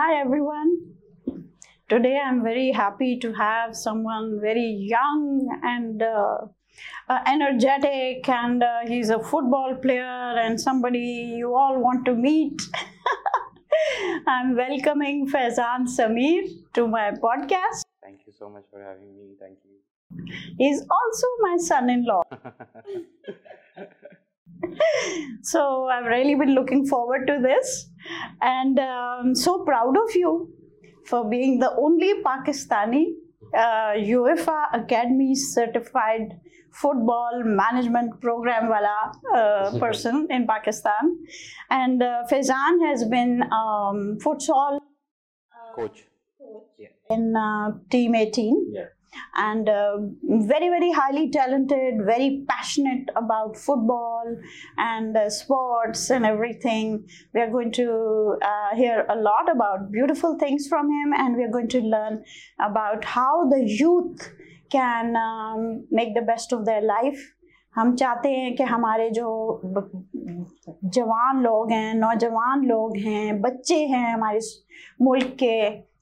Hi 0.00 0.18
everyone. 0.18 0.68
Today 1.90 2.18
I'm 2.18 2.42
very 2.42 2.72
happy 2.72 3.18
to 3.18 3.34
have 3.34 3.76
someone 3.76 4.40
very 4.40 4.68
young 4.90 5.60
and 5.62 6.02
uh, 6.02 6.38
uh, 7.06 7.18
energetic, 7.26 8.26
and 8.26 8.62
uh, 8.62 8.78
he's 8.86 9.10
a 9.10 9.18
football 9.18 9.74
player 9.82 10.38
and 10.44 10.58
somebody 10.58 11.34
you 11.40 11.54
all 11.54 11.78
want 11.78 12.06
to 12.06 12.14
meet. 12.14 12.62
I'm 14.26 14.56
welcoming 14.56 15.28
Faizan 15.28 15.86
Samir 15.98 16.48
to 16.72 16.86
my 16.88 17.10
podcast. 17.10 17.82
Thank 18.02 18.20
you 18.26 18.32
so 18.32 18.48
much 18.48 18.64
for 18.70 18.82
having 18.82 19.14
me. 19.18 19.34
Thank 19.38 19.58
you. 19.66 20.24
He's 20.56 20.80
also 20.80 21.26
my 21.42 21.56
son 21.58 21.90
in 21.90 22.06
law. 22.06 22.22
so 25.42 25.88
I've 25.88 26.06
really 26.06 26.36
been 26.36 26.54
looking 26.54 26.86
forward 26.86 27.26
to 27.26 27.38
this 27.42 27.89
and 28.40 28.78
um, 28.78 29.34
so 29.34 29.64
proud 29.64 29.96
of 29.96 30.14
you 30.14 30.52
for 31.06 31.28
being 31.28 31.58
the 31.58 31.70
only 31.76 32.14
Pakistani 32.22 33.06
uh, 33.54 33.92
UEFA 33.96 34.66
Academy 34.72 35.34
certified 35.34 36.38
football 36.72 37.42
management 37.44 38.20
program 38.20 38.68
wala 38.68 39.12
uh, 39.34 39.78
person 39.82 40.26
in 40.30 40.46
Pakistan. 40.46 41.18
And 41.70 42.02
uh, 42.02 42.22
Faizan 42.30 42.86
has 42.86 43.04
been 43.04 43.42
um, 43.52 44.18
futsal 44.22 44.78
Coach. 45.74 46.04
in 47.10 47.34
uh, 47.36 47.72
Team 47.90 48.14
18 48.14 48.72
Yeah 48.72 48.84
and 49.41 49.69
uh, 49.69 49.97
very 50.53 50.67
very 50.71 50.91
highly 50.95 51.21
talented 51.35 51.99
very 52.07 52.29
passionate 52.49 53.11
about 53.21 53.55
football 53.65 54.31
and 54.85 55.15
uh, 55.17 55.29
sports 55.35 56.01
and 56.15 56.25
everything 56.31 56.89
we 57.33 57.41
are 57.45 57.49
going 57.53 57.71
to 57.77 57.85
uh, 58.49 58.71
hear 58.81 59.05
a 59.09 59.15
lot 59.27 59.51
about 59.53 59.85
beautiful 59.91 60.35
things 60.43 60.67
from 60.73 60.91
him 60.97 61.13
and 61.21 61.37
we 61.37 61.45
are 61.47 61.53
going 61.57 61.71
to 61.77 61.81
learn 61.95 62.17
about 62.69 63.05
how 63.13 63.31
the 63.53 63.61
youth 63.83 64.27
can 64.77 65.15
um, 65.15 65.63
make 65.91 66.13
the 66.19 66.25
best 66.33 66.51
of 66.59 66.65
their 66.65 66.81
life 66.81 67.31
हम 67.77 67.95
चाहते 67.95 68.29
हैं 68.29 68.55
कि 68.55 68.63
हमारे 68.63 69.09
जो 69.15 69.29
ब- 69.77 70.05
जवान 70.97 71.41
लोग 71.43 71.71
हैं 71.71 71.93
नौजवान 71.95 72.63
लोग 72.67 72.95
हैं 73.05 73.41
बच्चे 73.41 73.77
हैं 73.93 74.13
हमारे 74.13 74.37
इस 74.37 74.51
मुल्क 75.01 75.35
के 75.43 75.55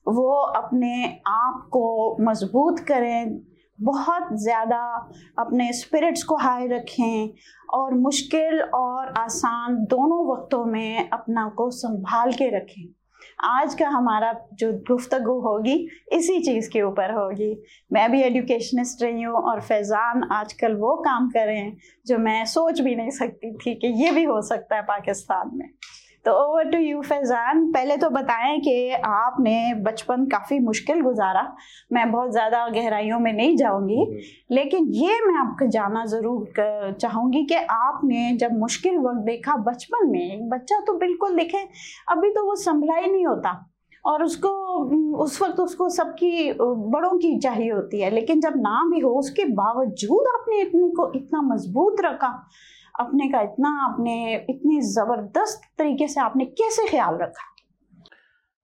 वो 0.09 0.33
अपने 0.57 1.05
आप 1.29 1.69
को 1.73 2.17
मज़बूत 2.21 2.79
करें, 2.89 3.39
बहुत 3.79 4.29
ज़्यादा 4.43 4.81
अपने 5.39 5.73
स्पिरिट्स 5.73 6.23
को 6.23 6.37
हाई 6.37 6.67
रखें 6.69 7.29
और 7.75 7.95
मुश्किल 7.97 8.61
और 8.61 9.13
आसान 9.19 9.77
दोनों 9.87 10.25
वक्तों 10.31 10.65
में 10.65 11.11
अपना 11.11 11.49
को 11.57 11.71
संभाल 11.73 12.33
के 12.33 12.49
रखें। 12.57 12.89
आज 13.45 13.75
का 13.75 13.89
हमारा 13.89 14.33
जो 14.55 14.73
गुफ्तगु 14.89 15.33
होगी, 15.41 15.75
इसी 16.13 16.39
चीज़ 16.43 16.71
के 16.71 16.83
ऊपर 16.83 17.13
होगी। 17.15 17.53
मैं 17.91 18.11
भी 18.13 18.23
एजुकेशनिस्ट 18.23 19.03
रही 19.03 19.23
हूँ 19.23 19.43
और 19.43 19.61
फैज़ान 19.61 20.25
आजकल 20.33 20.75
वो 20.77 20.95
काम 21.03 21.29
करें 21.31 21.77
जो 22.07 22.19
मैं 22.19 22.45
सोच 22.47 22.81
भी 22.81 22.95
नहीं 22.97 23.11
सकती 23.11 23.53
थी 23.57 23.75
कि 23.75 23.89
ये 24.05 24.11
भी 24.11 24.25
हो 24.25 24.41
सकता 24.43 24.77
है 24.77 24.83
पाकिस्तान 24.85 25.51
में। 25.55 25.69
तो 26.25 26.33
ओवर 26.35 26.71
टू 26.71 26.79
यू 26.79 27.01
फैज़ान 27.03 27.65
पहले 27.73 27.97
तो 27.97 28.09
बताएँ 28.11 28.59
कि 28.61 28.91
आपने 29.07 29.75
बचपन 29.83 30.25
काफ़ी 30.27 30.59
मुश्किल 30.61 31.01
गुजारा। 31.03 31.43
मैं 31.93 32.11
बहुत 32.13 32.33
ज़्यादा 32.33 32.67
गहराइयों 32.71 33.19
में 33.21 33.33
नहीं 33.33 33.57
जाऊँगी 33.57 34.05
लेकिन 34.51 34.89
ये 34.95 35.19
मैं 35.27 35.39
आपको 35.41 35.67
जानना 35.69 36.05
ज़रूर 36.07 36.95
चाहूँगी 37.01 37.45
कि 37.45 37.55
आपने 37.55 38.37
जब 38.37 38.59
मुश्किल 38.59 38.99
वक्त 38.99 39.25
देखा 39.27 39.57
बचपन 39.65 40.11
में 40.11 40.49
बच्चा 40.49 40.81
तो 40.87 40.99
बिल्कुल 40.99 41.37
देखे 41.37 41.67
अभी 42.09 42.31
तो 42.31 42.47
वो 42.47 42.55
संभला 42.59 42.97
ही 42.97 43.11
नहीं 43.13 43.27
होता। 43.27 43.65
और 44.05 44.23
उसको 44.23 44.49
उस 45.23 45.41
वक्त 45.43 45.61
उसको 45.61 45.89
सबकी 45.91 46.53
बड़ों 46.61 47.17
की 47.19 47.39
चाहिए 47.39 47.71
होती 47.71 48.01
है 48.01 48.11
लेकिन 48.11 48.41
जब 48.41 48.57
ना 48.59 48.83
भी 48.91 49.01
हो 49.01 49.11
उसके 49.19 49.45
बावजूद 49.55 50.29
आपने 50.29 50.61
इतने 50.61 50.89
को 50.97 51.13
इतना 51.15 51.41
मज़बूत 51.45 52.01
रखा। 52.05 52.29
अपने 53.01 53.29
का 53.29 53.41
इतना 53.43 53.69
आपने 53.85 54.15
इतनी 54.51 54.81
ज़बरदस्त 54.81 55.71
तरीके 55.79 56.09
से 56.09 56.21
आपने 56.21 56.45
कैसे 56.61 56.89
ख्याल 56.89 57.19
रखा? 57.23 57.47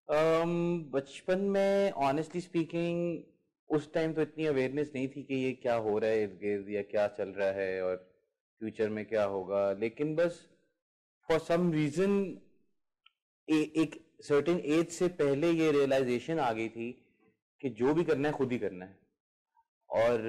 Um, 0.09 0.51
बचपन 0.95 1.41
में 1.41 1.91
ऑनेस्टली 2.07 2.41
स्पीकिंग 2.41 3.23
उस 3.71 3.93
टाइम 3.95 4.13
तो 4.13 4.23
इतनी 4.23 4.47
अवेयरनेस 4.47 4.91
नहीं 4.95 5.09
थी 5.09 5.23
कि 5.23 5.35
ये 5.35 5.53
क्या 5.53 5.75
हो 5.75 5.99
रहा 5.99 6.11
है 6.11 6.23
इर्द 6.23 6.39
गिर्द 6.43 6.69
या 6.71 6.83
क्या 6.83 7.07
चल 7.19 7.29
रहा 7.29 7.51
है 7.51 7.83
और 7.83 7.97
फ्यूचर 8.61 8.89
में 8.89 9.05
क्या 9.05 9.25
होगा। 9.25 9.73
लेकिन 9.73 10.15
बस 10.17 10.41
फॉर 11.29 11.39
सम 11.39 11.71
रीजन 11.73 12.19
एक 13.49 13.97
सर्टेन 14.23 14.61
एज 14.75 14.89
से 14.89 15.09
पहले 15.23 15.51
ये 15.51 15.71
रियलाइजेशन 15.73 16.39
आ 16.39 16.53
गई 16.53 16.69
थी 16.69 16.91
कि 17.63 17.71
जो 17.71 17.95
भी 17.95 18.05
करना 18.05 18.29
है 18.29 18.35
खुद 18.35 18.53
ही 18.53 18.59
करना 18.59 18.85
है। 18.85 18.99
और 19.91 20.21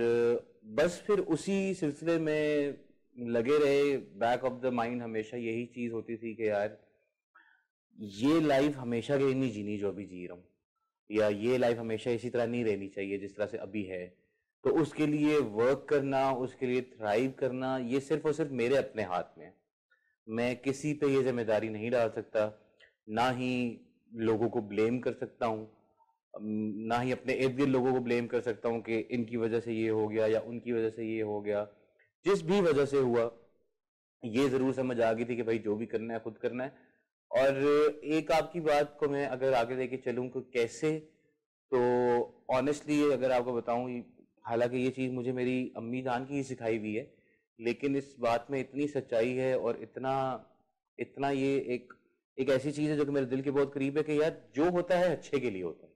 बस 0.79 1.03
फिर 1.07 1.19
उसी 1.35 1.73
सिलसिले 1.73 2.17
में 2.19 2.73
लगे 3.15 3.57
रहे 3.57 3.97
बैक 4.19 4.43
ऑफ़ 4.43 4.61
द 4.61 4.73
माइंड 4.73 5.01
हमेशा 5.01 5.37
यही 5.37 5.65
चीज़ 5.65 5.91
होती 5.93 6.17
थी 6.17 6.33
कि 6.35 6.47
यार, 6.49 6.77
ये 7.97 8.39
लाइफ 8.41 8.77
हमेशा 8.77 9.17
के 9.17 9.33
नहीं 9.33 9.51
जीनी 9.51 9.77
जो 9.77 9.87
अभी 9.87 10.05
जी 10.05 10.25
रहा 10.27 10.35
हूँ। 10.37 10.43
या 11.09 11.27
ये 11.29 11.57
लाइफ 11.57 11.77
हमेशा 11.77 12.11
इसी 12.11 12.29
तरह 12.29 12.47
नहीं 12.47 12.63
रहनी 12.65 12.87
चाहिए 12.87 13.17
जिस 13.17 13.35
तरह 13.35 13.45
से 13.45 13.57
अभी 13.57 13.83
है। 13.83 14.05
तो 14.63 14.69
उसके 14.71 15.07
लिए 15.07 15.37
वर्क 15.37 15.85
करना, 15.89 16.31
उसके 16.31 16.65
लिए 16.65 16.81
थ्राइव 16.81 17.33
करना, 17.39 17.77
ये 17.77 17.99
सिर्फ़ 17.99 18.27
और 18.27 18.33
सिर्फ़ 18.33 18.51
मेरे 18.51 18.77
अपने 18.77 19.03
हाथ 19.03 19.37
में 19.37 19.51
मैं 20.27 20.55
किसी 20.55 20.93
पे 20.93 21.07
ये 21.07 21.23
ज़िम्मेदारी 21.23 21.69
नहीं 21.69 21.89
डाल 21.91 22.09
सकता, 22.09 22.51
ना 23.09 23.29
ही 23.29 23.79
लोगों 24.11 24.49
को 24.49 24.61
ब्लेम 24.61 24.99
कर 24.99 25.13
सकता 25.13 25.45
हूँ, 25.45 25.67
ना 26.33 26.99
ही 26.99 27.11
अपने 27.11 27.33
इर्द 27.33 27.55
गिर्द 27.55 27.69
लोगों 27.69 27.93
को 27.93 27.99
ब्लेम 27.99 28.27
कर 28.27 28.41
सकता 28.41 28.69
हूँ 28.69 28.81
कि 28.81 28.97
इनकी 28.97 29.37
वजह 29.37 29.59
से 29.59 29.73
ये 29.73 29.89
हो 29.89 30.07
गया 30.07 30.27
या 30.27 30.39
उनकी 30.39 30.71
वजह 30.71 30.89
से 30.89 31.05
ये 31.05 31.21
हो 31.21 31.39
गया। 31.41 31.67
जिस 32.25 32.41
भी 32.43 32.59
वजह 32.61 32.85
से 32.85 32.97
हुआ, 32.99 33.29
ये 34.23 34.47
ज़रूर 34.49 34.73
समझ 34.73 34.99
आ 35.01 35.11
गई 35.13 35.25
थी 35.25 35.35
कि 35.35 35.43
भाई 35.43 35.57
जो 35.59 35.75
भी 35.75 35.85
करना 35.85 36.13
है, 36.13 36.19
खुद 36.19 36.37
करना 36.37 36.63
है। 36.63 36.73
और 37.31 37.57
एक 38.13 38.31
आपकी 38.31 38.59
बात 38.61 38.95
को 38.99 39.07
मैं 39.09 39.25
अगर 39.27 39.53
आगे 39.53 39.75
लेके 39.75 39.97
चलूँ 39.97 40.27
कि 40.29 40.41
कैसे 40.53 40.91
तो 41.71 41.79
ऑनेस्टली 42.51 43.01
अगर 43.11 43.31
आपको 43.31 43.53
बताऊँ, 43.53 44.03
हालाँकि 44.45 44.77
ये 44.77 44.89
चीज़ 44.89 45.11
मुझे 45.11 45.31
मेरी 45.33 45.73
अम्मी 45.77 46.01
जान 46.01 46.25
की 46.25 46.35
ही 46.35 46.43
सिखाई 46.43 46.77
हुई 46.77 46.93
है, 46.95 47.07
लेकिन 47.59 47.95
इस 47.95 48.15
बात 48.19 48.47
में 48.51 48.59
इतनी 48.59 48.87
सच्चाई 48.87 49.33
है 49.33 49.57
और 49.59 49.79
इतना 49.81 50.15
इतना 50.99 51.29
ये 51.31 51.55
एक 51.75 51.93
एक 52.37 52.49
ऐसी 52.49 52.71
चीज़ 52.71 52.89
है 52.91 52.97
जो 52.97 53.05
कि 53.05 53.11
मेरे 53.11 53.25
दिल 53.25 53.41
के 53.41 53.51
बहुत 53.51 53.73
करीब 53.73 53.97
है 53.97 54.03
कि 54.03 54.19
यार 54.21 54.41
जो 54.55 54.69
होता 54.71 54.97
है, 54.97 55.11
अच्छे 55.11 55.39
के 55.39 55.49
लिए 55.49 55.63
होता 55.63 55.87
है। 55.87 55.93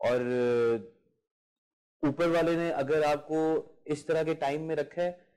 और 0.00 0.88
ऊपर 2.02 2.30
वाले 2.30 2.56
ने 2.56 2.70
अगर 2.72 3.02
आपको 3.04 3.40
इस 3.86 4.06
तरह 4.06 4.24
के 4.24 4.34
टाइम 4.36 4.62
में 4.62 4.74
रखा 4.76 5.02
है 5.02 5.29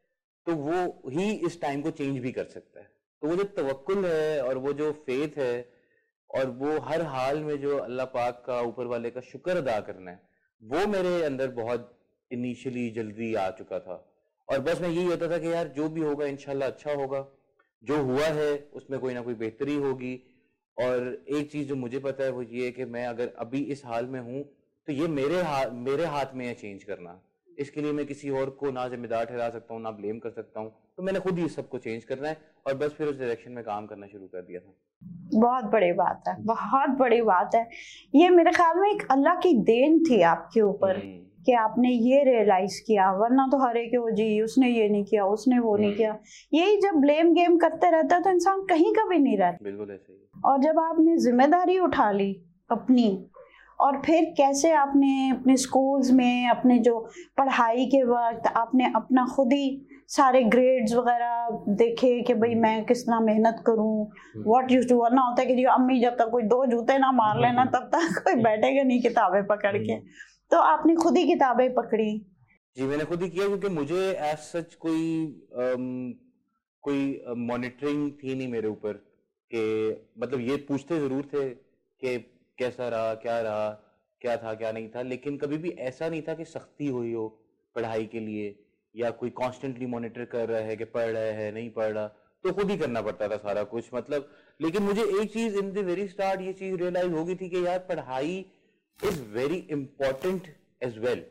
तो 0.48 0.56
वो 0.56 1.10
ही 1.10 1.32
इस 1.48 1.60
टाइम 1.62 1.82
को 1.82 1.92
चेंज 1.92 2.18
भी 2.20 2.32
कर 2.32 2.46
सकता 2.46 2.80
है। 2.80 2.92
तो 3.22 3.28
वो 3.28 3.36
जो 3.36 3.44
तवक्कुल 3.58 4.06
है 4.06 4.42
और 4.44 4.58
वो 4.58 4.74
जो 4.74 4.92
फेथ 5.06 5.38
है 5.38 5.54
और 6.30 6.50
वो 6.60 6.78
हर 6.82 7.02
हाल 7.08 7.44
में 7.44 7.56
जो 7.62 7.78
अल्लाह 7.78 8.06
पाक 8.14 8.44
का 8.48 8.60
ऊपर 8.62 8.86
वाले 8.86 9.10
का 9.12 9.22
शुक्र 9.22 9.58
अदा 9.58 9.80
करना 9.82 10.12
है, 10.12 10.22
वो 10.62 10.88
मेरे 10.88 11.22
अंदर 11.24 11.48
बहुत 11.54 11.90
इनिशियली 12.32 12.90
जल्दी 12.90 13.34
आ 13.36 13.50
चुका 13.52 13.80
था। 13.80 14.04
और 14.48 14.60
बस 14.60 14.82
मैं 14.82 14.90
यही 14.90 15.06
होता 15.06 15.30
था 15.30 15.38
कि 15.38 15.52
यार 15.52 15.68
जो 15.68 15.90
भी 15.90 16.02
होगा, 16.02 16.26
इंशाल्लाह 16.26 16.70
अच्छा 16.70 16.94
होगा। 16.94 17.26
जो 17.84 17.98
हुआ 18.04 18.26
है, 18.28 18.52
उसमें 18.74 19.00
कोई 19.00 19.14
ना 19.14 19.22
कोई 19.22 19.34
बेहतरी 19.36 19.76
होगी। 19.76 20.16
और 20.78 21.26
एक 21.30 21.52
चीज़ 21.52 21.68
जो 21.68 21.76
मुझे 21.76 22.00
पता 22.00 22.24
है, 22.24 22.32
वो 22.32 22.42
ये 22.42 22.66
है 22.66 22.72
कि 22.72 22.86
मैं 22.86 23.06
अगर 23.08 23.34
अभी 23.38 23.62
इस 23.74 23.86
हाल 23.86 24.06
में 24.06 24.20
हूँ 24.20 24.44
तो 24.88 24.94
ये 24.94 25.08
मेरे 25.08 25.42
हाथ 25.42 25.72
मेरे 25.82 26.06
हाथ 26.06 26.34
में 26.36 26.46
है 26.48 26.54
चेंज 26.54 26.84
करना। 26.84 27.12
इसके 27.58 27.82
लिए 27.82 27.92
मैं 27.94 28.06
किसी 28.06 28.30
और 28.32 28.50
को 28.60 28.72
ना 28.72 28.88
जिम्मेदार 28.88 29.26
ठहरा 29.26 29.50
सकता 29.50 29.74
हूँ 29.74 29.82
ना 29.82 29.92
ब्लेम 29.92 30.20
कर 30.20 30.30
सकता 30.32 30.60
हूँ। 30.60 30.72
तो 30.98 31.04
मैंने 31.04 31.20
खुद 31.20 31.38
ही 31.40 31.46
इस 31.46 31.56
सबको 31.56 31.78
चेंज 31.80 32.04
करना 32.04 32.28
है 32.28 32.38
और 32.68 32.74
बस 32.78 32.92
फिर 32.94 33.08
उस 33.08 33.20
डायरेक्शन 33.20 33.52
में 33.52 33.64
काम 33.64 33.86
करना 33.88 34.08
शुरू 34.08 34.28
कर 34.28 34.42
दिया 34.42 34.60
था। 34.60 34.74
बहुत 35.36 35.66
बड़ी 35.72 35.92
बात 35.94 36.24
है 36.28 36.36
बहुत 36.46 36.90
बड़ी 37.00 37.22
बात 37.24 37.56
है। 37.56 37.68
ये 38.16 38.30
मेरे 38.30 38.52
ख्याल 38.52 38.80
में 38.80 38.90
एक 38.90 39.08
अल्लाह 39.12 39.36
की 39.38 39.54
देन 39.64 40.00
थी 40.06 40.22
आपके 40.24 40.62
ऊपर 40.62 40.96
हम्म, 40.96 41.20
कि 41.46 41.54
आपने 41.54 41.90
ये 41.90 42.24
रियलाइज़ 42.24 42.80
किया 42.88 43.12
वरना 43.14 43.48
तो 43.48 43.58
हरे 43.58 43.86
के 43.88 43.98
वो 43.98 44.10
जी 44.12 44.42
उसने 44.42 44.70
ये 44.70 44.88
नहीं 44.90 45.04
किया 45.06 45.26
उसने 45.28 45.60
वो 45.60 45.76
नहीं 45.78 45.88
हम्म। 45.88 45.98
किया। 45.98 46.18
यही 46.54 46.78
जब 46.82 47.00
ब्लेम 47.02 47.34
गेम 47.34 47.58
करते 47.58 47.90
रहता 47.92 48.16
है 48.16 48.22
तो 48.24 48.30
इंसान 48.30 48.66
कहीं 48.66 48.94
का 48.94 49.06
भी 49.10 49.20
नहीं 49.20 49.38
रहता। 49.38 49.64
बिल्कुल 49.64 49.92
ऐसे 49.92 50.14
ही। 50.14 50.42
और 50.46 50.62
जब 50.62 50.80
आपने 50.80 51.18
ज़िम्मेदारी 51.20 51.78
उठा 51.80 52.10
ली 52.12 52.34
अपनी 52.70 53.08
और 53.80 54.02
फिर 54.06 54.26
कैसे 54.38 54.72
आपने 54.72 55.30
अपने 55.32 55.58
स्कूल्स 55.58 56.12
में 56.12 56.48
अपने 56.50 56.78
जो 56.80 57.00
पढ़ाई 57.38 57.86
के 57.86 58.04
वक्त 58.04 58.48
आपने 58.58 58.92
अपना 58.96 59.26
खुद 59.36 59.54
ही 59.54 59.88
सारे 60.08 60.44
ग्रेड्स 60.44 60.94
वगैरह 60.94 61.48
देखे 61.76 62.22
कि 62.22 62.34
भाई 62.34 62.56
मैं 62.56 62.84
किस 62.86 63.04
तरह 63.04 63.20
मेहनत 63.20 63.64
करूँ? 63.68 64.06
व्हाट 64.38 64.72
यूज़ 64.72 64.88
टू 64.88 64.98
वरना 64.98 65.22
होता 65.22 65.42
है 65.42 65.48
कि 65.48 65.56
जी 65.56 65.64
अम्मी 65.74 66.00
जब 66.02 66.16
तक 66.16 66.30
कोई 66.32 66.44
दो 66.44 66.66
जूते 66.66 66.98
ना 66.98 67.12
मार 67.12 67.40
लेना 67.42 67.66
तब 67.66 67.90
तक 67.96 68.22
कोई 68.24 68.36
बैठेगा 68.44 68.84
नहीं 68.84 69.02
किताबें 69.02 69.46
पकड़ 69.48 69.78
के। 69.78 70.00
तो 70.52 70.58
आपने 70.58 70.96
खुद 70.96 71.18
ही 71.18 71.28
किताबें 71.28 71.74
पकड़ी। 71.74 72.12
जी 72.78 72.84
मैंने 72.84 73.06
खुद 73.06 73.22
ही 73.22 73.30
किया 73.30 73.48
क्योंकि 73.48 73.70
मुझे 73.70 74.10
एज 74.12 74.38
सच 74.38 74.74
कोई 74.76 75.26
अम, 75.56 76.14
कोई 76.84 77.24
मॉनिटरिंग 77.38 78.12
थी 78.12 78.36
नहीं 78.36 78.48
मेरे 78.48 78.68
ऊपर 78.68 78.94
कि 79.52 79.64
मतलब 80.20 80.40
ये 80.40 80.56
पूछते 80.68 81.00
ज़रूर 81.00 81.30
थे 81.34 81.50
कि 81.50 82.18
कैसा 82.58 82.88
रहा, 82.90 83.14
क्या 83.16 83.40
रहा, 83.42 83.70
क्या 84.22 84.36
था, 84.38 84.54
क्या 84.54 84.72
नहीं 84.72 84.90
था। 84.90 85.02
लेकिन 85.02 85.38
कभी 85.38 85.58
भी 85.58 85.70
ऐसा 85.70 86.10
नहीं 86.10 86.22
था 86.22 86.34
कि 86.34 86.46
सख्ती 86.46 86.88
हुई 86.88 87.14
हो 87.14 87.28
पढ़ाई 87.76 88.06
के 88.06 88.20
लिए 88.20 88.56
या 88.96 89.10
कोई 89.12 89.30
कॉन्स्टेंटली 89.40 89.86
मॉनिटर 89.86 90.26
कर 90.26 90.50
रहा 90.50 90.60
है 90.62 90.76
कि 90.76 90.86
पढ़ 90.88 91.08
रहा 91.08 91.24
है, 91.24 91.52
नहीं 91.52 91.70
पढ़ 91.72 91.92
रहा। 91.92 92.08
तो 92.44 92.52
खुद 92.54 92.72
ही 92.72 92.78
करना 92.78 93.02
पड़ता 93.02 93.28
था 93.28 93.38
सारा 93.38 93.64
कुछ 93.64 93.90
मतलब। 93.94 94.30
लेकिन 94.60 94.84
मुझे 94.84 95.04
एक 95.22 95.32
चीज़ 95.34 95.58
इन 95.58 95.72
द 95.74 95.86
वेरी 95.86 96.08
स्टार्ट 96.08 96.42
ये 96.42 96.54
चीज़ 96.54 96.76
रियलाइज़ 96.78 97.14
हो 97.14 97.24
गई 97.26 97.36
थी 97.36 97.50
कि 97.50 97.66
यार 97.66 97.80
पढ़ाई 97.90 98.46
is 99.00 99.22
very 99.34 99.58
important 99.72 100.48
as 100.84 100.98
well 100.98 101.26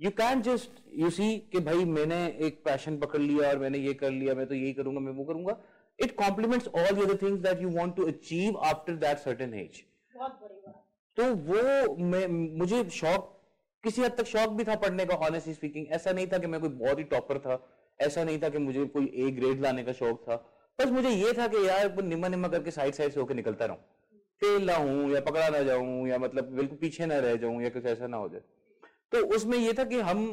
you 0.00 0.10
can 0.12 0.42
just 0.42 0.82
you 0.94 1.10
see 1.10 1.36
कि 1.52 1.60
भाई 1.60 1.84
मैंने 1.86 2.16
एक 2.46 2.62
पैशन 2.64 2.98
पकड़ 2.98 3.20
लिया 3.20 3.48
और 3.48 3.58
मैंने 3.58 3.78
ये 3.78 3.94
कर 3.94 4.10
लिया, 4.10 4.34
मैं 4.34 4.46
तो 4.46 4.54
यही 4.54 4.72
करूँगा, 4.72 5.00
मैं 5.00 5.12
वो 5.12 5.24
करूँगा। 5.24 5.58
It 5.98 6.16
complements 6.16 6.68
all 6.68 7.06
the 7.06 7.18
things 7.22 7.40
that 7.40 7.62
you 7.62 7.70
want 7.70 7.96
to 7.96 8.06
achieve 8.06 8.58
after 8.64 8.96
that 8.96 9.18
certain 9.18 9.54
age 9.54 9.82
बहुत 10.16 10.38
तो 11.16 11.24
वो 11.34 11.96
मैं, 11.96 12.26
मुझे 12.58 12.82
शौक, 12.90 13.32
किसी 13.84 14.02
हद 14.02 14.16
तक 14.18 14.24
शौक 14.24 14.50
भी 14.50 14.64
था 14.64 14.74
पढ़ने 14.74 15.04
का 15.06 15.14
ऑनेस्टली 15.26 15.54
स्पीकिंग 15.54 15.86
ऐसा 15.88 16.12
नहीं 16.12 16.26
था 16.26 16.38
कि 16.38 16.46
मैं 16.46 16.60
कोई 16.60 16.70
बहुत 16.70 16.98
ही 16.98 17.04
टॉपर 17.04 17.38
था. 17.38 17.66
ऐसा 18.00 18.24
नहीं 18.24 18.38
था 18.38 18.48
कि 18.48 18.58
मुझे 18.58 18.84
कोई 18.84 19.12
ए 19.16 19.30
ग्रेड 19.30 19.60
लाने 19.60 19.84
का 19.84 19.92
शौक 19.92 20.22
था. 20.22 20.36
बस 20.78 20.90
मुझे 20.90 21.10
ये 21.10 21.32
था 21.32 21.46
कि 21.46 21.66
यार, 21.68 21.88
वो 21.88 22.02
निम्मा 22.02 22.28
निम्मा 22.28 22.48
करके 22.48 22.70
साइड 22.70 22.94
साइड 22.94 23.12
से 23.12 23.20
होकर 23.20 23.34
निकलता 23.34 23.64
रहूँ. 23.64 23.78
फेल 24.42 24.64
ना 24.64 24.74
हूँ 24.74 25.10
या 25.12 25.20
पकड़ा 25.20 25.48
ना 25.48 25.62
जाऊँ 25.62 26.08
या 26.08 26.18
मतलब 26.18 26.44
बिल्कुल 26.44 26.78
पीछे 26.78 27.06
ना 27.06 27.18
रह 27.18 27.36
जाऊँ 27.36 27.62
या 27.62 27.68
कुछ 27.68 27.86
ऐसा 27.86 28.06
ना 28.06 28.16
हो 28.16 28.28
जाए. 28.28 28.40
तो 29.12 29.26
उसमें 29.36 29.58
ये 29.58 29.72
था 29.72 29.84
कि 29.84 30.00
हम 30.00 30.28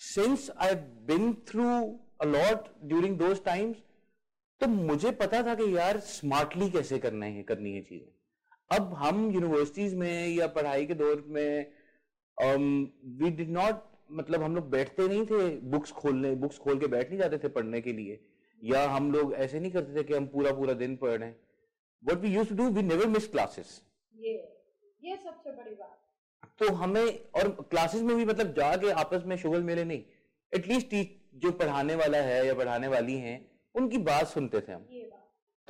since 0.00 0.50
I 0.58 0.74
been 1.08 1.32
through 1.48 1.64
a lot 2.20 2.68
during 2.84 3.18
those 3.18 3.44
times 3.44 3.76
तो 4.60 4.66
मुझे 4.66 5.10
पता 5.10 5.42
था 5.42 5.54
कि 5.54 5.76
यार 5.76 5.98
स्मार्टली 5.98 6.70
कैसे 6.70 6.98
करना 6.98 7.26
है, 7.26 7.42
करनी 7.42 7.72
है 7.72 7.80
चीज़ें. 7.82 8.12
अब 8.70 8.92
हम 8.94 9.30
यूनिवर्सिटीज 9.30 9.94
में 9.94 10.28
या 10.28 10.46
पढ़ाई 10.48 10.86
के 10.86 10.94
दौर 10.94 11.24
में 11.28 11.72
वी 13.20 13.30
डिड 13.30 13.50
नॉट 13.50 13.82
मतलब 14.10 14.42
हम 14.42 14.54
लोग 14.56 14.68
बैठते 14.70 15.06
नहीं 15.08 15.24
थे 15.26 15.48
बुक्स 15.70 15.92
खोलने 15.92 16.34
बुक्स 16.36 16.58
खोल 16.58 16.78
के 16.78 16.86
बैठ 16.88 17.08
नहीं 17.08 17.18
जाते 17.18 17.38
थे 17.38 17.48
पढ़ने 17.50 17.80
के 17.80 17.92
लिए। 17.92 18.20
या 18.62 18.84
हम 18.90 19.10
लोग 19.12 19.34
ऐसे 19.36 19.60
नहीं 19.60 19.70
करते 19.72 19.96
थे 19.96 20.04
कि 20.04 20.14
हम 20.14 20.26
पूरा 20.26 20.52
पूरा 20.54 20.74
दिन 20.74 20.96
पढ़। 20.96 21.10
रहे 21.12 21.30
what 22.02 22.18
we 22.18 22.28
used 22.28 22.48
to 22.48 22.54
do 22.54 22.68
we 22.70 22.82
never 22.82 23.06
miss 23.08 23.28
classes 23.28 23.80
ये 24.14 24.32
ये 25.02 25.16
सबसे 25.16 25.50
बड़ी 25.52 25.74
बात। 25.74 25.96
तो 26.60 26.72
हमें 26.74 27.04
और 27.34 27.48
क्लासेस 27.70 28.02
में 28.02 28.16
भी 28.16 28.24
मतलब 28.24 28.54
जाके 28.54 28.90
आपस 29.00 29.22
में 29.26 29.36
शुगल 29.36 29.62
मेले 29.62 29.84
नहीं। 29.84 30.02
एटलीस्ट 30.52 30.94
जो 31.36 31.50
पढ़ाने 31.52 31.94
वाला 31.94 32.18
है 32.22 32.46
या 32.46 32.54
पढ़ाने 32.54 32.88
वाली 32.88 33.16
हैं 33.18 33.38
उनकी 33.74 33.98
बात 34.06 34.26
सुनते 34.28 34.60
थे 34.60 34.72
हम। 34.72 34.86
ये 34.90 35.02
बात। 35.02 35.19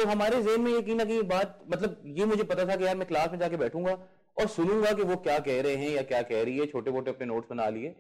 तो 0.00 0.06
हमारे 0.06 0.43
जेहन 0.43 0.61
में 0.61 0.70
ये 0.73 0.81
कहीं 0.82 0.94
ना 0.94 1.05
कहीं 1.05 1.23
बात 1.29 1.58
मतलब 1.70 2.02
ये 2.19 2.25
मुझे 2.26 2.43
पता 2.44 2.64
था 2.69 2.76
कि 2.76 2.85
यार 2.85 2.97
मैं 2.97 3.06
क्लास 3.08 3.31
में 3.31 3.38
जाके 3.38 3.56
बैठूँगा 3.56 3.93
और 4.37 4.47
सुनूँगा 4.49 4.93
कि 4.93 5.02
वो 5.02 5.17
क्या 5.25 5.38
कह 5.38 5.61
रहे 5.62 5.75
हैं 5.76 5.91
या 5.91 6.02
क्या 6.05 6.20
कह 6.23 6.43
रही 6.43 6.58
है 6.58 6.67
छोटे 6.67 6.91
मोटे 6.91 7.11
अपने 7.11 7.26
नोट्स 7.26 7.49
बना 7.50 7.69
लिए। 7.69 7.94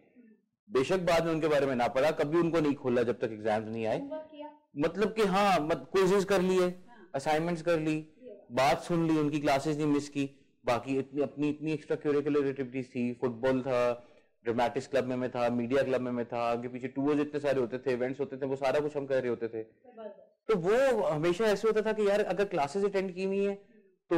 बेशक 0.68 1.00
बाद 1.08 1.24
में 1.24 1.32
उनके 1.32 1.48
बारे 1.48 1.66
में 1.66 1.74
ना 1.74 1.88
पढ़ा 1.88 2.10
कभी 2.20 2.38
उनको 2.38 2.60
नहीं 2.60 2.74
खोला 2.74 3.02
जब 3.02 3.18
तक 3.20 3.32
एग्ज़ाम्स 3.32 3.68
नहीं 3.68 3.86
आए। 3.86 4.00
मतलब 4.78 5.12
कि 5.14 5.26
हाँ 5.26 5.58
मत 5.62 5.86
क्विजेस 5.92 6.24
कर 6.24 6.42
लिए 6.42 6.60
हाँ। 6.60 7.10
असाइनमेंट्स 7.14 7.62
कर 7.62 7.78
ली 7.80 7.96
बात 8.52 8.82
सुन 8.82 9.06
ली 9.08 9.18
उनकी 9.18 9.40
क्लासेस 9.40 9.76
नहीं 9.76 9.86
मिस 9.86 10.08
की। 10.08 10.28
बाकी 10.64 10.98
इतनी 10.98 11.22
अपनी 11.22 11.48
इतनी 11.48 11.72
एक्स्ट्रा 11.72 11.96
क्यूरिकुलर 11.96 12.46
एक्टिविटीज़ 12.48 12.86
थी 12.86 13.12
फुटबॉल 13.20 13.62
था 13.62 13.82
ड्रामेटिक्स 14.44 14.86
क्लब 14.88 15.04
में 15.04 15.16
मैं 15.16 15.30
था 15.30 15.48
मीडिया 15.50 15.82
क्लब 15.82 16.00
में 16.00 16.12
मैं 16.12 16.24
था 16.26 16.50
आगे 16.50 16.68
पीछे 16.68 16.88
टूर्स 16.88 17.20
इतने 17.20 17.40
सारे 17.40 17.60
होते 17.60 17.78
थे 17.78 17.92
इवेंट्स 17.92 18.20
होते 18.20 18.36
थे 18.36 18.46
वो 18.46 18.56
सारा 18.56 18.80
कुछ 18.80 18.96
हम 18.96 19.06
कर 19.06 19.20
रहे 19.22 19.30
होते 19.30 19.48
थे। 19.48 19.62
तो 20.48 20.56
वो 20.58 21.02
हमेशा 21.02 21.44
ऐसे 21.46 21.68
होता 21.68 21.82
था 21.82 21.92
कि 21.92 22.08
यार, 22.08 22.20
अगर 22.22 22.44
क्लासेस 22.46 22.84
अटेंड 22.84 23.14
की 23.14 23.24
हुई 23.24 23.44
है 23.44 23.54
तो 24.10 24.16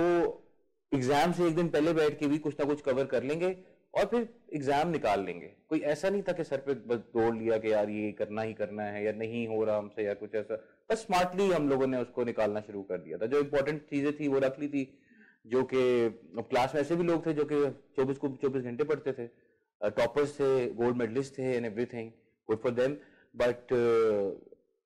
एग्ज़ाम 0.93 1.33
से 1.33 1.47
एक 1.47 1.55
दिन 1.57 1.69
पहले 1.69 1.93
बैठ 1.95 2.19
के 2.19 2.27
भी 2.27 2.39
कुछ 2.39 2.55
ना 2.61 2.67
कुछ 2.67 2.81
कवर 2.83 3.05
कर 3.07 3.23
लेंगे 3.23 3.57
और 3.95 4.05
फिर 4.07 4.29
एग्ज़ाम 4.55 4.89
निकाल 4.91 5.25
लेंगे। 5.25 5.47
कोई 5.69 5.79
ऐसा 5.93 6.11
नहीं 6.11 6.23
था 6.23 6.33
कि 6.33 6.45
सर 6.45 6.59
पे 6.67 6.75
बस 6.87 6.99
दौड़ 7.15 7.35
लिया 7.37 7.59
कि 7.59 7.73
यार 7.73 7.91
ये 7.91 8.11
करना 8.13 8.43
ही 8.43 8.53
करना 8.55 8.83
है 8.85 9.05
या 9.05 9.13
नहीं 9.15 9.47
हो 9.49 9.63
रहा 9.65 9.77
हमसे 9.77 10.05
या 10.05 10.15
कुछ 10.15 10.35
ऐसा। 10.35 10.57
बस 10.91 10.99
स्मार्टली 11.01 11.51
हम 11.51 11.69
लोगों 11.69 11.87
ने 11.87 11.99
उसको 11.99 12.25
निकालना 12.25 12.61
शुरू 12.63 12.83
कर 12.83 12.99
दिया 12.99 13.19
था। 13.19 13.27
जो 13.27 13.41
इंपॉर्टेंट 13.41 13.83
चीज़ें 13.91 14.13
थी 14.21 14.29
वो 14.29 14.39
रख 14.39 14.61
ली 14.61 14.69
थी, 14.69 14.85
जो 15.47 15.63
कि 15.65 15.83
क्लास 16.41 16.75
में 16.75 16.81
ऐसे 16.81 16.97
भी 16.97 17.05
लोग 17.05 17.27
थे 17.27 17.33
जो 17.33 17.45
कि 17.53 17.65
चौबीस 17.97 18.19
को 18.19 18.29
चौबीस 18.43 18.63
घंटे 18.63 18.85
पढ़ते 18.85 19.13
थे। 19.13 19.27
टॉपर्स 19.81 20.35
थे 20.35 20.67
गोल्ड 20.75 20.97
मेडलिस्ट 20.97 21.39
थे 21.39 21.55
and 21.55 21.67
everything 21.67 22.11
good 22.49 22.63
for 22.63 22.73
them 22.73 22.97
but 23.35 23.73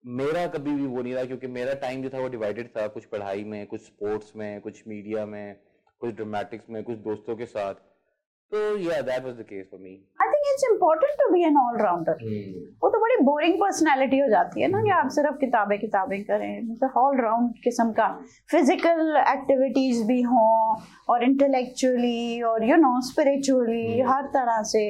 मेरा 0.07 0.47
कभी 0.47 0.73
भी 0.73 0.87
वो 0.87 1.03
नहीं 1.03 1.15
रहा 1.15 1.25
क्योंकि 1.25 1.47
मेरा 1.49 1.73
टाइम 1.81 2.03
जो 2.03 2.09
था 2.09 2.19
वो 2.21 2.29
डिवाइडेड 2.29 2.69
था 2.77 2.87
कुछ 2.89 3.05
पढ़ाई 3.07 3.45
में 3.45 3.67
कुछ 3.67 3.81
स्पोर्ट्स 3.83 4.33
में 4.37 4.61
कुछ 4.61 4.83
मीडिया 4.89 5.25
में 5.27 5.57
कुछ 6.01 6.15
ड्रामेटिक्स 6.17 6.71
में 6.71 6.83
कुछ 6.85 6.99
दोस्तों 7.07 7.37
के 7.37 7.47
साथ। 7.47 7.75
तो 8.53 8.59
yeah 8.79 9.01
that 9.03 9.25
was 9.25 9.35
the 9.35 9.45
case 9.49 9.67
for 9.71 9.81
me 9.81 9.91
I 10.23 10.29
think 10.29 10.45
it's 10.51 10.65
important 10.71 11.13
to 11.21 11.33
be 11.33 11.43
an 11.45 11.57
allrounder 11.59 12.23
वो 12.83 12.91
तो 12.91 13.01
बड़ी 13.01 13.17
बोरिंग 13.25 13.55
पर्सनालिटी 13.61 14.19
हो 14.19 14.29
जाती 14.31 14.63
है 14.63 14.69
ना 14.69 14.83
कि 14.83 14.91
आप 14.99 15.09
सिर्फ़ 15.17 15.37
किताबें 15.41 15.79
किताबें 15.79 16.23
करें। 16.25 16.63
मतलब 16.69 16.93
ऑल 16.97 17.21
राउंड 17.21 17.51
किस्म 17.65 17.93
का 17.93 18.09
फ़िज़िकल 18.51 19.17
एक्टिविटीज़ 19.19 20.05
भी 20.07 20.21
हों 20.23 20.77
और 21.09 21.25
इंटेलेक्चुअली 21.25 22.43
और 22.53 22.65
यू 22.65 22.77
नो 22.77 23.01
स्पिरिचुअली। 23.09 24.01
हर 24.09 24.27
तरह 24.37 24.63
से। 24.73 24.87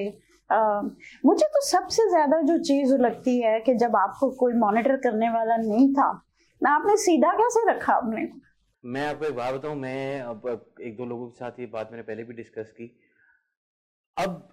मुझे 0.50 1.46
तो 1.46 1.60
सबसे 1.66 2.08
ज़्यादा 2.08 2.40
जो 2.40 2.58
चीज़ 2.58 2.94
लगती 2.94 3.40
है 3.40 3.60
कि 3.60 3.74
जब 3.74 3.96
आपको 3.96 4.30
कोई 4.30 4.52
मॉनिटर 4.54 4.96
करने 4.96 5.30
वाला 5.30 5.56
नहीं 5.56 5.92
था 5.94 6.10
ना 6.62 6.74
आपने 6.74 6.96
सीधा 6.96 7.32
कैसे 7.32 7.70
रखा 7.70 7.94
अपने? 7.94 8.28
मैं 8.84 9.06
आपको 9.08 9.24
एक 9.24 9.34
बात 9.34 9.54
बताऊँ 9.54 9.76
मैं 9.76 10.20
अब 10.20 10.46
एक 10.80 10.96
दो 10.96 11.06
लोगों 11.06 11.28
के 11.28 11.38
साथ 11.38 11.60
ये 11.60 11.66
बात 11.66 11.88
मैंने 11.92 12.02
पहले 12.02 12.24
भी 12.24 12.34
डिस्कस 12.34 12.70
की 12.70 12.90
अब 14.16 14.52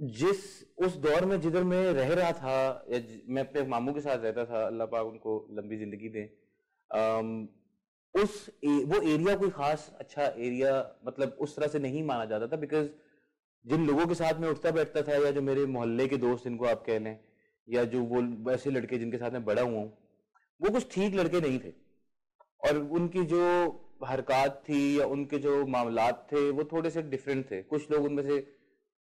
जिस 0.00 0.38
उस 0.78 0.96
दौर 0.96 1.24
में 1.24 1.40
जिधर 1.40 1.64
मैं 1.64 1.82
रह 1.92 2.14
रहा 2.14 2.32
था 2.32 2.84
या 2.90 3.00
मैं 3.28 3.42
अपने 3.42 3.62
मामू 3.66 3.92
के 3.92 4.00
साथ 4.00 4.18
रहता 4.18 4.44
था 4.44 4.66
अल्लाह 4.66 4.86
पाक 4.86 5.06
उनको 5.06 5.36
लंबी 5.50 5.76
ज़िंदगी 5.76 6.08
दे 6.08 6.24
उस 8.14 8.50
ए, 8.64 8.84
वो 8.84 9.00
एरिया 9.02 9.36
कोई 9.36 9.50
खास 9.50 9.96
अच्छा 10.00 10.22
एरिया 10.22 10.72
मतलब 11.06 11.36
उस 11.40 11.56
तरह 11.56 11.66
से 11.66 11.78
नहीं 11.78 12.02
माना 12.02 12.24
जाता 12.24 12.46
था 12.46 12.56
बिकॉज़ 12.56 12.88
जिन 13.64 13.86
लोगों 13.86 14.06
के 14.06 14.14
साथ 14.14 14.40
मैं 14.40 14.48
उठता 14.48 14.70
बैठता 14.70 15.02
था 15.02 15.14
या 15.16 15.30
जो 15.30 15.42
मेरे 15.42 15.64
मोहल्ले 15.66 16.06
के 16.08 16.16
दोस्त 16.16 16.44
जिनको 16.44 16.66
आप 16.66 16.84
कह 16.86 16.98
लें, 16.98 17.18
या 17.68 17.84
जो 17.84 18.02
वो 18.02 18.20
वैसे 18.50 18.70
लड़के 18.70 18.98
जिनके 18.98 19.18
साथ 19.18 19.30
मैं 19.30 19.44
बड़ा 19.44 19.62
हुआ 19.62 19.78
हूँ, 19.78 19.92
वो 20.60 20.70
कुछ 20.70 20.94
ठीक 20.94 21.14
लड़के 21.14 21.40
नहीं 21.40 21.58
थे। 21.58 21.72
और 22.62 22.78
उनकी 22.78 23.24
जो 23.24 23.40
हरकत 24.04 24.62
थी 24.68 25.00
या 25.00 25.06
उनके 25.06 25.38
जो 25.38 25.64
मामलात 25.66 26.26
थे, 26.32 26.50
वो 26.50 26.64
थोड़े 26.64 26.90
से 26.90 27.02
डिफरेंट 27.02 27.50
थे। 27.50 27.62
कुछ 27.62 27.90
लोग 27.90 28.04
उनमें 28.04 28.22
से 28.22 28.40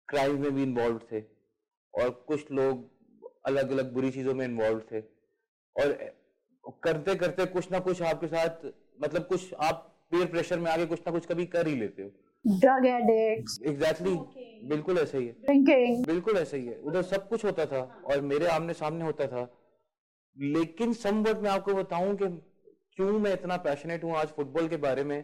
क्राइम 0.09 0.41
में 0.43 0.55
भी 0.55 0.63
इन्वॉल्व 0.63 1.01
थे 1.13 1.21
और 1.95 2.11
कुछ 2.29 2.51
लोग 2.53 2.91
अलग 3.47 3.71
अलग 3.71 3.93
बुरी 3.93 4.11
चीज़ों 4.11 4.35
में 4.35 4.45
इन्वॉल्व 4.47 4.81
थे। 4.93 5.01
और 5.77 5.93
करते 6.85 7.15
करते 7.15 7.47
कुछ 7.47 7.71
ना 7.73 7.79
कुछ 7.81 8.03
आपके 8.03 8.27
साथ 8.27 8.67
मतलब 9.01 9.27
कुछ 9.27 9.55
आप 9.61 9.89
पीयर 10.11 10.27
प्रेशर 10.27 10.59
में 10.59 10.71
आके 10.71 10.87
कुछ 10.87 11.01
ना 11.01 11.13
कुछ 11.13 11.27
कभी 11.27 11.47
कर 11.47 11.67
ही 11.67 11.75
लेते 11.77 12.03
हो। 12.03 12.11
ड्रग 12.45 12.87
एडिक्ट्स 12.87 13.61
एग्जैक्टली 13.67 14.15
बिल्कुल 14.69 14.99
ऐसा 14.99 15.19
ही 15.19 15.27
है। 15.27 15.33
ड्रिंकिंग 15.43 16.05
बिल्कुल 16.07 16.37
ऐसा 16.39 16.57
ही 16.57 16.67
है। 16.67 16.77
उधर 16.79 17.03
सब 17.03 17.29
कुछ 17.29 17.45
होता 17.45 17.67
था 17.67 17.81
और 18.05 18.21
मेरे 18.23 18.47
आमने 18.47 18.75
सामने 18.75 19.05
होता 19.05 19.27
था। 19.27 19.49
लेकिन 20.37 20.93
समवट 20.95 21.39
मैं 21.39 21.51
आपको 21.51 21.75
बताऊँ 21.75 22.17
कि 22.17 22.27
क्यों 22.97 23.19
मैं 23.19 23.33
इतना 23.33 23.57
पैशनेट 23.59 24.05
हूँ 24.05 24.17
आज 24.17 24.29
फुटबॉल 24.29 24.69
के 24.69 24.77
बारे 24.79 25.05
में 25.05 25.23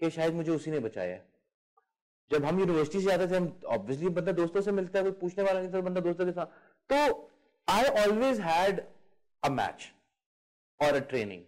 कि 0.00 0.10
शायद 0.10 0.34
मुझे 0.34 0.50
उसी 0.50 0.70
ने 0.70 0.78
बचाया। 0.80 1.18
जब 2.30 2.44
हम 2.44 2.60
यूनिवर्सिटी 2.60 3.00
से 3.00 3.12
आते 3.12 3.26
थे 3.26 3.36
हम 3.36 3.52
ऑब्वियसली 3.68 4.08
बंदा 4.10 4.32
दोस्तों 4.32 4.60
से 4.60 4.72
मिलता 4.72 4.98
है 4.98 5.02
कोई 5.04 5.12
पूछने 5.20 5.44
वाला 5.44 5.60
नहीं 5.60 5.72
था 5.72 5.80
बंदा 5.80 6.00
दोस्तों 6.00 6.26
के 6.26 6.32
साथ। 6.32 6.46
तो 6.90 7.30
I 7.68 7.84
always 8.04 8.40
had 8.40 8.80
a 9.42 9.48
match 9.50 9.90
और 10.80 10.94
अ 10.94 11.00
ट्रेनिंग 11.10 11.42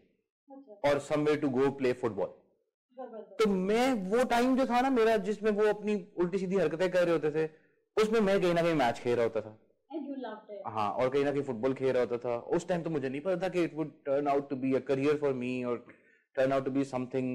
और 0.85 0.99
somewhere 1.03 1.41
to 1.41 1.49
go 1.51 1.71
play 1.73 1.93
football 1.95 2.35
तो 3.39 3.49
मैं 3.51 3.93
वो 4.11 4.25
टाइम 4.25 4.57
जो 4.57 4.67
था 4.67 4.81
ना 4.81 4.91
मेरा 4.91 5.17
जिसमें 5.27 5.51
वो 5.53 5.67
अपनी 5.69 5.95
उल्टी 6.19 6.39
सीधी 6.39 6.57
हरकतें 6.57 6.91
कर 6.91 7.05
रहे 7.05 7.13
होते 7.13 7.31
थे 7.31 7.49
उसमें 7.97 8.21
मैं 8.21 8.41
कहीं 8.41 8.55
ना 8.55 8.63
कहीं 8.63 8.75
मैच 8.75 8.99
खेल 8.99 9.17
रहा 9.17 9.25
होता 9.25 9.41
था। 9.41 9.59
हाँ 10.67 10.91
और 10.93 11.09
कहीं 11.09 11.25
ना 11.25 11.31
कहीं 11.33 11.43
फुटबॉल 11.43 11.75
खेल 11.75 11.93
रहा 11.93 12.03
होता 12.03 12.19
था। 12.19 12.37
उस 12.57 12.67
टाइम 12.69 12.83
तो 12.83 12.91
मुझे 12.91 13.09
नहीं 13.09 13.21
पता 13.21 13.43
था 13.43 13.49
कि 13.49 13.63
it 13.65 13.75
would 13.75 13.93
turn 14.07 14.29
out 14.29 14.49
to 14.51 14.57
be 14.57 14.73
a 14.75 14.79
career 14.89 15.17
for 15.17 15.33
me 15.35 15.53
और 15.65 15.85
turn 16.37 16.53
out 16.53 16.65
to 16.65 16.71
be 16.71 16.85
something 16.85 17.29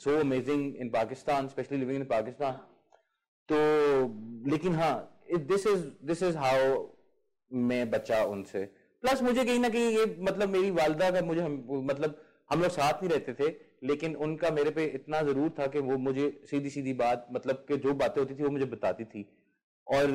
so 0.00 0.18
amazing 0.20 0.76
in 0.76 0.90
Pakistan 0.90 1.48
specially 1.48 1.78
living 1.78 2.00
in 2.00 2.04
Pakistan 2.06 2.52
तो 3.48 3.56
लेकिन 4.50 4.74
हाँ 4.74 4.94
this 5.48 5.66
is 5.66 5.86
this 6.06 6.22
is 6.22 6.36
how 6.36 6.86
मैं 7.50 7.90
बचा 7.90 8.22
उनसे। 8.26 8.64
प्लस 9.02 9.22
मुझे 9.22 9.44
कहीं 9.44 9.58
ना 9.58 9.68
कहीं 9.68 9.98
ये 9.98 10.04
मतलब 10.20 10.48
मेरी 10.48 10.70
वालदा 10.72 11.10
का 11.10 11.20
मुझे 11.22 11.40
हम, 11.40 11.64
मतलब 11.84 12.20
हम 12.50 12.62
लोग 12.62 12.70
साथ 12.70 13.02
ही 13.02 13.08
रहते 13.08 13.34
थे। 13.34 13.50
लेकिन 13.82 14.14
उनका 14.16 14.50
मेरे 14.50 14.70
पे 14.70 14.84
इतना 14.94 15.20
ज़रूर 15.22 15.50
था 15.58 15.66
कि 15.66 15.78
वो 15.78 15.96
मुझे 15.98 16.28
सीधी 16.50 16.70
सीधी 16.70 16.92
बात 16.92 17.26
मतलब 17.32 17.64
कि 17.68 17.76
जो 17.76 17.92
बातें 17.94 18.20
होती 18.22 18.34
थी 18.34 18.42
वो 18.42 18.50
मुझे 18.50 18.64
बताती 18.64 19.04
थी। 19.04 19.22
और 19.86 20.10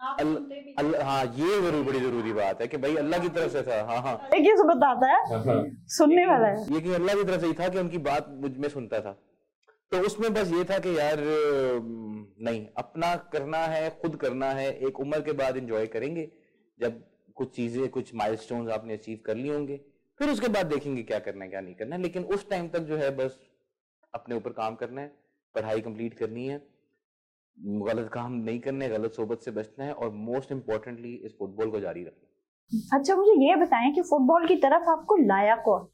अल- 0.00 0.40
अल- 0.78 1.02
हाँ 1.02 1.24
ये 1.24 1.60
ज़रूर 1.60 1.84
बड़ी 1.84 2.00
ज़रूरी 2.00 2.32
बात 2.32 2.60
है 2.60 2.66
कि 2.68 2.76
भाई 2.76 2.96
अल्लाह 2.96 3.20
की 3.20 3.28
तरफ़ 3.28 3.52
से 3.52 3.62
था 3.62 3.82
हाँ 3.84 4.00
हाँ। 4.02 4.16
एक 4.34 4.42
ही 4.42 4.56
से 4.56 4.64
बताता 4.64 5.12
है 5.12 5.60
सुनने 5.88 6.26
वाला 6.26 6.48
है। 6.48 6.74
ये 6.74 6.80
कि 6.80 6.92
अल्लाह 6.92 7.14
की 7.16 7.24
तरफ़ 7.24 7.40
से 7.40 7.46
ही 7.46 7.52
था 7.52 7.68
कि 7.68 7.78
उनकी 7.78 7.98
बात 7.98 8.28
मुझमें 8.42 8.68
सुनता 8.68 9.00
था। 9.00 9.12
तो 9.92 9.98
उसमें 10.06 10.32
बस 10.34 10.52
ये 10.52 10.64
था 10.64 10.78
कि 10.78 10.98
यार 10.98 11.20
नहीं 12.46 12.66
अपना 12.78 13.14
करना 13.32 13.58
है 13.58 13.90
खुद 14.02 14.16
करना 14.16 14.50
है 14.50 14.70
एक 14.88 15.00
उम्र 15.00 15.20
के 15.20 15.32
बाद 15.32 15.56
एंजॉय 15.56 15.86
करेंगे। 15.86 16.28
जब 16.80 17.02
कुछ 17.34 17.54
चीज़ें 17.56 17.88
कुछ 17.88 18.14
माइलस्टोन्स 18.14 18.70
आपने 18.70 18.94
अचीव 18.94 19.18
कर 19.26 19.36
लिए 19.36 19.54
होंगे। 19.54 19.80
फिर 20.20 20.30
उसके 20.30 20.48
बाद 20.48 20.66
देखेंगे 20.66 21.02
क्या 21.02 21.18
करना 21.18 21.44
है 21.44 21.50
क्या 21.50 21.60
नहीं 21.60 21.74
करना 21.74 21.96
है। 21.96 22.02
लेकिन 22.02 22.24
उस 22.24 22.48
टाइम 22.50 22.68
तक 22.68 22.80
जो 22.82 22.96
है 22.96 23.10
बस 23.16 23.38
अपने 24.14 24.34
ऊपर 24.34 24.52
काम 24.52 24.74
करना 24.74 25.00
है 25.00 25.12
पढ़ाई 25.54 25.80
कंप्लीट 25.80 26.14
करनी 26.14 26.46
है। 26.46 26.60
गलत 27.58 28.08
काम 28.12 28.32
नहीं 28.34 28.58
करने 28.60 28.88
गलत 28.88 29.12
सोबत 29.12 29.40
से 29.40 29.50
बचना 29.50 29.84
है 29.84 29.92
और 29.94 30.10
मोस्ट 30.12 30.52
इम्पोर्टेंटली 30.52 31.14
इस 31.26 31.36
फुटबॉल 31.38 31.70
को 31.70 31.80
जारी 31.80 32.04
रखना 32.04 32.96
अच्छा 32.96 33.14
मुझे 33.16 33.32
ये 33.40 33.56
बताएँ 33.56 33.92
कि 33.94 34.02
फुटबॉल 34.02 34.46
की 34.48 34.56
तरफ़ 34.56 34.88
आपको 34.90 35.16
लाया 35.18 35.56
कौन? 35.64 35.86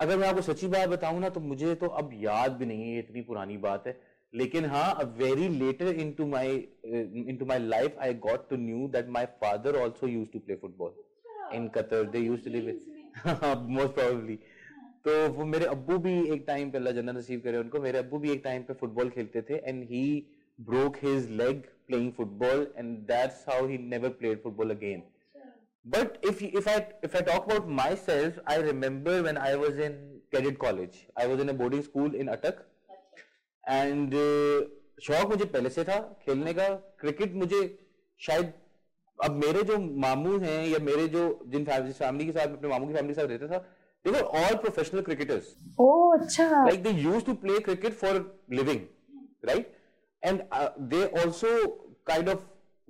अगर 0.00 0.16
मैं 0.18 0.28
आपको 0.28 0.42
सच्ची 0.42 0.68
बात 0.68 0.88
बताऊँ 0.88 1.20
ना 1.20 1.28
तो 1.28 1.40
मुझे 1.40 1.74
तो 1.74 1.86
अब 2.00 2.10
याद 2.14 2.52
भी 2.52 2.66
नहीं 2.66 2.90
है 2.92 2.98
इतनी 2.98 3.20
पुरानी 3.22 3.56
बात 3.58 3.86
है। 3.86 3.98
लेकिन 4.32 4.64
हाँ 4.66 4.92
very 5.18 5.48
later 5.48 5.88
into 6.12 6.26
my 6.26 6.56
into 7.40 7.46
my 7.46 7.58
life 7.58 7.98
I 8.02 8.14
got 8.26 8.48
to 8.50 8.56
knew 8.56 8.88
that 8.92 9.08
my 9.10 9.26
father 9.42 9.76
also 9.82 10.06
used 10.06 10.28
to 10.32 10.38
play 10.38 10.56
football 10.56 10.94
in 11.56 11.68
Qatar 11.76 12.04
they 12.10 12.18
used 12.18 12.44
to 12.44 12.50
live 12.50 12.68
हाँ, 13.16 13.54
मोस्ट 13.68 13.94
प्रोबेबली 13.94 14.34
तो 15.04 15.12
वो 15.32 15.44
मेरे 15.44 15.66
अबू 15.66 15.96
भी 15.98 16.12
एक 16.32 16.44
टाइम 16.46 16.70
पे 16.70 16.78
अल्लाह 16.78 16.92
जन्नत 16.92 17.16
नसीब 17.16 17.40
करे 17.40 17.58
उनको 17.58 17.80
मेरे 17.80 17.98
अबू 17.98 18.18
भी 18.18 18.30
एक 18.30 18.40
टाइम 18.44 18.62
पे 18.62 18.74
फुटबॉल 18.80 19.10
खेलते 19.10 19.42
थे 19.50 19.60
and 19.64 19.82
he 19.90 20.02
broke 20.58 20.96
his 21.02 21.30
leg 21.40 21.60
playing 21.86 22.10
football 22.12 22.66
and 22.78 22.96
that's 23.08 23.44
how 23.48 23.66
he 23.66 23.78
never 23.78 24.08
played 24.18 24.42
football 24.42 24.70
again 24.70 25.02
but 25.84 26.26
if 26.26 26.44
if 26.44 26.68
I 26.68 26.80
if 27.04 27.16
I 27.16 27.22
talk 27.22 27.50
about 27.50 27.66
myself 27.96 28.42
I 28.48 28.62
remember 28.62 29.20
when 29.20 29.36
I 29.36 29.54
was 29.54 29.80
in 29.82 29.92
cadet 30.32 30.58
college 30.58 31.04
I 31.18 31.26
was 31.26 31.40
in 31.40 31.48
a 31.48 31.52
boarding 31.62 31.82
school 31.82 32.14
in 32.14 32.28
Attock 32.28 32.64
and 33.64 34.14
शौक 35.02 35.28
मुझे 35.30 35.44
पहले 35.44 35.70
से 35.70 35.84
था 35.84 35.98
खेलने 36.26 36.52
का। 36.54 36.68
Cricket 37.00 37.34
मुझे 37.34 37.62
शायद 38.20 38.52
अब 39.24 39.36
मेरे 39.44 39.62
जो 39.70 39.78
मामू 40.04 40.38
हैं 40.38 40.66
या 40.68 40.78
मेरे 40.88 41.06
जो 41.08 41.22
जिन 41.52 41.64
फैमिली 41.64 42.24
के 42.26 42.32
साथ 42.32 42.46
अपने 42.46 42.68
मामू 42.68 42.86
की 42.86 42.94
फैमिली 42.94 43.14
के 43.14 43.20
साथ 43.20 43.28
रहता 43.28 43.46
था 43.54 43.64
they 44.06 44.12
were 44.14 44.26
all 44.40 44.56
professional 44.64 45.02
cricketers 45.06 45.46
oh 45.84 46.16
अच्छा 46.16 46.48
like 46.66 46.82
they 46.82 46.92
used 47.04 47.28
to 47.28 47.34
play 47.44 47.56
cricket 47.68 47.96
for 48.02 48.12
living 48.58 48.82
right 49.50 49.72
and 50.22 50.44
uh, 50.58 50.68
they 50.92 51.00
also 51.22 51.48
kind 52.10 52.28
of 52.34 52.44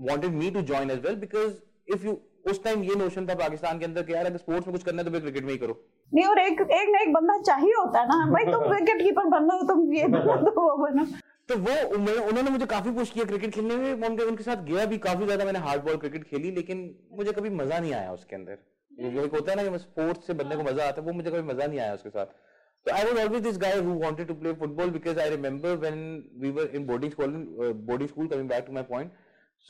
wanted 0.08 0.34
me 0.42 0.50
to 0.56 0.62
join 0.72 0.90
as 0.96 1.00
well 1.06 1.16
because 1.22 1.54
if 1.96 2.04
you 2.08 2.20
उस 2.50 2.62
time 2.64 2.82
ये 2.84 2.94
notion 2.94 3.26
था 3.28 3.34
पाकिस्तान 3.34 3.78
के 3.78 3.84
अंदर 3.84 4.02
कि 4.02 4.12
यार 4.14 4.26
अगर 4.26 4.36
sports 4.38 4.66
में 4.66 4.72
कुछ 4.72 4.82
करना 4.84 5.02
है 5.02 5.04
तो 5.04 5.10
फिर 5.10 5.20
क्रिकेट 5.20 5.44
में 5.44 5.52
ही 5.52 5.58
करो। 5.58 5.74
नहीं 6.12 6.26
और 6.26 6.38
एक 6.40 6.60
एक 6.60 6.88
ना 6.92 7.00
एक 7.02 7.12
बंदा 7.12 7.38
चाहिए 7.42 7.72
होता 7.78 8.00
है 8.00 8.08
ना। 8.08 8.18
भाई 8.32 8.52
तुम 8.52 8.64
विकेट 8.72 9.02
कीपर 9.02 9.28
बनना 9.36 9.60
तुम 9.68 9.92
ये 9.94 10.06
बनो 10.14 10.36
तो 10.44 10.60
वो 10.60 10.76
बनो। 10.84 11.06
तो 11.48 11.56
वो 11.58 11.74
उन्होंने 11.96 12.50
मुझे 12.50 12.66
काफ़ी 12.66 12.90
पुश 12.92 13.10
किया 13.10 13.24
क्रिकेट 13.24 13.54
खेलने 13.54 13.76
में 13.76 14.08
उनके 14.08 14.24
उनके 14.24 14.44
साथ 14.44 14.64
गया 14.64 14.86
भी 14.86 14.98
काफ़ी 15.04 15.24
ज़्यादा 15.26 15.44
मैंने 15.44 15.58
हार्ड 15.66 15.82
बॉल 15.84 15.96
क्रिकेट 16.04 16.24
खेली 16.30 16.50
लेकिन 16.56 16.88
मुझे 17.18 17.32
कभी 17.32 17.50
मज़ा 17.60 17.78
नहीं 17.78 17.92
आया 17.94 18.12
उसके 18.12 18.36
अंदर। 18.36 18.58
जो 19.12 19.24
एक 19.24 19.34
होता 19.34 19.52
है 19.52 19.56
ना 19.56 19.70
कि 19.70 19.78
स्पोर्ट्स 19.78 20.26
से 20.26 20.34
बंदे 20.34 20.56
को 20.56 20.62
मज़ा 20.70 20.88
आता 20.88 21.00
है 21.00 21.06
वो 21.06 21.12
मुझे 21.12 21.30
कभी 21.30 21.42
मज़ा 21.52 21.66
नहीं 21.66 21.80
आया 21.80 21.94
उसके 21.94 22.10
साथ। 22.10 22.42
was 22.86 23.18
always 23.20 23.42
this 23.44 23.56
guy 23.56 23.70
who 23.76 23.92
wanted 24.00 24.28
to 24.28 24.34
play 24.34 24.50
football 24.58 24.90
because 24.96 25.16
I 25.18 25.24
remember 25.30 25.70
when 25.76 25.96
we 26.42 26.50
were 26.58 26.66
in 26.66 26.84
boarding 26.86 27.10
school, 27.10 27.32
uh, 27.60 27.72
boarding 27.72 28.10
school 28.10 28.28
coming 28.28 28.46
back 28.46 28.66
to 28.66 28.74
my 28.76 28.82
point. 28.82 29.10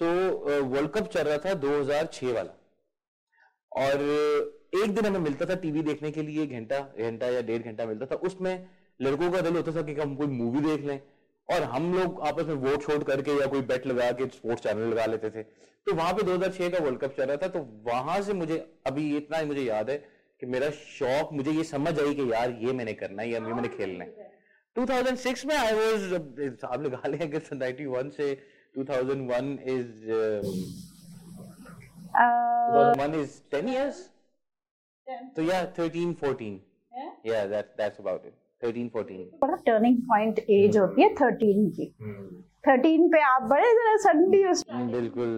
So 0.01 0.09
uh, 0.09 0.63
World 0.75 0.91
Cup 0.97 1.09
चल 1.15 1.25
रहा 1.29 1.39
था 1.45 1.55
2006 1.63 2.33
वाला। 2.35 2.53
और 3.77 4.03
एक 4.77 4.95
दिन 4.95 5.07
हमें 5.07 5.19
मिलता 5.21 5.47
था 5.47 5.55
टीवी 5.57 5.83
देखने 5.83 6.11
के 6.11 6.23
लिए, 6.23 6.47
घंटा 6.47 6.79
घंटा 7.01 7.27
या 7.27 7.41
डेढ़ 7.43 7.63
घंटा 7.63 7.87
मिलता 7.87 8.07
था। 8.07 8.17
उसमें 8.27 8.67
लड़कों 9.01 9.31
का 9.31 9.41
दिल 9.41 9.57
होता 9.57 9.73
था 9.73 9.83
कि 9.83 9.95
हम 9.95 10.15
कोई 10.17 10.27
मूवी 10.29 10.61
देख 10.61 10.85
लें 10.85 11.01
और 11.49 11.63
हम 11.65 11.93
लोग 11.95 12.21
आपस 12.27 12.47
में 12.47 12.55
वोट 12.63 12.83
शोट 12.83 13.07
करके 13.07 13.39
या 13.41 13.47
कोई 13.47 13.61
बेट 13.65 13.87
लगा 13.87 14.11
के 14.13 14.27
स्पोर्ट्स 14.29 14.63
चैनल 14.63 14.89
लगा 14.89 15.07
लेते 15.07 15.31
थे। 15.31 15.43
तो 15.43 15.95
वहाँ 15.95 16.13
पे 16.13 16.23
2006 16.23 16.71
का 16.71 16.79
वर्ल्ड 16.85 17.01
कप 17.01 17.15
चल 17.17 17.25
रहा 17.25 17.37
था 17.37 17.49
तो 17.49 17.61
वहाँ 17.87 18.21
से 18.23 18.33
मुझे, 18.35 18.57
अभी 18.87 19.17
इतना 19.17 19.39
ही 19.39 19.47
मुझे 19.47 19.63
याद 19.63 19.91
है 19.91 19.97
कि 20.43 20.47
मेरा 20.47 20.71
शौक, 20.71 21.33
मुझे 21.33 21.51
ये 21.51 21.65
समझ 21.65 21.99
आई 22.01 22.15
कि 22.15 22.31
यार 22.33 22.59
ये 22.63 22.73
मैंने 22.73 22.93
करना 22.95 23.23
है, 23.23 23.31
या 23.31 23.39
ये 23.39 23.53
मैंने 23.53 23.69
खेलना 23.69 24.05
है। 24.05 24.31
2006 24.77 25.45
में 25.47 25.55
आई 25.57 25.73
वाज 25.75 26.15
आप 26.65 26.83
लगा 26.83 27.09
लें 27.09 27.31
कि 27.31 27.39
91 27.43 28.11
से 28.17 28.33
2001 28.75 29.59
इज़ 29.69 30.11
uh, 32.17 32.95
2001 32.95 33.15
इज़ 33.15 33.37
10 33.55 33.69
इयर्स 33.69 33.99
तो 35.37 35.43
या 35.43 35.61
13 35.75 36.15
14 36.23 36.57
या 37.27 37.45
दैट 37.47 37.75
दैट्स 37.79 38.01
अबाउट 38.01 38.27
इट 38.27 38.35
13 38.63 38.91
14 38.97 39.23
बड़ा 39.43 39.57
टर्निंग 39.67 39.99
पॉइंट 40.03 40.39
एज 40.39 40.79
होती 40.79 41.03
है 41.03 41.15
13 41.15 41.71
की 41.77 41.93
13 42.69 42.97
hmm. 42.97 43.13
पे 43.13 43.23
आप 43.23 43.43
बड़े 43.51 43.73
जरा 43.73 43.97
सडनली 44.03 44.45
उस 44.51 44.65
बिल्कुल. 44.71 45.33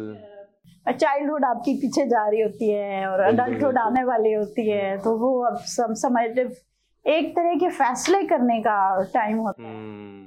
चाइल्डहुड 0.86 1.44
आपकी 1.44 1.74
पीछे 1.80 2.06
जा 2.06 2.28
रही 2.28 2.40
होती 2.40 2.70
है 2.70 3.06
और 3.06 3.20
अडल्टहुड 3.20 3.78
आने 3.78 4.04
वाली 4.04 4.32
होती 4.32 4.68
है 4.70 4.96
तो 4.98 5.16
वो 5.18 5.32
अब 5.46 5.56
सब 5.72 5.94
समझ 5.94 6.28
एक 7.04 7.30
तरह 7.36 7.54
के 7.54 7.68
फैसले 7.70 8.22
करने 8.26 8.60
का 8.60 8.78
टाइम 9.14 9.38
होता 9.38 9.62
है 9.62 9.74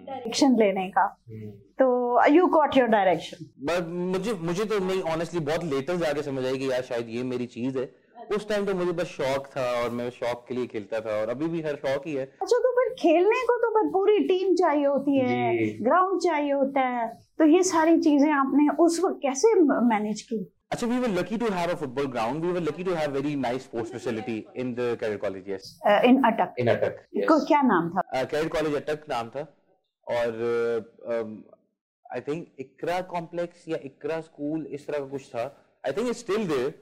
डायरेक्शन 0.05 0.47
हम्म। 0.47 0.59
लेने 0.59 0.87
का। 0.89 1.03
हम्म। 1.29 1.49
तो 1.79 1.87
यू 2.29 2.45
गॉट 2.49 2.77
योर 2.77 2.87
डायरेक्शन 2.89 3.87
मुझे 4.11 4.33
मुझे 4.41 4.65
तो 4.65 4.79
नहीं 4.79 5.01
ऑनेस्टली 5.13 5.39
बहुत 5.41 5.63
लेटर 5.65 5.95
जाके 5.97 6.23
समझ 6.23 6.45
आई 6.45 6.57
कि 6.57 6.71
यार 6.71 6.81
शायद 6.83 7.09
ये 7.09 7.23
मेरी 7.25 7.45
चीज़ 7.47 7.77
है। 7.77 7.89
उस 8.35 8.47
टाइम 8.49 8.65
तो 8.65 8.73
मुझे 8.73 8.91
बस 8.91 9.07
शौक 9.07 9.47
था 9.47 9.63
और 9.81 9.89
मैं 9.91 10.09
शौक 10.09 10.45
के 10.47 10.55
लिए 10.55 10.67
खेलता 10.67 10.99
था 10.99 11.19
और 11.21 11.29
अभी 11.29 11.47
भी 11.47 11.61
हर 11.61 11.75
शौक 11.77 12.07
ही 12.07 12.13
है। 12.13 12.25
अच्छा 12.41 12.57
तो 12.57 12.71
फिर 12.71 12.93
खेलने 12.99 13.41
को 13.47 13.57
तो 13.57 13.69
फिर 13.69 13.89
पूरी 13.91 14.17
टीम 14.27 14.53
चाहिए 14.55 14.85
होती 14.85 15.17
है 15.19 15.67
ग्राउंड 15.79 16.21
चाहिए 16.21 16.51
होता 16.51 16.81
है। 16.89 17.07
तो 17.39 17.45
ये 17.45 17.63
सारी 17.63 17.99
चीज़ें 17.99 18.31
आपने 18.31 18.67
उस 18.79 18.99
वक्त 19.05 19.19
कैसे 19.21 19.53
मैनेज 19.61 20.21
की? 20.21 20.39
Actually, 20.73 20.95
we 20.95 20.99
were 20.99 21.13
lucky 21.15 21.37
to 21.37 21.51
have 21.51 21.71
a 21.71 21.75
football 21.75 22.07
ground. 22.07 22.41
We 22.41 22.53
were 22.53 22.61
lucky 22.61 22.83
to 22.85 22.95
have 22.95 23.11
very 23.11 23.35
nice 23.35 23.65
sports 23.65 23.89
facility 23.91 24.47
in 24.55 24.73
the 24.75 24.97
cadet 24.99 25.21
college. 25.21 25.45
Yes. 25.45 25.79
Uh, 25.85 25.99
in 26.03 26.21
Atak. 26.29 26.53
In 26.57 26.67
Atak. 26.73 27.01
Yes. 27.11 27.27
को 27.27 27.39
क्या 27.47 27.61
नाम 27.71 27.89
था? 27.95 28.03
Uh, 28.13 28.25
cadet 28.33 28.51
college 28.57 28.77
Atak 28.81 29.09
नाम 29.09 29.29
था 29.35 29.47
और 30.07 30.29
I 32.13 32.21
think 32.21 32.47
Iqra 32.59 32.99
complex 33.11 33.67
या 33.67 33.77
इकरा 33.85 34.19
school 34.21 34.65
इस 34.77 34.87
तरह 34.87 34.99
का 34.99 35.05
कुछ 35.11 35.27
था 35.35 35.43
I 35.87 35.91
think 35.97 36.07
it's 36.07 36.19
still 36.19 36.47
there 36.47 36.73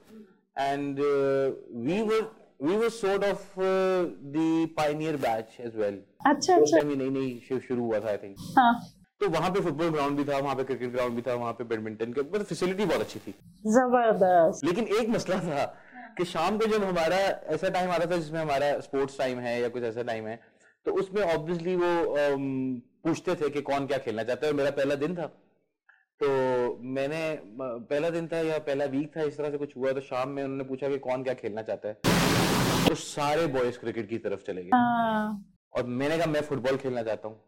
and 0.58 1.00
we 1.88 2.00
were 2.12 2.30
we 2.60 2.76
were 2.76 2.90
sort 2.90 3.22
of 3.26 3.44
uh, 3.58 4.06
the 4.32 4.66
pioneer 4.78 5.18
batch 5.20 5.52
as 5.66 5.76
well. 5.82 5.94
अच्छा 6.30 6.56
अच्छा. 6.56 6.80
नई 6.88 7.08
नई 7.10 7.60
शुरू 7.68 7.84
हुआ 7.84 8.00
था 8.00 8.08
आई 8.08 8.16
थिंक. 8.24 8.36
हाँ. 8.58 8.72
तो 9.20 9.28
वहाँ 9.28 9.50
पे 9.50 9.60
फुटबॉल 9.60 9.90
ग्राउंड 9.90 10.16
भी 10.18 10.24
था 10.24 10.38
वहाँ 10.38 10.54
पे 10.56 10.64
क्रिकेट 10.64 10.90
ग्राउंड 10.92 11.14
भी 11.16 11.22
था 11.22 11.34
वहाँ 11.34 11.52
पे 11.52 11.64
बैडमिंटन 11.64 12.12
का 12.12 12.22
मतलब 12.22 12.44
फैसिलिटी 12.44 12.84
बहुत 12.84 13.00
अच्छी 13.00 13.18
थी। 13.18 13.34
ज़बरदस्त। 13.68 14.64
लेकिन 14.64 14.86
एक 14.98 15.08
मसला 15.08 15.38
था 15.40 15.64
कि 16.18 16.24
शाम 16.26 16.58
को 16.58 16.66
जब 16.66 16.84
हमारा 16.84 17.16
ऐसा 17.54 17.68
टाइम 17.68 17.90
आता 17.90 18.06
था 18.10 18.16
जिसमें 18.16 18.40
हमारा 18.40 18.78
स्पोर्ट्स 18.80 19.18
टाइम 19.18 19.38
है 19.38 19.60
या 19.60 19.68
कुछ 19.68 19.82
ऐसा 19.82 20.02
टाइम 20.02 20.26
है 20.26 20.38
तो 20.86 20.92
उसमें 20.92 21.22
ऑब्वियसली 21.24 21.76
वो 21.76 21.90
पूछते 23.04 23.34
थे 23.34 23.50
कि 23.50 23.60
कौन 23.62 23.86
क्या 23.86 23.98
खेलना 23.98 24.22
चाहता 24.22 24.46
है 24.46 24.52
मेरा 24.52 24.70
पहला 24.70 24.94
दिन 24.94 25.14
था। 25.16 25.26
तो 26.20 26.28
मैंने 26.94 27.20
पहला 27.60 28.10
दिन 28.10 28.26
था 28.28 28.38
या 28.38 28.58
पहला 28.60 28.84
वीक 28.86 29.16
था 29.16 29.22
इस 29.22 29.36
तरह 29.36 29.50
से 29.50 29.58
कुछ 29.58 29.76
हुआ 29.76 29.92
तो 29.92 30.00
शाम 30.00 30.28
में 30.28 30.42
उन्होंने 30.44 30.64
पूछा 30.64 30.88
कि 30.88 30.98
कौन 31.00 31.22
क्या 31.22 31.34
खेलना 31.34 31.62
चाहता 31.62 31.88
है 31.88 32.88
तो 32.88 32.94
सारे 32.96 33.46
बॉयज़ 33.54 33.78
क्रिकेट 33.78 34.08
की 34.08 34.18
तरफ़ 34.18 34.42
चले 34.46 34.62
गए। 34.62 34.70
हाँ। 34.70 35.44
और 35.76 35.86
मैंने 35.86 36.18
कहा 36.18 36.26
मैं 36.26 36.40
फुटबॉल 36.42 36.76
खेलना 36.76 37.02
चाहता 37.02 37.28
हूँ। 37.28 37.40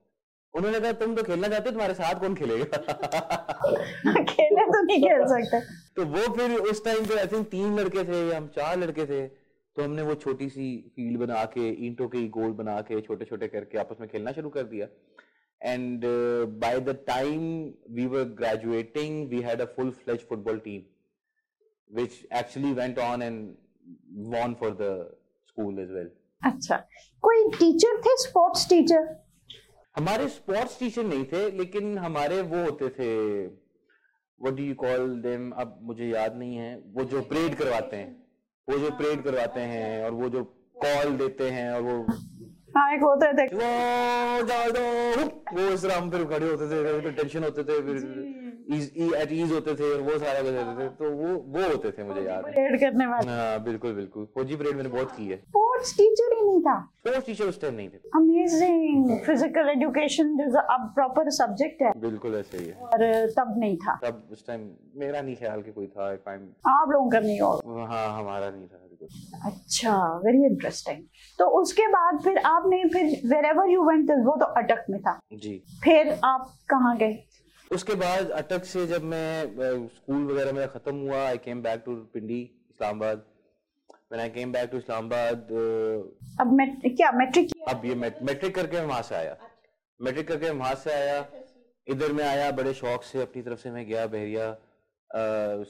उन्होंने 0.54 0.80
कहा 0.80 0.92
तुम 1.00 1.14
तो 1.16 1.22
खेलना 1.22 1.48
चाहते 1.48 1.68
हो 1.68 1.72
तुम्हारे 1.72 1.94
साथ 1.94 2.20
कौन 2.20 2.34
खेलेगा? 2.34 2.78
खेले 4.32 4.64
तो 4.72 4.82
नहीं 4.82 4.98
खेल 5.02 5.24
सकते। 5.28 5.60
तो 5.96 6.04
वो 6.06 6.34
फिर 6.36 6.56
उस 6.70 6.84
टाइम 6.84 7.06
पे 7.06 7.18
आई 7.20 7.26
थिंक 7.32 7.46
तीन 7.50 7.78
लड़के 7.78 8.04
थे 8.04 8.18
या 8.28 8.36
हम 8.36 8.46
चार 8.56 8.76
लड़के 8.78 9.06
थे 9.06 9.26
तो 9.76 9.82
हमने 9.82 10.02
वो 10.02 10.14
छोटी 10.24 10.48
सी 10.48 10.66
फ़ील्ड 10.96 11.18
बना 11.20 11.44
के 11.56 11.68
ईंटों 11.86 12.08
के 12.08 12.26
गोल 12.36 12.52
बना 12.60 12.80
के 12.90 13.00
छोटे 13.00 13.24
छोटे 13.24 13.48
करके 13.48 13.78
आपस 13.78 14.00
में 14.00 14.08
खेलना 14.08 14.32
शुरू 14.32 14.50
कर 14.56 14.62
दिया। 14.72 14.86
And 15.60 16.04
by 16.60 16.80
the 16.80 16.96
time 17.06 17.40
we 17.96 18.06
were 18.14 18.24
graduating 18.40 19.28
we 19.30 19.40
had 19.42 19.60
a 19.60 19.64
full 19.76 19.90
fledged 20.04 20.26
football 20.28 20.58
team 20.64 20.82
which 21.90 22.14
actually 22.38 22.68
went 22.76 22.98
on 23.04 23.22
and 23.24 23.56
won 24.34 24.52
for 24.60 24.68
the 24.76 24.90
school 25.48 25.80
as 25.80 25.90
well. 25.96 26.06
अच्छा 26.42 26.76
कोई 27.22 27.42
टीचर 27.56 28.00
थे 28.06 28.14
स्पोर्ट्स 28.20 28.68
टीचर 28.68 29.02
हमारे 29.96 30.26
स्पोर्ट्स 30.28 30.78
टीचर 30.78 31.04
नहीं 31.04 31.24
थे 31.32 31.50
लेकिन 31.56 31.96
हमारे 31.98 32.40
वो 32.42 32.62
होते 32.64 32.88
थे 32.88 33.08
what 33.46 34.54
do 34.56 34.62
you 34.62 34.74
call 34.74 35.08
them 35.22 35.50
अब 35.62 35.78
मुझे 35.82 36.06
याद 36.06 36.36
नहीं 36.38 36.56
है। 36.56 36.74
वो 36.94 37.04
जो 37.04 37.20
परेड 37.32 37.54
करवाते 37.54 37.96
हैं 37.96 38.10
वो 38.68 38.78
जो 38.78 38.90
परेड 38.98 39.22
करवाते 39.24 39.60
हैं 39.72 40.04
और 40.04 40.10
वो 40.20 40.28
जो 40.28 40.42
कॉल 40.84 41.16
देते 41.16 41.48
हैं 41.50 41.70
और 41.72 41.82
वो 41.82 41.96
हाँ 42.76 42.86
एक 42.94 43.02
होते 43.02 43.32
थे। 43.38 43.44
वो 43.54 44.46
जाओ 44.48 44.68
वो 45.56 45.68
इस 45.72 45.84
राम 45.84 46.10
फिर 46.10 46.24
खड़े 46.26 46.46
होते 46.46 46.70
थे 46.70 47.00
फिर 47.00 47.12
टेंशन 47.12 47.44
होते 47.44 47.64
थे 47.64 47.80
फिर 47.82 47.98
एट 48.72 49.32
ईज 49.32 49.52
होते 49.52 49.74
थे 49.74 49.92
और 49.92 50.00
वो 50.02 50.18
सारा 50.18 50.42
कुछ 50.42 50.54
होते 50.54 50.82
थे 50.82 50.88
तो 50.98 51.10
वो 51.12 51.34
वो 51.54 51.68
होते 51.68 51.90
थे 51.90 52.04
मुझे 52.04 52.20
याद। 52.20 52.46
है 52.46 52.52
परेड 52.52 52.80
करने 52.80 53.06
वाले। 53.06 53.30
हाँ 53.30 53.62
बिल्कुल 53.64 53.94
बिल्कुल। 53.94 54.26
फौजी 54.34 54.56
परेड 54.56 54.76
मैंने 54.76 54.88
बहुत 54.88 55.10
की 55.16 55.26
है। 55.28 55.36
स्पोर्ट्स 55.38 55.92
टीचर 55.92 56.36
ही 56.36 56.42
नहीं 56.42 56.60
था। 56.60 56.78
स्पोर्ट्स 56.98 57.26
टीचर 57.26 57.44
उस 57.44 57.60
टाइम 57.60 57.74
नहीं 57.74 57.88
थे। 57.88 57.98
अमेजिंग 58.14 59.18
फ़िज़िकल 59.26 59.68
एजुकेशन 59.68 60.36
जो 60.38 60.60
अब 60.74 60.92
प्रॉपर 60.94 61.30
सब्जेक्ट 61.38 61.82
है। 61.82 61.92
बिल्कुल 62.00 62.34
ऐसे 62.34 62.58
ही 62.58 62.66
है। 62.66 62.74
और 62.82 63.26
तब 63.38 63.54
नहीं 63.58 63.76
था। 63.76 63.98
तब 64.04 64.28
उस 64.32 64.46
टाइम 64.46 64.70
मेरा 64.96 65.20
नहीं 65.20 65.36
ख्याल 65.36 65.62
कि 65.62 65.72
कोई 65.72 65.86
था 65.86 66.10
आप 66.70 66.90
लोगों 66.90 67.10
का 67.10 67.20
नहीं 67.20 67.40
होगा 67.40 67.84
हाँ 67.86 68.06
हमारा 68.18 68.50
नहीं 68.50 68.66
था 68.66 68.78
अच्छा 69.46 69.92
वेरी 70.24 70.44
इंटरेस्टिंग 70.46 70.98
तो 71.38 71.46
उसके 71.60 71.86
बाद 71.88 72.20
फिर 72.24 72.38
आपने 72.38 72.82
फिर 72.92 73.06
वेर 73.28 73.44
एवर 73.44 73.70
यू 73.70 73.84
वेंट 73.84 74.10
वो 74.26 74.36
तो 74.40 74.46
अटक 74.60 74.84
में 74.90 75.00
था। 75.02 75.18
जी। 75.34 75.56
फिर 75.84 76.10
आप 76.24 76.46
कहाँ 76.68 76.96
गए? 76.96 77.12
उसके 77.74 77.94
बाद 77.94 78.30
अटक 78.32 78.64
से 78.64 78.86
जब 78.86 79.02
मैं 79.10 79.88
स्कूल 79.88 80.24
वगैरह 80.26 80.52
मेरा 80.52 80.66
खत्म 80.72 80.94
हुआ 80.96 81.18
I 81.26 81.38
came 81.44 81.62
back 81.62 81.82
to 81.86 81.94
Pindi 82.14 82.40
Islamabad. 82.70 83.24
When 84.12 84.20
I 84.20 84.30
came 84.30 84.52
back 84.52 84.70
to 84.70 84.78
Islamabad 84.78 85.52
अब 86.40 86.52
मैं 86.52 86.66
क्या 86.84 87.10
मैट्रिक 87.12 87.52
अब 87.68 87.84
ये 87.86 87.94
मैट्रिक 87.94 88.54
करके 88.54 88.76
मैं 88.76 88.86
वहाँ 88.86 89.02
से 89.02 89.14
आया। 89.14 89.36
मैट्रिक 90.00 90.28
करके 90.28 90.50
मैं 90.50 90.58
वहाँ 90.58 90.74
से 90.74 90.92
आया। 90.92 91.24
इधर 91.86 92.12
मैं 92.12 92.24
आया 92.24 92.50
बड़े 92.52 92.72
शौक 92.74 93.02
से 93.04 93.22
अपनी 93.22 93.42
तरफ़ 93.42 93.60
से 93.60 93.70
मैं 93.70 93.86
गया 93.86 94.06
बहरिया 94.08 94.52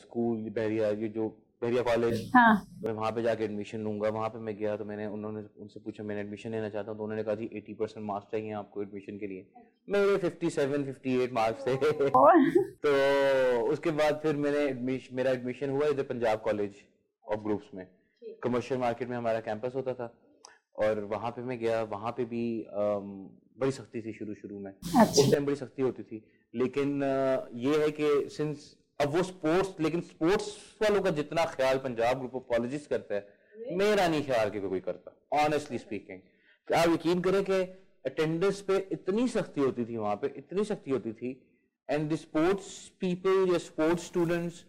स्कूल 0.01 0.51
बहरिया 0.57 0.89
ये 0.89 1.09
जो 1.09 1.29
बहरिया 1.63 1.83
कॉलेज 1.83 2.31
हाँ। 2.35 2.53
मैं 2.85 2.93
वहाँ 2.93 3.11
पे 3.13 3.23
जाके 3.23 3.45
एडमिशन 3.45 3.81
लूँगा। 3.85 4.09
वहाँ 4.09 4.29
पे 4.29 4.39
मैं 4.39 4.57
गया 4.57 4.77
तो 4.77 4.85
मैंने 4.85 5.07
उन्होंने 5.09 5.43
उनसे 5.61 5.81
पूछा 5.81 6.05
मैंने 6.05 6.21
एडमिशन 6.21 6.51
लेना 6.51 6.69
चाहता 6.69 6.91
हूँ 6.91 6.99
तो 6.99 7.05
उन्होंने 7.05 7.25
कहा 7.25 7.35
जी 7.35 7.51
एटी 7.55 7.75
परसेंट 7.75 8.07
मार्क्स 8.07 8.31
चाहिए 8.33 8.53
आपको 8.61 8.83
एडमिशन 8.83 9.19
के 9.19 9.27
लिए। 9.27 9.47
मेरे 9.89 10.17
fifty 10.19 10.51
seven 10.51 10.85
fifty 10.85 11.17
eight 11.23 11.33
marks 11.33 11.67
थे 11.67 11.77
तो 12.85 12.91
उसके 13.73 13.91
बाद 14.01 14.21
फिर 14.23 14.37
मैंने 14.37 14.65
एडमिशन 14.67 15.17
मेरा 15.17 15.31
एडमिशन 15.31 15.71
हुआ 15.71 15.87
इधर 15.89 16.03
पंजाब 16.11 16.41
कॉलेज 16.45 16.83
ऑफ़ 17.25 17.41
ग्रुप्स 17.41 17.75
में। 17.75 17.87
कमर्शियल 18.43 18.81
मार्केट 18.81 19.09
में 19.09 19.17
हमारा 19.17 19.41
कैंपस 19.41 19.73
होता 19.77 19.95
था। 19.95 20.13
और 20.79 21.01
वहाँ 21.07 21.31
पे 21.31 21.43
मैं 21.45 21.59
गया 21.59 21.83
वहाँ 21.89 22.13
पे 22.13 22.25
भी 22.27 22.45
बड़ी 23.61 23.71
सख्ती 23.73 24.01
थी 24.03 24.13
शुरू 24.13 24.35
शुरू 24.35 24.59
में। 24.59 24.71
अच्छा। 24.73 25.23
उस 25.23 25.33
टाइम 25.33 25.47
बड़ी 25.47 25.57
सख्ती 25.57 25.83
होती 25.83 26.03
थी। 26.03 26.25
लेकिन 26.55 27.03
ये 27.57 27.83
है 27.83 27.91
कि 27.91 28.09
सिंस 28.31 28.65
अब 29.03 29.15
वो 29.17 29.23
स्पोर्ट्स 29.23 29.81
लेकिन 29.81 30.01
स्पोर्ट्स 30.09 30.49
वालों 30.83 31.01
का 31.03 31.11
जितना 31.19 31.45
ख्याल 31.51 31.79
पंजाब 31.85 32.19
ग्रुप 32.19 32.35
ऑफ़ 32.37 32.43
कॉलेजेस 32.49 32.87
करता 32.87 33.15
है 33.15 33.77
मेरा 33.77 34.09
नहीं 34.09 34.25
ख्याल 34.25 34.51
कि 34.51 34.61
कोई 34.63 34.81
करता 34.81 35.45
ऑनेस्टली 35.45 35.79
स्पीकिंग 35.79 36.75
आप 36.75 36.89
यकीन 36.89 37.21
करें 37.21 37.43
कि 37.45 37.61
अटेंडेंस 38.07 38.61
पे 38.69 38.77
इतनी 38.93 39.27
सख्ती 39.29 39.61
होती 39.61 39.85
थी 39.85 39.97
वहाँ 39.97 40.17
पे 40.23 40.33
इतनी 40.37 40.65
सख्ती 40.65 40.91
होती 40.91 41.13
थी 41.13 41.31
एंड 41.89 42.11
द 42.13 42.17
स्पोर्ट्स 42.17 42.67
पीपल 43.01 43.53
या 43.53 43.59
sports 43.61 44.07
students 44.07 44.65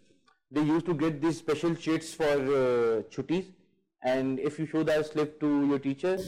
they 0.51 0.61
used 0.67 0.83
to 0.85 0.93
get 0.95 1.19
this 1.21 1.37
special 1.37 1.75
chits 1.85 2.13
for 2.15 3.07
छुट्टीज 3.11 3.53
and 4.05 4.39
if 4.39 4.61
you 4.61 4.67
show 4.67 4.83
that 4.83 5.01
slip 5.01 5.37
to 5.41 5.67
your 5.67 5.79
teacher 5.79 6.19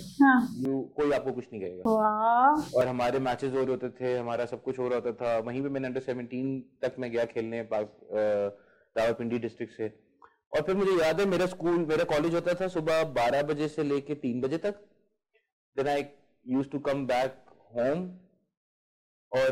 you 0.67 0.81
कोई 0.81 1.11
आपको 1.11 1.31
कुछ 1.31 1.45
नहीं 1.53 1.61
कहेगा। 1.61 1.83
वाह। 1.91 2.75
और 2.75 2.87
हमारे 2.87 3.19
मैचेस 3.19 3.51
हो 3.51 3.57
रहे 3.57 3.65
होते 3.65 3.89
थे 3.89 4.17
हमारा 4.17 4.45
सब 4.45 4.63
कुछ 4.63 4.79
हो 4.79 4.87
रहा 4.87 4.99
होता 4.99 5.11
था। 5.11 5.39
वहीं 5.39 5.63
पे 5.63 5.69
मैंने 5.69 5.87
अंडर 5.87 5.99
17 5.99 6.61
तक 6.81 6.95
मैं 6.99 7.11
गया 7.11 7.25
खेलने 7.25 7.63
पाक- 7.63 8.13
रावलपिंडी 8.97 9.39
डिस्ट्रिक्ट 9.39 9.73
से। 9.73 9.99
और 10.53 10.61
फिर 10.61 10.75
मुझे 10.75 10.91
याद 10.91 11.19
है 11.19 11.25
मेरा 11.25 11.45
स्कूल 11.45 11.71
मेरा 11.71 12.03
कॉलेज 12.03 12.35
होता 12.35 12.53
था 12.53 12.67
सुबह 12.67 13.03
12 13.03 13.41
बजे 13.41 13.67
से 13.67 13.83
लेके 13.83 14.15
3 14.15 14.41
बजे 14.41 14.57
तक। 14.57 14.71
Then 15.77 15.87
I 15.87 16.05
used 16.47 16.67
to 16.67 16.79
come 16.79 17.07
back 17.07 17.45
home 17.75 18.09
और 19.41 19.51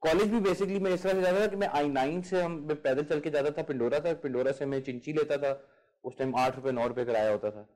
कॉलेज 0.00 0.28
भी 0.28 0.40
बेसिकली 0.40 0.78
मैं 0.78 0.90
इस 0.90 1.02
तरह 1.02 1.12
से 1.12 1.22
जाता 1.22 1.40
था 1.40 1.46
कि 1.46 1.56
मैं 1.56 1.68
आई 1.68 1.88
नाइन 1.88 2.22
से 2.22 2.42
हम 2.42 2.68
पैदल 2.68 3.02
चल 3.02 3.20
के 3.20 3.30
जाता 3.30 3.50
था 3.50 3.62
पिंडोरा 3.62 3.98
तक। 3.98 4.22
पिंडोरा 4.22 4.52
से 4.52 4.66
मैं 4.66 4.82
चिंची 4.82 5.12
लेता 5.12 5.36
था। 5.36 5.68
उस 6.04 6.18
टाइम 6.18 6.34
आठ 6.36 6.56
रुपए, 6.56 6.72
नौ 6.72 6.86
रुपए 6.86 7.04
किराया 7.04 7.30
होता 7.30 7.50
था। 7.50 7.66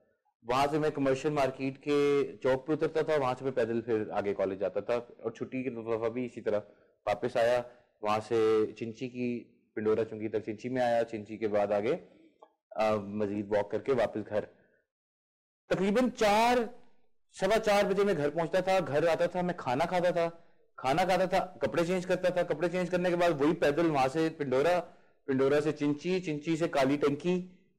वहाँ 0.44 0.66
से 0.66 0.78
मैं 0.78 0.90
कमर्शियल 0.92 1.34
मार्केट 1.34 1.76
के 1.78 2.36
चौक 2.36 2.66
पे 2.66 2.72
उतरता 2.72 3.02
था, 3.02 3.16
वहाँ 3.16 3.34
से 3.34 3.44
मैं 3.44 3.54
पैदल 3.54 3.80
फिर 3.80 4.08
आगे 4.12 4.32
कॉलेज 4.34 4.58
जाता 4.60 4.80
था 4.80 4.96
और 5.24 5.32
छुट्टी 5.36 5.62
की 5.62 5.70
दफ़ा 5.70 6.08
भी 6.08 6.24
इसी 6.24 6.40
तरह 6.40 6.58
वापस 7.06 7.36
आया। 7.36 7.64
वहाँ 8.02 8.20
से 8.20 8.72
चिंची 8.72 9.08
की, 9.08 9.38
पिंडोरा 9.76 10.04
चुंगी 10.04 10.28
तक 10.28 10.44
चिंची 10.44 10.68
में 10.68 10.80
आया। 10.82 11.02
चिंची 11.04 11.36
के 11.36 11.48
बाद 11.48 11.72
आगे 11.72 11.92
मजीद 13.20 13.48
वॉक 13.48 13.70
करके 13.70 13.92
वापस 13.94 14.20
घर। 14.20 14.46
तकरीबन 15.70 16.10
चार, 16.10 16.68
सवा 17.36 17.56
चार 17.58 17.86
बजे 17.86 18.04
मैं 18.04 18.16
घर 18.16 18.30
पहुँचता 18.30 18.60
था, 18.60 18.78
घर 18.80 19.08
आता 19.08 19.26
था, 19.26 19.42
मैं 19.42 19.56
खाना 19.56 19.84
खाता 19.84 20.12
था। 20.12 20.28
खाना 20.78 21.04
खाता 21.04 21.26
था, 21.26 21.38
कपड़े 21.62 21.84
चेंज 21.84 22.04
करता 22.04 22.30
था। 22.30 22.42
कपड़े 22.44 22.68
चेंज 22.68 22.88
करने 22.88 23.10
के 23.10 23.16
बाद 23.16 23.40
वही 23.40 23.52
पैदल 23.62 23.86
वहाँ 23.88 24.08
से 24.08 24.28
पिंडोरा 24.38 24.78
पिंडोरा 25.28 25.60
से 25.60 25.72
चिंची 25.72 26.18
चिंची 26.20 26.56
से 26.56 26.68
काली 26.68 26.96
टंकी 26.96 27.34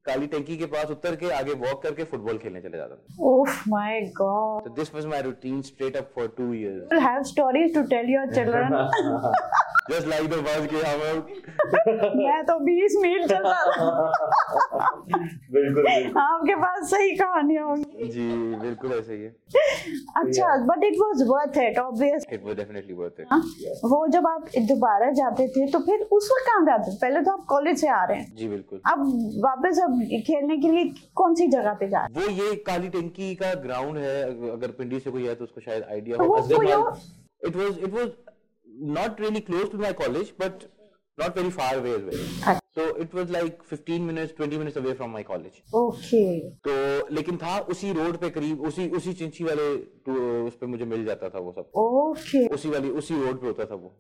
काली 0.10 0.28
टंकी 0.36 0.58
के 0.58 0.66
पास 0.76 0.92
उतर 0.98 1.16
के 1.24 1.30
आगे 1.40 1.54
वॉक 1.66 1.82
करके 1.84 2.04
फुटबॉल 2.14 2.38
खेलने 2.44 2.62
चले 2.62 2.78
जाता 2.78 2.96
था। 2.96 3.26
ओह 3.32 3.62
my 3.76 4.00
god 4.22 4.78
was 5.00 5.06
my 5.10 5.20
routine 5.26 5.60
straight 5.66 5.98
up 6.00 6.08
for 6.14 6.24
two 6.38 6.52
years. 6.54 6.80
will 6.92 7.02
have 7.02 7.26
stories 7.32 7.74
to 7.74 7.82
tell 7.92 8.08
your 8.14 8.24
children. 8.38 8.74
Just 9.92 10.08
like 10.10 10.26
the 10.32 10.40
bus 10.46 10.66
के 10.72 10.82
हम 10.88 11.00
मैं 12.18 12.42
तो 12.48 12.56
20 12.66 12.96
मील 13.04 13.26
चलता 13.28 13.54
था। 13.76 14.90
बिल्कुल 15.54 15.88
आपके 16.24 16.56
पास 16.64 16.90
सही 16.90 17.16
कहानियाँ 17.22 17.66
होंगी। 17.68 18.10
जी 18.16 18.28
बिल्कुल 18.64 18.92
ऐसे 18.98 19.14
ही 19.14 19.24
है। 19.24 19.30
अच्छा 20.24 20.56
but 20.66 20.84
it 20.90 20.98
was 21.02 21.24
worth 21.30 21.58
it 21.64 21.80
obvious 21.80 22.28
It 22.38 22.46
was 22.50 22.60
definitely 22.62 22.98
worth 23.00 23.24
it. 23.24 23.34
वो 23.94 24.02
जब 24.18 24.28
आप 24.28 24.50
दोबारा 24.74 25.10
जाते 25.22 25.48
थे 25.56 25.68
तो 25.72 25.80
फिर 25.90 26.08
उस 26.20 26.30
वक्त 26.34 26.46
कहाँ 26.50 26.66
जाते 26.66 26.96
पहले 27.02 27.22
तो 27.22 27.32
आप 27.32 27.46
कॉलेज 27.50 27.82
से 27.82 27.88
आ 27.88 28.04
रहे 28.04 28.20
हैं। 28.20 28.36
जी 28.36 28.48
बिल्कुल। 28.48 28.82
अब 28.92 29.06
वापस 29.48 29.82
अब 29.84 29.99
खेलने 30.08 30.58
के 30.58 30.72
लिए 30.72 30.92
कौन 31.16 31.36
सी 31.36 31.48
जगह 31.48 31.74
पे 31.74 31.88
जा 31.90 32.06
रहे 32.06 32.26
वो 32.26 32.32
ये 32.44 32.56
काली 32.68 32.90
टंकी 32.90 33.34
का 33.36 33.54
ग्राउंड 33.54 33.98
है 33.98 34.24
अगर 34.52 34.72
पिंडी 34.72 35.00
से 35.00 35.12
कोई 35.12 35.28
है 35.28 35.36
तो 35.36 35.44
उसको 35.44 35.62
शायद 35.62 35.84
आइडिया 35.84 36.18
तो 36.18 36.24
हो 36.24 36.38
it 37.48 37.56
was 37.56 37.80
it 37.80 37.94
was 37.94 38.12
not 38.98 39.22
really 39.22 39.40
close 39.40 39.72
to 39.72 39.78
my 39.78 39.94
college 39.94 40.34
but 40.40 40.64
not 41.18 41.38
very 41.38 41.50
far 41.50 41.76
away 41.76 41.92
as 41.92 42.04
well 42.04 42.20
अच्छा 42.20 42.60
so 42.76 42.96
it 42.98 43.16
was 43.16 43.32
like 43.32 43.58
15 43.74 44.00
minutes 44.00 44.34
20 44.42 44.58
minutes 44.58 44.78
away 44.78 44.94
from 44.94 45.12
my 45.12 45.24
college 45.24 45.62
okay 45.76 46.40
तो 46.68 47.16
लेकिन 47.16 47.38
था 47.38 47.58
उसी 47.70 47.92
रोड 47.94 48.18
पे 48.18 48.30
करीब 48.30 48.62
उसी 48.62 48.88
उसी 48.90 49.14
चिंची 49.14 49.44
वाले 49.44 49.76
टू- 50.06 50.48
उस 50.48 50.56
पे 50.56 50.66
मुझे 50.66 50.86
मिल 50.86 51.06
जाता 51.06 51.30
था 51.30 51.40
वो 51.40 51.52
सब। 51.52 51.80
ओके 51.80 52.48
उसी 52.48 52.70
वाली 52.70 52.90
उसी 52.90 53.22
रोड 53.26 53.42
पे 53.42 53.48
होता 53.48 53.66
था 53.66 53.76
वो। 53.76 53.94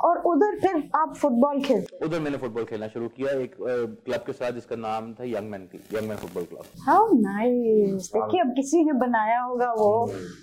और 0.00 0.18
उधर 0.26 0.58
फिर 0.60 0.76
आप 0.96 1.14
फुटबॉल 1.16 1.60
खेलते 1.62 2.04
उधर 2.06 2.20
मैंने 2.20 2.38
फुटबॉल 2.38 2.64
खेलना 2.64 2.88
शुरू 2.88 3.08
किया 3.16 3.30
एक 3.40 3.54
क्लब 3.60 4.22
के 4.26 4.32
साथ 4.32 4.52
जिसका 4.52 4.76
नाम 4.78 5.12
था 5.14 5.24
यंग 5.26 5.50
मैन 5.50 5.66
थी 5.66 5.82
young 5.94 6.08
man 6.08 6.16
football 6.18 6.44
club 6.44 6.84
how 6.86 7.08
nice 7.14 8.10
देखिए 8.14 8.40
अब 8.40 8.52
किसी 8.56 8.84
ने 8.84 8.92
बनाया 9.00 9.40
होगा 9.40 9.72
वो 9.72 9.90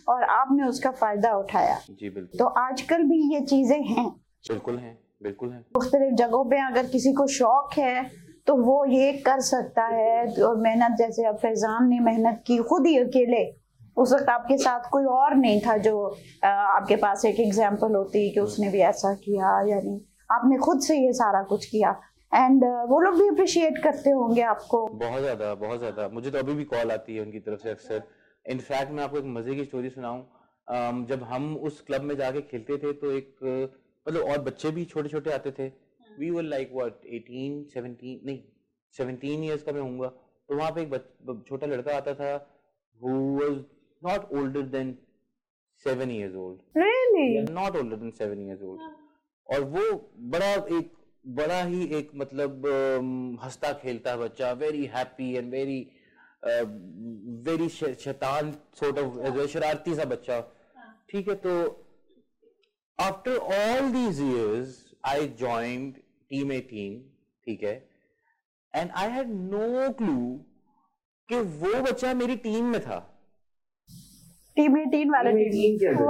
और 0.09 0.23
आपने 0.31 0.67
उसका 0.67 0.91
फ़ायदा 0.93 1.33
उठाया। 1.37 1.79
जी 1.89 2.09
बिल्कुल। 2.09 2.39
तो 2.39 2.45
आजकल 2.59 3.03
भी 3.03 3.21
ये 3.33 3.39
चीज़ें 3.45 3.81
हैं। 3.83 4.07
बिल्कुल 4.45 4.77
है 4.77 4.97
बिल्कुल 5.23 5.49
है। 5.49 5.59
मुख्तलिफ़ 5.75 6.13
जगहों 6.15 6.43
पे 6.45 6.59
अगर 6.61 6.87
किसी 6.87 7.13
को 7.13 7.27
शौक 7.33 7.73
है 7.77 8.03
तो 8.47 8.55
वो 8.55 8.83
ये 8.85 9.11
कर 9.25 9.39
सकता 9.41 9.85
है। 9.87 10.25
और 10.43 10.57
मेहनत 10.57 10.97
जैसे 10.97 11.25
अब 11.25 11.37
फैजान 11.37 11.87
ने 11.89 11.99
मेहनत 12.01 12.43
की 12.47 12.57
खुद 12.63 12.87
ही 12.87 12.97
अकेले। 12.99 13.43
उस 13.97 14.13
वक्त 14.13 14.29
आपके 14.29 14.57
साथ 14.57 14.89
कोई 14.91 15.05
और 15.13 15.35
नहीं 15.35 15.59
था 15.61 15.75
जो 15.79 15.95
आपके 16.43 16.95
पास 16.97 17.25
एक 17.25 17.39
एग्ज़ाम्पल 17.39 17.95
होती 17.95 18.29
कि 18.33 18.39
उसने 18.39 18.69
भी 18.69 18.79
ऐसा 18.83 19.13
किया 19.23 19.59
यानी 19.67 19.99
आपने 20.29 20.57
खुद 20.59 20.81
से 20.81 20.97
ये 20.97 21.11
सारा 21.13 21.41
कुछ 21.45 21.65
किया। 21.65 21.89
एंड 22.31 22.63
वो 22.89 22.99
लोग 22.99 23.17
भी 23.17 23.27
अप्रिशिएट 23.29 23.77
करते 23.83 24.09
होंगे 24.11 24.41
आपको। 24.43 24.85
बहुत 24.87 25.21
ज़्यादा 25.21 25.53
बहुत 25.55 25.79
ज़्यादा। 25.79 26.07
मुझे 26.09 26.31
तो 26.31 26.37
अभी 26.39 26.53
भी 26.53 26.63
कॉल 26.65 26.91
आती 26.91 27.15
है 27.15 27.21
उनकी 27.21 27.39
तरफ़ 27.41 27.61
से 27.61 27.69
अक्सर। 27.71 28.01
इनफैक्ट 28.45 28.91
मैं 28.91 29.03
आपको 29.03 29.17
एक 29.17 29.25
मज़े 29.35 29.55
की 29.55 29.65
स्टोरी 29.65 29.89
सुनाऊं। 29.89 31.05
जब 31.05 31.23
हम 31.23 31.55
उस 31.57 31.81
क्लब 31.87 32.01
में 32.01 32.15
जाके 32.17 32.41
खेलते 32.43 32.77
थे 32.77 32.93
तो 32.95 33.11
एक 33.11 33.35
मतलब 33.43 34.21
और 34.23 34.41
बच्चे 34.41 34.71
भी 34.71 34.85
छोटे 34.85 35.09
छोटे 35.09 35.31
आते 35.31 35.51
थे। 35.59 35.67
वी 36.19 36.29
वर 36.31 36.43
लाइक 36.43 36.71
व्हाट 36.73 37.05
18 37.13 37.63
17 37.71 38.19
नहीं 38.25 38.39
17 38.95 39.43
इयर्स 39.43 39.63
का 39.63 39.71
मैं 39.71 39.81
होऊँगा। 39.81 40.07
तो 40.07 40.55
वहाँ 40.55 40.71
पे 40.71 40.81
एक 40.81 41.43
छोटा 41.47 41.67
लड़का 41.67 41.95
आता 41.97 42.13
था 42.15 42.33
who 42.99 43.15
was 43.37 43.55
not 44.07 44.31
older 44.39 44.63
than 44.75 44.93
7 45.85 46.11
years 46.17 46.35
old. 46.43 46.59
Really 46.77 47.53
not 47.53 47.75
older 47.77 47.95
than 47.97 48.11
seven 48.17 48.39
years 48.47 48.61
old 48.63 48.81
और 49.49 49.61
वो 49.75 49.83
बड़ा 50.33 50.51
एक 50.77 50.91
बड़ा 51.37 51.61
ही 51.63 51.85
एक 51.97 52.09
मतलब 52.15 52.65
हंसता 53.43 53.71
खेलता 53.81 54.15
बच्चा 54.17 54.51
very 54.63 54.85
happy 54.95 55.31
and 55.35 55.51
very 55.51 55.79
very 57.45 57.69
शैतान 57.69 58.51
सॉर्ट 58.79 58.99
ऑफ़ 58.99 59.45
शरारती 59.51 59.95
सा 59.95 60.05
बच्चा। 60.11 60.39
ठीक 61.09 61.29
है 61.29 61.35
तो 61.45 61.53
after 62.99 63.37
all 63.55 63.91
these 63.91 64.21
years 64.21 64.77
I 65.05 65.27
joined 65.39 65.95
team 66.29 66.51
eighteen 66.51 66.99
ठीक 67.47 67.63
है 67.63 67.75
and 68.73 68.91
I 68.91 69.09
had 69.11 69.27
no 69.51 69.91
clue 69.93 70.19
कि 71.29 71.39
वो 71.59 71.81
बच्चा 71.81 72.13
मेरी 72.13 72.35
टीम 72.47 72.65
में 72.71 72.79
था। 72.81 72.99
टीम 74.57 74.75
18 74.79 75.09
वाला 75.11 75.31
Team 75.31 75.39
18 75.51 75.95
टीम। 75.97 76.09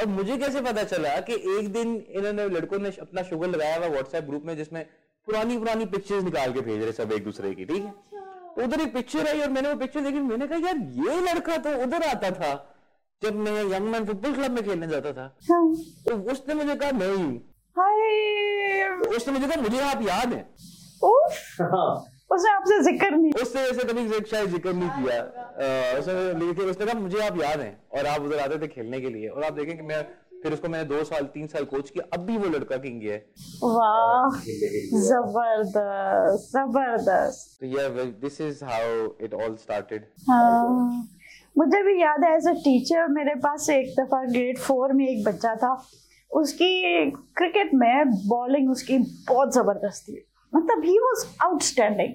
और 0.00 0.06
मुझे 0.06 0.36
कैसे 0.36 0.60
पता 0.60 0.84
चला 0.84 1.08
कि 1.20 1.34
एक 1.58 1.72
दिन 1.72 1.94
इन्होंने 2.08 2.46
लड़कों 2.48 2.78
ने 2.78 2.88
अपना 3.00 3.22
शुगर 3.22 3.48
लगाया 3.48 3.76
हुआ 3.76 3.86
व्हाट्सएप 3.86 4.24
ग्रुप 4.24 4.42
में 4.46 4.56
जिसमें 4.56 4.84
पुरानी 5.28 5.58
पुरानी 5.58 5.84
पिक्चर्स 5.86 6.24
निकाल 6.24 6.52
के 6.52 6.60
भेज 6.60 6.82
रहे 6.82 6.92
सब 6.92 7.12
एक 7.12 7.24
दूसरे 7.24 7.54
की 7.54 7.64
ठीक 7.64 7.84
है? 7.84 7.92
उधर 8.64 8.80
एक 8.80 8.92
पिक्चर 8.94 9.28
आई 9.28 9.40
और 9.40 9.50
मैंने 9.50 9.68
वो 9.68 9.76
पिक्चर 9.76 10.00
देखी 10.00 10.20
मैंने 10.20 10.46
कहा 10.46 10.58
यार 10.58 10.76
ये 11.08 11.20
लड़का 11.20 11.56
तो 11.56 11.70
उधर 11.82 12.02
आता 12.08 12.30
था 12.30 12.52
जब 13.22 13.36
मैं 13.36 13.52
यंग 13.64 13.88
मैन 13.88 14.04
फुटबॉल 14.04 14.34
क्लब 14.34 14.50
में 14.50 14.64
खेलने 14.64 14.86
जाता 14.86 15.12
था। 15.12 15.36
हाँ। 15.50 15.74
तो 16.06 16.32
उसने 16.32 16.54
मुझे 16.54 16.74
कहा 16.74 16.90
नहीं। 16.94 17.38
हाय। 17.78 19.16
उसने 19.16 19.32
मुझे 19.32 19.46
कहा 19.46 19.62
मुझे 19.62 19.80
आप 19.80 20.02
याद 20.02 20.32
है। 20.32 20.42
हाँ, 21.62 22.04
उसने 22.30 22.50
आपसे 22.50 22.78
ज़िक्र 22.82 23.10
नहीं 23.10 23.32
उसने 23.42 23.62
वैसे 23.62 23.86
कभी 23.88 24.02
शायद 24.30 24.50
ज़िक्र 24.50 24.72
नहीं 24.74 24.90
किया। 24.90 25.16
उसने 25.98 26.14
लेकिन 26.38 26.70
उसने 26.70 26.86
कहा 26.86 26.98
मुझे 27.00 27.18
आप 27.26 27.40
याद 27.40 27.60
हैं 27.60 27.72
और 27.98 28.06
आप 28.06 28.20
उधर 28.22 28.38
आते 28.40 28.58
थे 28.58 28.68
खेलने 28.68 29.00
के 29.00 29.10
लिए 29.10 29.28
और 29.28 29.44
आप 29.44 29.52
देखें 29.52 29.76
कि 29.76 29.82
मैं 29.84 30.02
फिर 30.42 30.52
उसको 30.52 30.68
मैंने 30.68 30.84
दो 30.88 31.02
साल 31.04 31.24
तीन 31.34 31.46
साल 31.48 31.64
कोच 31.66 31.90
किया। 31.90 32.04
अब 32.14 32.24
भी 32.26 32.36
वो 32.38 32.48
लड़का 32.48 32.76
किंग 32.78 33.02
है। 33.02 33.16
वाह। 33.64 34.40
ज़बरदस्त 35.04 36.50
ज़बरदस्त। 36.50 37.60
तो 37.60 37.66
yeah 37.68 37.88
this 38.20 38.40
is 38.40 38.64
how 38.64 39.08
it 39.24 39.34
all 39.34 39.56
started 39.62 40.06
मुझे 41.56 41.82
भी 41.82 42.00
याद 42.02 42.24
है 42.24 42.34
एज 42.36 42.48
अ 42.48 42.52
टीचर 42.60 43.06
मेरे 43.12 43.34
पास 43.40 43.68
एक 43.70 43.94
दफ़ा 44.00 44.22
ग्रेड 44.26 44.58
फोर 44.58 44.92
में 44.92 45.06
एक 45.08 45.24
बच्चा 45.24 45.54
था। 45.56 45.72
उसकी 46.30 47.10
क्रिकेट 47.10 47.74
में 47.74 48.10
बॉलिंग 48.28 48.70
उसकी 48.70 48.98
बहुत 49.28 49.54
ज़बरदस्त 49.54 50.08
थी 50.08 50.24
मतलब 50.54 50.84
ही 50.84 50.98
वॉज़ 50.98 51.24
आउटस्टैंडिंग 51.44 52.12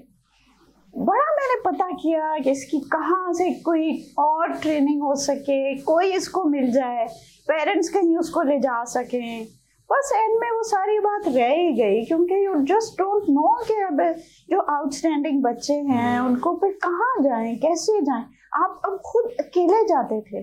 बड़ा 0.93 1.32
मैंने 1.38 1.60
पता 1.65 1.88
किया 1.91 2.38
कि 2.38 2.52
इसकी 2.52 2.80
कहाँ 2.93 3.34
से 3.34 3.49
कोई 3.65 3.91
और 4.19 4.54
ट्रेनिंग 4.62 5.02
हो 5.04 5.13
सके 5.15 5.75
कोई 5.82 6.12
इसको 6.13 6.43
मिल 6.43 6.71
जाए 6.71 7.06
पेरेंट्स 7.47 7.89
कहीं 7.89 8.17
उसको 8.17 8.41
ले 8.41 8.60
जा 8.60 8.84
सकें। 8.84 9.45
बस 9.89 10.12
एंड 10.15 10.39
में 10.39 10.49
वो 10.52 10.63
सारी 10.63 10.99
बात 10.99 11.28
रह 11.28 11.47
ही 11.49 11.71
गई 11.73 12.04
क्योंकि 12.06 12.45
यू 12.45 12.56
जस्ट 12.65 12.97
डोंट 12.97 13.30
नो 13.30 13.54
कि 13.67 13.73
अब 13.84 14.02
जो 14.49 14.60
आउटस्टैंडिंग 14.75 15.41
बच्चे 15.43 15.73
हैं 15.73 16.19
उनको 16.19 16.56
फिर 16.56 16.71
कहाँ 16.84 17.15
जाएँ 17.23 17.56
कैसे 17.58 18.02
जाएँ? 18.02 18.25
आप 18.56 18.82
अब 18.86 18.99
खुद 19.06 19.32
अकेले 19.39 19.84
जाते 19.88 20.21
थे। 20.21 20.39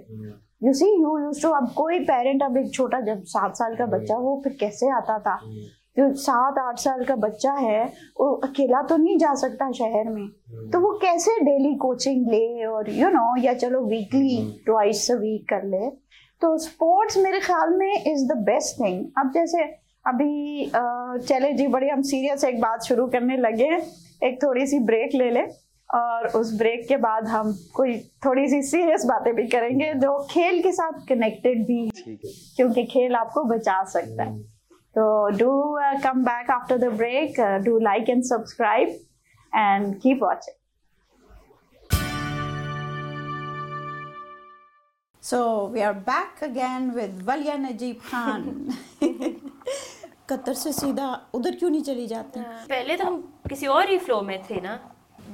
You 0.67 0.73
see 0.73 0.87
you 0.87 1.19
used 1.19 1.43
to 1.43 1.51
अब 1.51 1.73
कोई 1.77 1.99
पेरेंट 2.05 2.43
अब 2.43 2.57
एक 2.57 2.73
छोटा 2.75 3.01
जब 3.01 3.23
सात 3.35 3.57
साल 3.57 3.77
का 3.77 3.87
बच्चा 3.87 4.17
वो 4.19 4.41
फिर 4.45 4.57
कैसे 4.61 4.91
आता 4.97 5.19
था? 5.19 5.39
जो 5.99 6.13
सात 6.15 6.59
आठ 6.59 6.79
साल 6.79 7.05
का 7.05 7.15
बच्चा 7.17 7.53
है 7.53 7.85
वो 8.21 8.33
अकेला 8.45 8.83
तो 8.83 8.97
नहीं 8.97 9.17
जा 9.19 9.35
सकता 9.35 9.71
शहर 9.73 10.09
में। 10.11 10.27
तो 10.71 10.81
वो 10.81 10.93
कैसे 11.03 11.39
डेली 11.41 11.75
कोचिंग 11.75 12.27
ले 12.29 12.65
और 12.67 12.91
यू 12.91 13.07
you 13.07 13.13
नो 13.15 13.21
know, 13.21 13.45
या 13.45 13.55
चलो 13.55 13.81
वीकली 13.85 14.63
ट्वाइस 14.67 15.11
वीक 15.11 15.49
कर 15.49 15.65
ले। 15.65 15.89
तो 16.43 16.57
स्पोर्ट्स 16.59 17.17
मेरे 17.19 17.41
ख्याल 17.41 17.71
में 17.77 17.93
इज़ 18.07 18.27
द 18.29 18.37
बेस्ट 18.47 18.81
थिंग 18.81 19.05
अब 19.19 19.31
जैसे 19.35 19.63
अभी 20.05 20.71
चले 21.29 21.53
जी 21.53 21.67
बड़ी 21.67 21.89
हम 21.89 22.03
सीरियस 22.03 22.45
एक 22.45 22.61
बात 22.61 22.83
शुरू 22.83 23.07
करने 23.07 23.37
लगे। 23.37 23.71
एक 24.27 24.39
थोड़ी 24.43 24.67
सी 24.67 24.79
ब्रेक 24.79 25.15
ले 25.15 25.31
ले 25.31 25.43
और 25.91 26.27
उस 26.37 26.53
ब्रेक 26.59 26.87
के 26.89 26.97
बाद 26.97 27.27
हम 27.29 27.53
कोई 27.75 27.99
थोड़ी 28.25 28.47
सी 28.49 28.61
सीरियस 28.63 29.05
बातें 29.05 29.35
भी 29.35 29.47
करेंगे 29.47 29.93
जो 29.95 30.19
खेल 30.31 30.63
के 30.63 30.73
साथ 30.73 31.07
कनेक्टेड 31.09 31.67
भी 31.67 31.81
है। 31.87 32.17
क्योंकि 32.57 32.85
खेल 32.85 33.15
आपको 33.15 33.45
बचा 33.45 33.83
सकता 33.85 34.23
है। 34.23 34.56
तो 34.99 35.07
do 35.39 35.51
come 36.03 36.23
back 36.25 36.51
after 36.51 36.79
the 36.79 36.93
break 36.93 37.41
do 37.65 37.79
like 37.79 38.11
and 38.11 38.23
subscribe 38.25 38.89
and 39.53 39.95
keep 40.01 40.23
watching 40.23 40.55
So 45.23 45.39
we 45.67 45.83
are 45.83 45.95
back 45.95 46.43
again 46.43 46.85
with 46.95 47.15
Valia 47.29 47.55
Najib 47.63 48.03
Khan. 48.11 48.45
Qatar 50.29 50.55
से 50.55 50.73
सीधा 50.73 51.09
उधर 51.35 51.57
क्यों 51.57 51.71
नहीं 51.71 51.83
चली 51.83 52.07
जाती? 52.07 52.41
पहले 52.41 52.97
तो 52.97 53.05
हम 53.05 53.17
किसी 53.49 53.67
और 53.67 53.89
ही 53.91 53.99
फ्लो 53.99 54.21
में 54.23 54.43
थे 54.51 54.61
ना। 54.61 54.79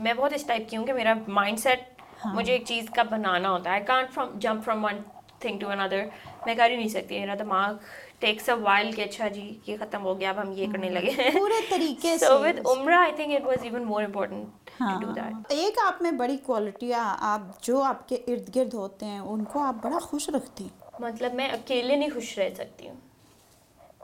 मैं 0.02 0.16
बहुत 0.16 0.32
इस 0.32 0.46
टाइप 0.48 0.66
की 0.70 0.76
हूँ 0.76 0.86
कि 0.86 0.92
मेरा 0.92 1.14
माइंडसेट 1.28 1.86
मुझे 2.26 2.54
एक 2.54 2.66
चीज़ 2.66 2.90
का 2.90 3.04
बनाना 3.04 3.48
होता 3.48 3.70
है। 3.70 3.78
I 3.78 3.84
can't 3.84 4.08
from 4.10 4.38
jump 4.38 4.62
from 4.62 4.86
one 4.86 5.04
thing 5.44 5.60
to 5.60 5.66
another 5.66 6.10
मैं 6.46 6.56
कर 6.56 6.70
ही 6.70 6.76
नहीं 6.76 6.88
सकती। 6.88 7.20
मेरा 7.20 7.34
दिमाग 7.34 7.80
टेक्स 8.22 8.50
अ 8.50 8.54
वाइल 8.64 8.92
कि 8.92 9.02
अच्छा 9.02 9.28
जी 9.28 9.42
ये 9.68 9.76
ख़त्म 9.76 9.98
हो 10.00 10.14
गया 10.14 10.30
अब 10.30 10.38
हम 10.38 10.52
ये 10.54 10.66
करने 10.72 10.90
लगे 10.90 11.10
हैं। 11.12 11.32
पूरे 11.38 11.60
तरीके 11.70 12.16
सो 12.18 12.26
से। 12.26 12.42
विद 12.42 12.58
उम्र 12.66 12.92
I 12.94 13.12
think 13.18 13.32
it 13.32 13.44
was 13.44 13.64
even 13.66 13.84
more 13.84 14.02
important 14.02 14.46
to 14.78 15.06
do 15.06 15.12
that 15.12 15.32
हाँ 15.32 15.44
एक 15.52 15.78
आप 15.86 15.98
में 16.02 16.16
बड़ी 16.18 16.36
क्वालिटी 16.46 16.90
आप 16.92 17.54
जो 17.64 17.80
आपके 17.82 18.14
इर्द 18.28 18.50
गिर्द 18.54 18.74
होते 18.74 19.06
हैं 19.06 19.20
उनको 19.36 19.60
आप 19.60 19.80
बड़ा 19.84 19.98
खुश 20.00 20.28
रखती 20.30 20.64
हैं। 20.64 20.72
मतलब 21.02 21.34
मैं 21.34 21.48
अकेले 21.50 21.96
नहीं 21.96 22.10
खुश 22.10 22.38
रह 22.38 22.54
सकती 22.54 22.86
हूँ। 22.86 23.00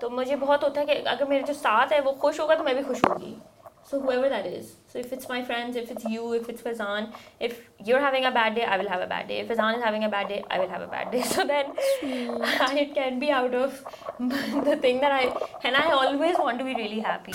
तो 0.01 0.09
मुझे 0.11 0.37
बहुत 0.37 0.65
होता 0.65 0.81
है 0.81 0.87
कि 0.87 0.93
अगर 1.11 1.29
मेरे 1.29 1.43
जो 1.43 1.53
साथ 1.55 1.93
है 1.93 2.01
वो 2.01 2.13
खुश 2.23 2.41
होगा 2.41 2.55
तो 2.55 2.65
मैं 2.65 2.75
भी 2.77 2.83
खुश 2.83 3.05
होगी। 3.05 3.37
so 3.88 4.00
whoever 4.00 4.30
that 4.30 4.46
is 4.46 4.76
so 4.88 5.00
if 5.00 5.14
it's 5.14 5.28
my 5.30 5.44
friends 5.44 5.76
if 5.76 5.92
it's 5.92 6.06
you 6.06 6.34
if 6.34 6.50
it's 6.50 6.62
Fazan 6.62 7.12
if 7.40 7.60
you're 7.86 8.00
having 8.00 8.26
a 8.26 8.32
bad 8.32 8.56
day 8.56 8.64
I 8.64 8.78
will 8.78 8.90
have 8.90 9.02
a 9.02 9.08
bad 9.08 9.28
day 9.28 9.40
if 9.40 9.50
Fazan 9.50 9.78
is 9.78 9.84
having 9.84 10.04
a 10.04 10.10
bad 10.10 10.28
day 10.28 10.44
I 10.50 10.60
will 10.60 10.70
have 10.70 10.82
a 10.82 10.88
bad 10.88 11.12
day 11.12 11.22
so 11.22 11.46
then 11.46 11.74
I 12.70 12.92
can 12.94 13.20
be 13.20 13.32
out 13.32 13.54
of 13.54 13.84
the 14.20 14.78
thing 14.78 15.02
that 15.02 15.12
I 15.12 15.24
and 15.64 15.76
I 15.76 15.92
always 15.92 16.38
want 16.38 16.60
to 16.60 16.66
be 16.66 16.76
really 16.76 17.02
happy 17.02 17.34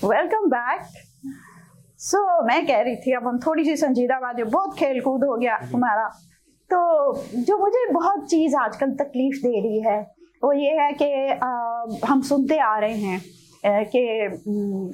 welcome 0.00 0.48
back 0.50 0.80
so 2.00 2.20
मैं 2.46 2.66
कह 2.66 2.80
रही 2.80 2.96
थी 3.04 3.12
अब 3.16 3.26
हम 3.26 3.38
थोड़ी 3.46 3.64
सी 3.64 3.76
संजीदा 3.76 4.18
बात 4.20 4.38
है 4.38 4.44
बहुत 4.44 4.76
खेल 4.78 5.00
कूद 5.00 5.24
हो 5.24 5.36
गया 5.36 5.54
हमारा 5.72 6.08
तो 6.70 6.80
जो 7.46 7.58
मुझे 7.58 7.86
बहुत 7.92 8.28
चीज़ 8.30 8.56
आजकल 8.56 8.90
तकलीफ 9.02 9.38
दे 9.42 9.60
रही 9.60 9.80
है 9.82 9.96
वो 10.43 10.51
ये 10.53 10.71
है 10.79 10.91
कि 11.01 12.07
हम 12.07 12.21
सुनते 12.21 12.57
आ 12.57 12.77
रहे 12.79 12.97
हैं 12.97 13.21
कि 13.85 14.01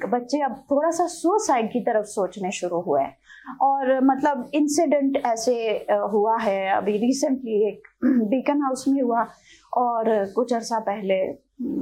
बच्चे 0.08 0.40
अब 0.42 0.56
थोड़ा 0.70 0.90
सा 0.90 1.06
सुसाइड 1.06 1.70
की 1.72 1.80
तरफ़ 1.80 2.06
सोचने 2.06 2.50
शुरू 2.50 2.80
हुए 2.80 3.02
हैं। 3.02 3.16
और 3.62 4.00
मतलब 4.04 4.50
इंसिडेंट 4.54 5.16
ऐसे 5.26 5.54
हुआ 6.12 6.36
है। 6.38 6.76
अभी 6.76 6.96
रिसेंटली 6.98 7.66
एक 7.68 7.82
बीकन 8.04 8.62
हाउस 8.62 8.84
में 8.88 9.02
हुआ 9.02 9.26
और 9.72 10.24
कुछ 10.36 10.52
अरसा 10.52 10.78
पहले 10.80 11.18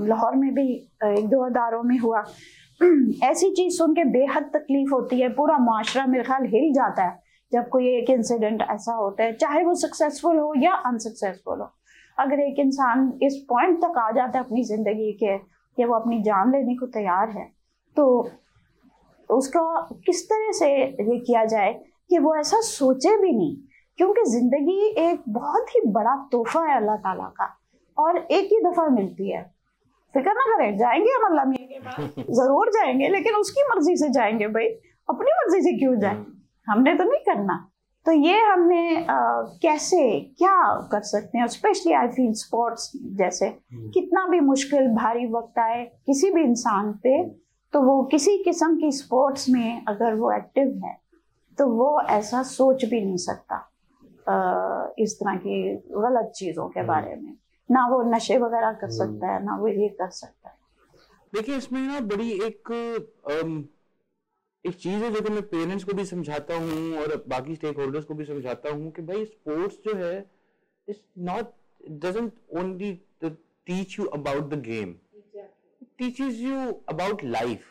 लाहौर 0.09 0.37
में 0.37 0.53
भी 0.55 0.72
एक 1.05 1.29
दो 1.29 1.40
अदारों 1.46 1.83
में 1.83 1.98
हुआ। 1.98 2.24
ऐसी 3.24 3.50
चीज़ 3.50 3.77
सुन 3.77 3.94
के 3.94 4.05
बेहद 4.12 4.50
तकलीफ़ 4.55 4.90
होती 4.90 5.20
है। 5.20 5.29
पूरा 5.29 5.59
माशरा 5.59 6.07
मेरे 6.07 6.24
ख्याल 6.24 6.44
हिल 6.46 6.72
जाता 6.72 7.05
है 7.05 7.22
जब 7.53 7.68
कोई 7.68 7.88
एक 7.88 8.11
इंसिडेंट 8.11 8.62
ऐसा 8.70 8.92
होता 8.92 9.24
है, 9.24 9.33
चाहे 9.33 9.64
वो 9.64 9.74
सक्सेसफुल 9.74 10.38
हो 10.38 10.53
या 10.59 10.72
अनसक्सेसफुल 10.87 11.61
हो। 11.61 11.70
अगर 12.18 12.40
एक 12.40 12.59
इंसान 12.59 13.12
इस 13.22 13.37
पॉइंट 13.48 13.79
तक 13.79 13.98
आ 13.98 14.11
जाता 14.11 14.38
है 14.38 14.44
अपनी 14.44 14.62
ज़िंदगी 14.64 15.12
के 15.12 15.37
कि 15.38 15.85
वो 15.85 15.94
अपनी 15.94 16.22
जान 16.22 16.53
लेने 16.53 16.74
को 16.77 16.87
तैयार 16.87 17.31
है 17.31 17.44
तो 17.96 18.07
उसका 19.31 19.61
किस 20.07 20.24
तरह 20.29 20.53
से 20.53 20.70
ये 20.74 21.18
किया 21.18 21.44
जाए 21.44 21.72
कि 22.11 22.18
वो 22.18 22.35
ऐसा 22.37 22.61
सोचे 22.61 23.16
भी 23.22 23.33
नहीं? 23.33 23.57
क्योंकि 23.98 24.22
ज़िंदगी 24.31 24.79
एक 25.00 25.22
बहुत 25.29 25.74
ही 25.74 25.81
बड़ा 25.90 26.14
तोहफा 26.33 26.64
है 26.64 26.77
अल्लाह 26.77 26.96
ताला 26.96 27.29
का 27.40 27.46
और 27.96 28.16
एक 28.18 28.48
ही 28.53 28.61
दफ़ा 28.64 28.87
मिलती 28.87 29.31
है। 29.31 29.42
फ़िक्र 30.14 30.33
ना 30.33 30.44
करें 30.46 30.77
जाएँगे 30.79 31.11
हम 31.11 31.27
अल्लाह 31.27 31.44
मियाँ 31.44 31.66
के 31.68 31.79
पास? 31.81 32.24
ज़रूर 32.31 32.70
जाएँगे 32.70 33.09
लेकिन 33.09 33.35
उसकी 33.35 33.62
मर्ज़ी 33.70 33.96
से 33.96 34.09
जाएँगे 34.09 34.48
भाई। 34.48 34.66
अपनी 35.09 35.31
मर्ज़ी 35.38 35.61
से 35.62 35.79
क्यों 35.79 35.94
जाए? 36.00 36.24
हमने 36.66 36.94
तो 36.94 37.05
नहीं 37.05 37.20
करना। 37.20 37.57
तो 38.07 38.12
ये 38.12 38.40
हमने 38.40 38.97
अ, 38.97 39.14
कैसे 39.62 39.99
क्या 40.38 40.57
कर 40.93 41.03
सकते 41.03 41.38
हैं? 41.38 41.47
स्पेशली 41.47 41.93
आई 41.93 42.09
फील 42.09 42.33
स्पोर्ट्स 42.33 42.90
जैसे 43.21 43.49
कितना 43.75 44.27
भी 44.29 44.40
मुश्किल 44.40 44.88
भारी 44.95 45.27
वक्त 45.27 45.59
आए 45.59 45.85
किसी 46.07 46.31
भी 46.31 46.43
इंसान 46.43 46.93
पे 47.03 47.23
तो 47.73 47.81
वो 47.83 48.03
किसी 48.05 48.37
किस्म 48.38 48.77
की 48.81 48.90
स्पोर्ट्स 48.93 49.49
में 49.49 49.85
अगर 49.88 50.14
वो 50.14 50.31
एक्टिव 50.33 50.81
है 50.85 50.97
तो 51.59 51.67
वो 51.69 52.01
ऐसा 52.11 52.43
सोच 52.43 52.85
भी 52.85 53.05
नहीं 53.05 53.17
सकता 53.17 53.57
इस 54.99 55.14
तरह 55.14 55.37
की 55.37 55.62
गलत 55.93 56.33
चीज़ों 56.37 56.69
के 56.69 56.83
बारे 56.83 57.14
में। 57.17 57.33
ना 57.71 57.87
वो 57.88 58.03
नशे 58.11 58.38
वगैरह 58.38 58.73
कर 58.73 58.90
सकता 58.90 59.33
है 59.33 59.45
ना 59.45 59.57
वो 59.57 59.69
ये 59.69 59.88
कर 59.88 60.09
सकता 60.11 60.49
है। 60.49 60.55
देखिए 61.33 61.57
इसमें 61.57 61.81
ना 61.81 62.01
बड़ी 62.01 62.31
एक 62.47 62.71
अम, 62.73 63.64
एक 64.64 64.74
चीज़ 64.74 65.03
है 65.05 65.11
जो 65.12 65.20
कि 65.20 65.31
मैं 65.33 65.42
पेरेंट्स 65.48 65.85
को 65.85 65.92
भी 65.92 66.05
समझाता 66.05 66.55
हूँ 66.57 66.96
और 66.98 67.16
बाकी 67.29 67.55
स्टेक 67.55 67.77
होल्डर्स 67.77 68.05
को 68.05 68.14
भी 68.14 68.24
समझाता 68.24 68.70
हूँ 68.70 68.90
कि 68.92 69.03
भाई 69.03 69.24
स्पोर्ट्स 69.24 69.77
जो 69.87 69.94
है 69.96 70.14
it's 70.88 71.00
not 71.18 71.53
doesn't 72.05 72.33
only 72.59 72.92
teach 73.24 73.98
you 73.98 74.05
about 74.14 74.48
the 74.50 74.61
game 74.62 74.94
teaches 75.98 76.38
you 76.38 76.72
about 76.88 77.24
life 77.24 77.66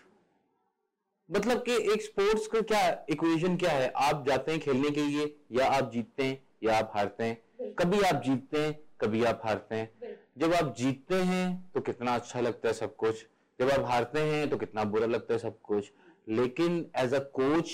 मतलब 1.29 1.63
कि 1.63 1.75
एक 1.93 2.01
स्पोर्ट्स 2.01 2.47
का 2.47 2.61
क्या 2.61 3.05
इक्वेशन 3.09 3.55
क्या 3.57 3.71
है? 3.71 3.91
आप 3.95 4.25
जाते 4.27 4.51
हैं 4.51 4.59
खेलने 4.61 4.89
के 4.91 5.01
लिए 5.01 5.35
या 5.51 5.67
आप 5.67 5.91
जीतते 5.91 6.23
हैं 6.23 6.41
या 6.63 6.77
आप 6.77 6.91
हारते 6.95 7.23
हैं। 7.23 7.73
कभी 7.79 8.01
आप 8.01 8.21
जीतते 8.23 8.57
हैं 8.57 8.79
कभी 9.01 9.23
आप 9.23 9.41
हारते 9.45 9.75
हैं। 9.75 9.89
जब 10.37 10.53
आप 10.53 10.73
जीतते 10.77 11.15
हैं 11.23 11.71
तो 11.75 11.81
कितना 11.81 12.15
अच्छा 12.15 12.39
लगता 12.41 12.67
है 12.67 12.73
सब 12.73 12.95
कुछ। 12.95 13.25
जब 13.59 13.69
आप 13.69 13.85
हारते 13.85 14.19
हैं 14.21 14.49
तो 14.49 14.57
कितना 14.57 14.83
बुरा 14.83 15.05
लगता 15.07 15.33
है 15.33 15.39
सब 15.39 15.59
कुछ। 15.61 15.91
लेकिन 16.27 16.85
एज 16.97 17.13
अ 17.13 17.19
कोच 17.33 17.71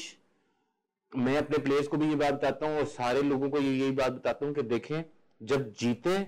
मैं 1.11 1.37
अपने 1.37 1.57
प्लेयर्स 1.57 1.87
को 1.87 1.97
भी 1.97 2.09
ये 2.09 2.15
बात 2.15 2.33
बताता 2.33 2.65
हूँ 2.65 2.77
और 2.79 2.85
सारे 2.85 3.21
लोगों 3.21 3.49
को 3.49 3.59
ये 3.59 3.71
यही 3.71 3.91
बात 3.91 4.11
बताता 4.11 4.45
हूँ 4.45 4.53
कि 4.53 4.61
देखें 4.63 5.03
जब 5.41 5.71
जीते 5.73 6.19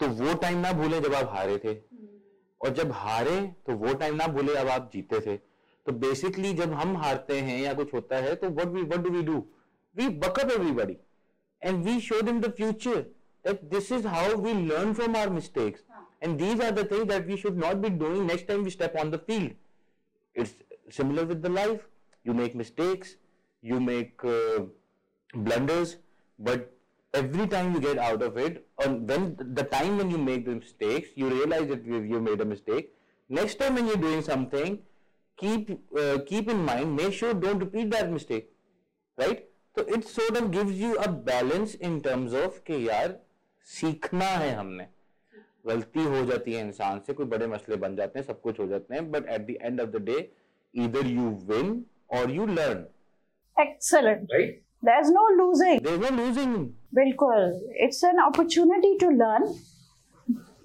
तो 0.00 0.06
वो 0.08 0.34
टाइम 0.34 0.58
ना 0.58 0.72
भूले 0.72 1.00
जब 1.00 1.14
आप 1.14 1.28
हारे 1.30 1.58
थे। 1.58 1.74
और 2.60 2.70
जब 2.70 2.92
हारे 2.92 3.40
तो 3.66 3.76
वो 3.76 3.94
टाइम 3.94 4.14
ना 4.14 4.26
भूले 4.26 4.54
अब 4.54 4.68
आप 4.68 4.90
जीते 4.92 5.20
थे। 5.20 5.36
तो 5.36 5.92
बेसिकली 5.92 6.52
जब 6.54 6.72
हम 6.72 6.96
हारते 6.96 7.38
हैं 7.40 7.60
या 7.60 7.74
कुछ 7.74 7.94
होता 7.94 8.16
है 8.16 8.34
तो 8.34 8.50
what 8.50 8.66
we 8.66 8.82
what 8.82 9.00
do 9.00 9.10
we 9.10 9.22
do 9.22 9.38
we 9.96 10.08
back up 10.18 10.50
everybody 10.50 10.96
and 11.62 11.84
we 11.84 12.00
show 12.00 12.18
in 12.28 12.40
the 12.40 12.50
future 12.52 13.00
that 13.44 13.64
this 13.70 13.92
is 13.92 14.06
how 14.06 14.36
we 14.36 14.52
learn 14.66 14.92
from 14.94 15.16
our 15.16 15.30
mistakes 15.30 15.84
and 16.22 16.38
these 16.38 16.60
are 16.60 16.70
that 16.70 16.92
we 16.92 18.20
next 18.20 18.46
time 18.46 18.62
we 18.62 18.70
step 18.70 18.96
on 19.00 19.10
the 19.10 19.16
field 19.26 19.52
it's 20.36 20.54
similar 20.90 21.24
with 21.24 21.42
the 21.42 21.48
life 21.48 21.80
you 22.24 22.34
make 22.34 22.54
mistakes 22.54 23.16
you 23.62 23.80
make 23.80 24.24
uh, 24.24 24.60
blunders 25.34 25.96
but 26.38 26.72
every 27.14 27.46
time 27.46 27.72
you 27.74 27.80
get 27.80 27.98
out 27.98 28.22
of 28.22 28.36
it 28.36 28.66
and 28.84 29.08
when 29.08 29.36
the 29.54 29.62
time 29.64 29.98
when 29.98 30.10
you 30.10 30.18
make 30.18 30.44
the 30.44 30.54
mistakes 30.54 31.10
you 31.14 31.28
realize 31.28 31.68
that 31.68 31.84
you, 31.84 32.20
made 32.20 32.40
a 32.40 32.44
mistake 32.44 32.94
next 33.28 33.58
time 33.58 33.74
when 33.74 33.86
you're 33.86 33.96
doing 33.96 34.22
something 34.22 34.78
keep 35.36 35.70
uh, 35.98 36.18
keep 36.26 36.48
in 36.48 36.64
mind 36.64 36.94
make 36.96 37.12
sure 37.12 37.34
don't 37.34 37.58
repeat 37.58 37.90
that 37.90 38.10
mistake 38.10 38.50
right 39.18 39.48
तो 39.76 39.82
it 39.96 40.04
sort 40.04 40.36
of 40.38 40.50
gives 40.54 40.78
you 40.78 40.96
a 41.02 41.08
balance 41.28 41.74
in 41.88 42.00
terms 42.06 42.34
of 42.40 42.58
कि 42.66 42.88
यार 42.88 43.14
सीखना 43.66 44.24
है 44.24 44.54
हमने 44.54 44.86
गलती 45.66 46.04
हो 46.04 46.24
जाती 46.26 46.52
है 46.52 46.60
इंसान 46.66 47.00
से 47.06 47.12
कोई 47.12 47.26
बड़े 47.26 47.46
मसले 47.46 47.76
बन 47.84 47.96
जाते 47.96 48.18
हैं 48.18 48.26
सब 48.26 48.40
कुछ 48.40 48.60
हो 48.60 48.66
जाते 48.66 48.94
हैं 48.94 49.10
but 49.12 49.28
at 49.34 49.46
the 49.46 49.56
end 49.62 49.80
of 49.80 49.90
the 49.90 50.02
day 50.10 50.18
either 50.74 51.04
you 51.06 51.28
win 51.46 51.84
or 52.08 52.28
you 52.28 52.46
learn 52.46 52.86
Excellent. 53.56 54.28
right? 54.32 54.62
There's 54.82 55.10
no 55.10 55.24
losing. 55.38 55.82
there 55.82 55.94
is 55.94 56.00
no 56.00 56.10
losing 56.16 56.74
Bilkul. 56.96 57.60
It's 57.74 58.02
an 58.02 58.18
opportunity 58.20 58.96
to 58.98 59.08
learn 59.08 59.44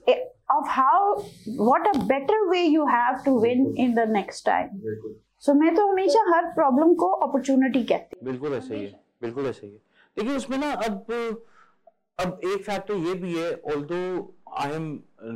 eh, 0.08 0.16
of 0.50 0.68
how, 0.68 1.24
what 1.58 1.88
a 1.96 2.00
better 2.06 2.40
way 2.50 2.66
you 2.66 2.88
have 2.88 3.24
to 3.26 3.34
win 3.34 3.74
in 3.78 3.94
the 3.94 4.06
next 4.06 4.42
time. 4.44 4.70
बिल्कुल 4.86 5.16
So 5.46 5.54
मैं 5.56 5.74
तो 5.76 5.86
हमेशा 5.88 6.20
हर 6.28 6.46
problem 6.54 6.94
को 7.02 7.08
opportunity 7.28 7.84
कहती 7.92 8.18
हूँ 8.20 8.26
बिल्कुल 8.32 8.54
ऐसा 8.54 8.74
ही 8.76 8.84
है 8.84 9.00
बिल्कुल 9.22 9.48
ऐसा 9.48 9.66
ही 9.66 9.72
है 9.72 9.80
देखिए 10.18 10.36
उसमें 10.38 10.58
ना 10.58 10.72
अब 10.88 11.12
अब 12.20 12.40
एक 12.52 12.64
फैक्टर 12.66 12.94
ये 13.08 13.14
भी 13.24 13.34
है 13.38 13.52
although 13.74 14.00
I 14.60 14.72
am 14.76 14.88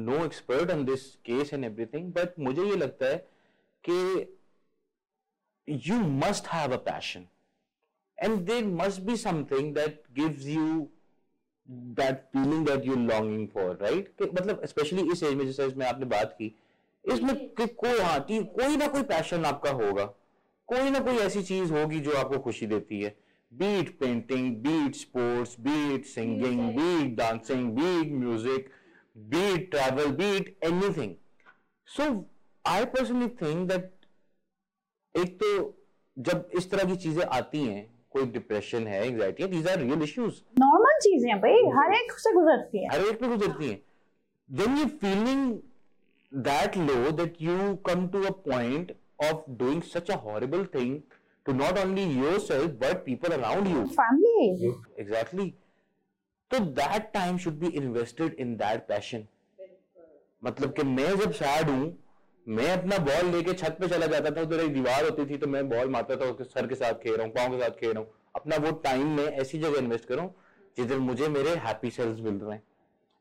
no 0.07 0.23
expert 0.25 0.71
on 0.71 0.83
this 0.85 1.03
case 1.25 1.53
and 1.53 1.65
everything 1.65 2.11
but 2.13 2.39
मुझे 2.47 2.63
ये 2.69 2.75
लगता 2.75 3.05
है 3.11 3.17
कि 3.83 3.97
you 5.67 5.99
must 6.23 6.47
have 6.47 6.71
a 6.71 6.77
passion. 6.77 7.27
And 8.17 8.45
there 8.47 8.65
must 8.65 9.05
be 9.05 9.15
something 9.15 9.73
that 9.73 10.13
gives 10.13 10.47
you 10.47 10.89
that 11.95 12.29
feeling 12.33 12.63
that 12.65 12.85
you're 12.85 12.97
longing 12.97 13.47
for 13.47 13.77
right? 13.77 14.07
कि 14.17 14.25
मतलब 14.33 14.61
especially 14.67 15.11
इस 15.11 15.23
age 15.23 15.33
में 15.35 15.45
जैसे 15.45 15.65
इसमें 15.67 15.85
आपने 15.85 16.05
बात 16.05 16.35
की 16.37 16.55
इसमें 17.05 17.35
कि 17.55 17.67
कोई 17.83 17.99
हाँ 17.99 18.19
कि 18.23 18.39
कोई 18.59 18.77
ना 18.77 18.87
कोई 18.87 19.03
पैशन 19.11 19.45
आपका 19.45 19.71
होगा। 19.83 20.05
कोई 20.67 20.89
ना 20.89 20.99
कोई 20.99 21.17
ऐसी 21.17 21.41
चीज़ 21.43 21.71
होगी 21.73 21.99
जो 21.99 22.11
आपको 22.17 22.39
खुशी 22.39 22.67
देती 22.67 23.01
है। 23.01 23.15
Be it 23.51 23.89
painting 23.99 24.55
be it 24.63 24.95
sports 24.95 25.55
be it 25.59 26.05
singing 26.05 26.61
be it 26.75 27.15
dancing 27.17 27.71
be it 27.77 28.11
music 28.19 28.69
be it 29.17 29.69
travel 29.71 30.11
be it 30.21 30.57
anything 30.65 31.15
so 31.87 32.03
I 32.65 32.85
personally 32.93 33.27
think 33.41 33.67
that 33.69 33.91
एक 35.15 35.35
तो 35.43 35.51
जब 36.17 36.49
इस 36.57 36.69
तरह 36.71 36.83
की 36.89 36.95
चीज़ें 37.05 37.23
आती 37.23 37.63
हैं 37.63 37.85
कोई 38.11 38.25
डिप्रेशन 38.31 38.87
है 38.87 39.05
एंजाइटी 39.07 39.43
है 39.43 39.49
these 39.49 39.67
are 39.67 39.79
real 39.79 40.03
issues 40.03 40.41
normal 40.59 40.97
चीज़ें 41.03 41.39
भाई 41.41 41.63
हर 41.77 41.93
एक 41.95 42.11
से 42.19 42.33
गुजरती 42.33 42.83
है 42.83 42.89
हर 42.93 43.05
एक 43.07 43.19
पे 43.21 43.27
गुजरती 43.27 43.69
हैं 43.69 43.79
then 44.49 44.77
you 44.77 44.85
feeling 45.01 45.41
that 46.31 46.75
low 46.77 47.11
that 47.19 47.39
you 47.39 47.57
come 47.89 48.01
to 48.15 48.23
a 48.29 48.31
point 48.47 48.89
of 49.19 49.43
doing 49.59 49.81
such 49.81 50.09
a 50.09 50.17
horrible 50.17 50.65
thing 50.73 51.03
to 51.45 51.53
not 51.53 51.77
only 51.83 52.03
yourself 52.03 52.73
but 52.81 53.05
people 53.05 53.35
around 53.37 53.69
you 53.73 53.83
family 53.99 54.73
exactly 55.03 55.47
so 56.51 56.59
that 56.81 57.07
time 57.13 57.37
should 57.37 57.59
be 57.59 57.71
invested 57.83 58.41
in 58.45 58.57
that 58.63 58.87
passion 58.89 59.27
मतलब 60.43 60.73
कि 60.73 60.83
मैं 60.83 61.09
जब 61.17 61.31
sad 61.39 61.69
हूँ 61.69 61.85
मैं 62.47 62.69
अपना 62.71 62.97
ball 62.99 63.29
लेके 63.31 63.53
छत 63.53 63.77
पे 63.79 63.87
चला 63.87 64.05
जाता 64.07 64.31
था, 64.31 64.41
उधर 64.41 64.59
एक 64.59 64.73
दीवार 64.73 65.03
होती 65.03 65.25
थी 65.25 65.37
तो 65.37 65.47
मैं 65.47 65.67
बॉल 65.69 65.89
मारता 65.89 66.15
था, 66.15 66.25
उसके 66.25 66.43
सर 66.43 66.67
के 66.67 66.75
साथ 66.75 66.93
खेल 67.03 67.15
रहा 67.15 67.25
हूँ, 67.25 67.33
पाँव 67.33 67.51
के 67.51 67.63
साथ 67.63 67.79
खेल 67.79 67.91
रहा 67.91 67.99
हूँ। 67.99 68.13
अपना 68.35 68.55
वो 68.57 68.71
टाइम 68.83 69.07
मैं 69.17 69.25
ऐसी 69.25 69.59
जगह 69.59 69.77
इन्वेस्ट 69.79 70.05
करूँ, 70.05 70.27
जिधर 70.77 70.97
मुझे 70.99 71.27
मेरे 71.29 71.55
हैप्पी 71.59 71.91
सेल्स 71.91 72.19
मिल 72.21 72.33
रहे 72.35 72.53
हैं, 72.53 72.63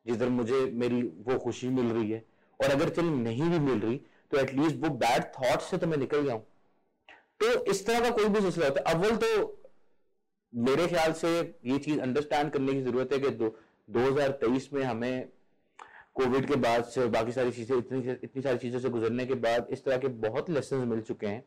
जिधर 0.06 0.28
मुझे 0.30 0.64
मेरी 0.74 1.02
वो 1.26 1.38
खुशी 1.38 1.68
मिल 1.70 1.86
रही 1.88 2.10
है। 2.10 2.24
और 2.60 2.70
अगर 2.70 2.88
चल 2.90 3.04
नहीं 3.04 3.50
भी 3.50 3.58
मिल 3.60 3.80
रही 3.80 4.00
तो 4.32 4.38
एटलीस्ट 4.38 4.76
वो 4.78 4.88
बैड 4.96 5.24
थॉट 5.34 5.60
से 5.60 5.76
तो 5.78 5.86
मैं 5.86 5.96
निकल 5.98 6.24
जाऊँ 6.24 6.40
तो 7.40 7.64
इस 7.70 7.84
तरह 7.86 8.00
का 8.00 8.10
कोई 8.10 8.28
भी 8.28 8.40
सिलसिला 8.40 8.66
होता 8.66 8.80
है। 8.80 8.94
अव्वल 8.94 9.16
तो 9.16 9.58
मेरे 10.52 10.86
ख्याल 10.86 11.12
से 11.12 11.30
ये 11.66 11.78
चीज़ 11.78 12.00
अंडरस्टैंड 12.00 12.50
करने 12.52 12.72
की 12.72 12.82
ज़रूरत 12.82 13.12
है 13.12 13.18
कि 13.18 13.30
दो 13.32 13.48
2023 13.88 14.72
में 14.72 14.82
हमें 14.84 15.28
कोविड 16.20 16.46
के 16.46 16.56
बाद 16.62 16.84
से 16.84 17.06
बाकी 17.08 17.32
सारी 17.32 17.52
चीज़ें 17.52 17.76
इतनी 17.76 18.00
इतनी 18.12 18.42
सारी 18.42 18.58
चीज़ों 18.58 18.80
से 18.80 18.88
गुजरने 18.90 19.26
के 19.26 19.34
बाद 19.44 19.68
इस 19.72 19.84
तरह 19.84 19.98
के 19.98 20.08
बहुत 20.24 20.50
लेसन 20.50 20.88
मिल 20.88 21.00
चुके 21.02 21.26
हैं 21.26 21.44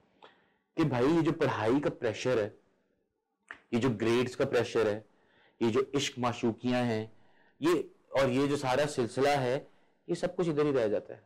कि 0.78 0.84
भाई 0.92 1.08
ये 1.08 1.22
जो 1.22 1.32
पढ़ाई 1.42 1.80
का 1.80 1.90
प्रेशर 2.02 2.40
है 2.40 2.54
ये 3.74 3.80
जो 3.80 3.90
ग्रेड्स 4.04 4.36
का 4.36 4.46
प्रेशर 4.46 4.88
है 4.88 5.04
ये 5.62 5.70
जो 5.72 5.86
इश्क 5.96 6.18
माशूकियाँ 6.20 6.82
हैं 6.86 7.04
ये 7.62 7.74
और 8.20 8.30
ये 8.30 8.48
जो 8.48 8.58
सारा 8.58 8.86
सिलसिला 8.94 9.36
है 9.40 9.56
ये 10.08 10.16
सब 10.16 10.36
कुछ 10.36 10.48
इधर 10.50 10.66
ही 10.66 10.72
रह 10.72 10.88
जाता 10.88 11.14
है। 11.14 11.22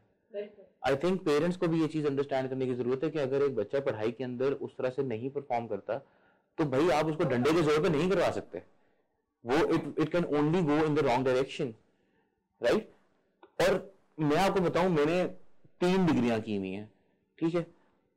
आई 0.87 0.95
थिंक 1.03 1.21
पेरेंट्स 1.25 1.57
को 1.57 1.67
भी 1.67 1.81
ये 1.81 1.87
चीज़ 1.87 2.07
अंडरस्टैंड 2.07 2.49
करने 2.49 2.65
की 2.65 2.73
ज़रूरत 2.73 3.03
है 3.03 3.09
कि 3.09 3.19
अगर 3.19 3.43
एक 3.43 3.55
बच्चा 3.55 3.79
पढ़ाई 3.87 4.11
के 4.11 4.23
अंदर 4.23 4.53
उस 4.67 4.75
तरह 4.77 4.89
से 4.89 5.03
नहीं 5.03 5.29
परफॉर्म 5.29 5.67
करता 5.67 5.97
तो 6.57 6.65
भाई 6.65 6.89
आप 6.97 7.05
उसको 7.05 7.23
डंडे 7.31 7.53
के 7.53 7.61
ज़ोर 7.61 7.81
पे 7.81 7.89
नहीं 7.89 8.09
करवा 8.09 8.29
सकते। 8.31 8.61
वो 9.43 9.57
it 9.75 9.99
it 9.99 10.11
can 10.11 10.25
only 10.37 10.61
go 10.63 10.77
in 10.85 10.95
the 10.95 10.99
wrong 11.07 11.25
direction 11.25 11.73
right 12.61 12.93
और 13.59 13.93
मैं 14.19 14.37
आपको 14.37 14.59
बताऊँ 14.61 14.89
मैंने 14.89 15.23
तीन 15.81 16.05
डिग्रियाँ 16.05 16.39
की 16.41 16.55
हुई 16.57 16.71
हैं 16.71 16.89
ठीक 17.39 17.55
है? 17.55 17.65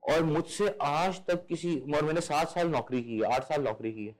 और 0.02 0.22
मुझसे 0.24 0.68
आज 0.82 1.20
तक 1.26 1.46
किसी 1.46 1.76
और 1.96 2.04
मैंने 2.04 2.20
सात 2.20 2.48
साल 2.48 2.68
नौकरी 2.68 3.02
की 3.02 3.18
है 3.18 3.32
आठ 3.34 3.44
साल 3.44 3.62
नौकरी 3.62 3.92
की 3.92 4.06
है। 4.06 4.14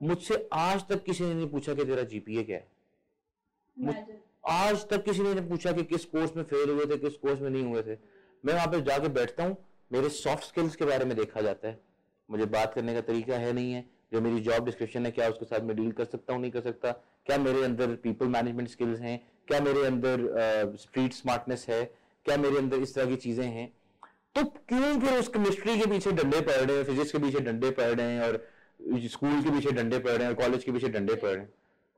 मुझसे 0.00 0.48
आज 0.52 0.86
तक 0.88 1.02
किसी 1.04 1.24
ने 1.24 1.34
नहीं 1.34 1.48
पूछा 1.48 1.74
कि 1.74 1.84
तेरा 1.84 2.02
जीपीए 2.04 2.42
क्या 2.42 2.56
है? 2.56 2.66
आज 4.48 4.88
तक 4.88 5.04
किसी 5.04 5.22
ने 5.22 5.32
नहीं 5.34 5.48
पूछा 5.48 5.72
कि 5.72 5.82
किस 5.84 6.04
कोर्स 6.04 6.36
में 6.36 6.42
फेल 6.44 6.70
हुए 6.70 6.86
थे 6.86 6.98
किस 6.98 7.16
कोर्स 7.16 7.40
में 7.40 7.48
नहीं 7.50 7.64
हुए 7.64 7.82
थे। 7.82 7.96
मैं 8.44 8.54
वहाँ 8.54 8.66
पे 8.66 8.80
जाके 8.82 9.08
बैठता 9.10 9.44
हूँ 9.44 9.56
मेरे 9.90 10.08
सॉफ्ट 10.08 10.44
स्किल्स 10.44 10.76
के 10.76 10.84
बारे 10.84 11.04
में 11.04 11.16
देखा 11.16 11.40
जाता 11.40 11.68
है। 11.68 11.78
मुझे 12.28 12.44
बात 12.46 12.74
करने 12.74 12.94
का 12.94 13.00
तरीका 13.02 13.36
है 13.36 13.52
नहीं 13.52 13.72
है 13.72 13.84
जो 14.12 14.20
मेरी 14.20 14.40
जॉब 14.40 14.64
डिस्क्रिप्शन 14.64 15.06
है 15.06 15.10
क्या 15.12 15.28
उसके 15.28 15.44
साथ 15.44 15.60
मैं 15.60 15.76
डील 15.76 15.92
कर 15.92 16.04
सकता 16.04 16.32
हूँ 16.32 16.40
नहीं 16.40 16.50
कर 16.50 16.60
सकता? 16.60 16.92
क्या 17.26 17.38
मेरे 17.38 17.64
अंदर 17.64 17.94
पीपल 17.96 18.28
मैनेजमेंट 18.28 18.68
स्किल्स 18.68 19.00
हैं? 19.00 19.20
क्या 19.48 19.60
मेरे 19.60 19.84
अंदर 19.86 20.76
स्ट्रीट 20.80 21.12
स्मार्टनेस 21.12 21.66
है? 21.68 21.84
क्या 22.26 22.36
मेरे 22.36 22.58
अंदर 22.58 22.76
इस 22.76 22.94
तरह 22.94 23.06
की 23.06 23.16
चीज़ें 23.16 23.44
हैं? 23.46 23.68
तो 24.34 24.44
क्यों 24.44 25.00
फिर 25.00 25.18
उस 25.18 25.28
केमिस्ट्री 25.28 25.78
के 25.78 25.86
पीछे 25.90 26.12
डंडे 26.12 26.40
पड़ 26.40 26.52
रहे 26.54 26.76
हैं 26.76 26.84
फिजिक्स 26.84 27.12
के 27.12 27.18
पीछे 27.18 27.40
डंडे 27.40 27.70
पड़ 27.70 27.84
रहे 27.84 28.06
हैं 28.06 28.20
और 28.22 28.44
स्कूल 29.10 29.42
के 29.42 29.50
पीछे 29.50 29.70
डंडे 29.72 29.98
पड़ 29.98 30.10
रहे 30.10 30.22
हैं 30.22 30.28
और 30.28 30.34
कॉलेज 30.42 30.64
के 30.64 30.72
पीछे 30.72 30.88
डंडे 30.88 31.14
पड़ 31.14 31.28
रहे 31.28 31.38
हैं? 31.38 31.48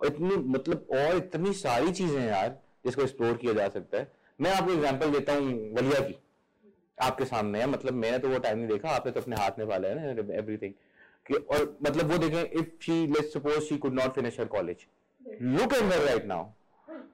और 0.00 0.06
इतनी 0.06 0.36
मतलब 0.54 0.86
और 0.92 1.16
इतनी 1.16 1.52
सारी 1.54 1.92
चीज़ें 1.92 2.18
हैं 2.20 2.28
यार 2.28 2.58
जिसको 2.84 3.02
एक्सप्लोर 3.02 3.36
किया 3.36 3.52
जा 3.52 3.68
सकता 3.68 3.98
है। 3.98 4.12
मैं 4.40 4.52
आपको 4.54 4.72
एग्ज़ाम्पल 4.72 5.10
देता 5.12 5.32
हूँ 5.32 5.72
वलिया 5.74 6.00
की 6.00 6.18
आपके 6.98 7.24
सामने 7.24 7.58
है 7.60 7.66
मतलब 7.66 7.94
मैंने 7.94 8.18
तो 8.18 8.28
वो 8.28 8.38
टाइम 8.38 8.58
नहीं 8.58 8.68
देखा 8.68 8.90
आपने 8.90 9.12
तो 9.12 9.20
अपने 9.20 9.36
हाथ 9.36 9.58
में 9.58 9.66
पाला 9.68 9.88
है 9.88 10.14
ना 10.14 10.34
एवरीथिंग 10.34 10.72
कि 11.26 11.34
और 11.34 11.76
मतलब 11.86 12.12
वो 12.12 12.18
देखें 12.18 12.60
if 12.60 12.68
she 12.84 13.06
let's 13.06 13.32
suppose 13.32 13.60
she 13.64 13.78
could 13.78 14.00
not 14.00 14.14
finish 14.14 14.40
her 14.40 14.46
college 14.54 14.86
look 15.56 15.72
at 15.76 15.90
her 15.92 15.98
right 16.02 16.26
now 16.28 16.42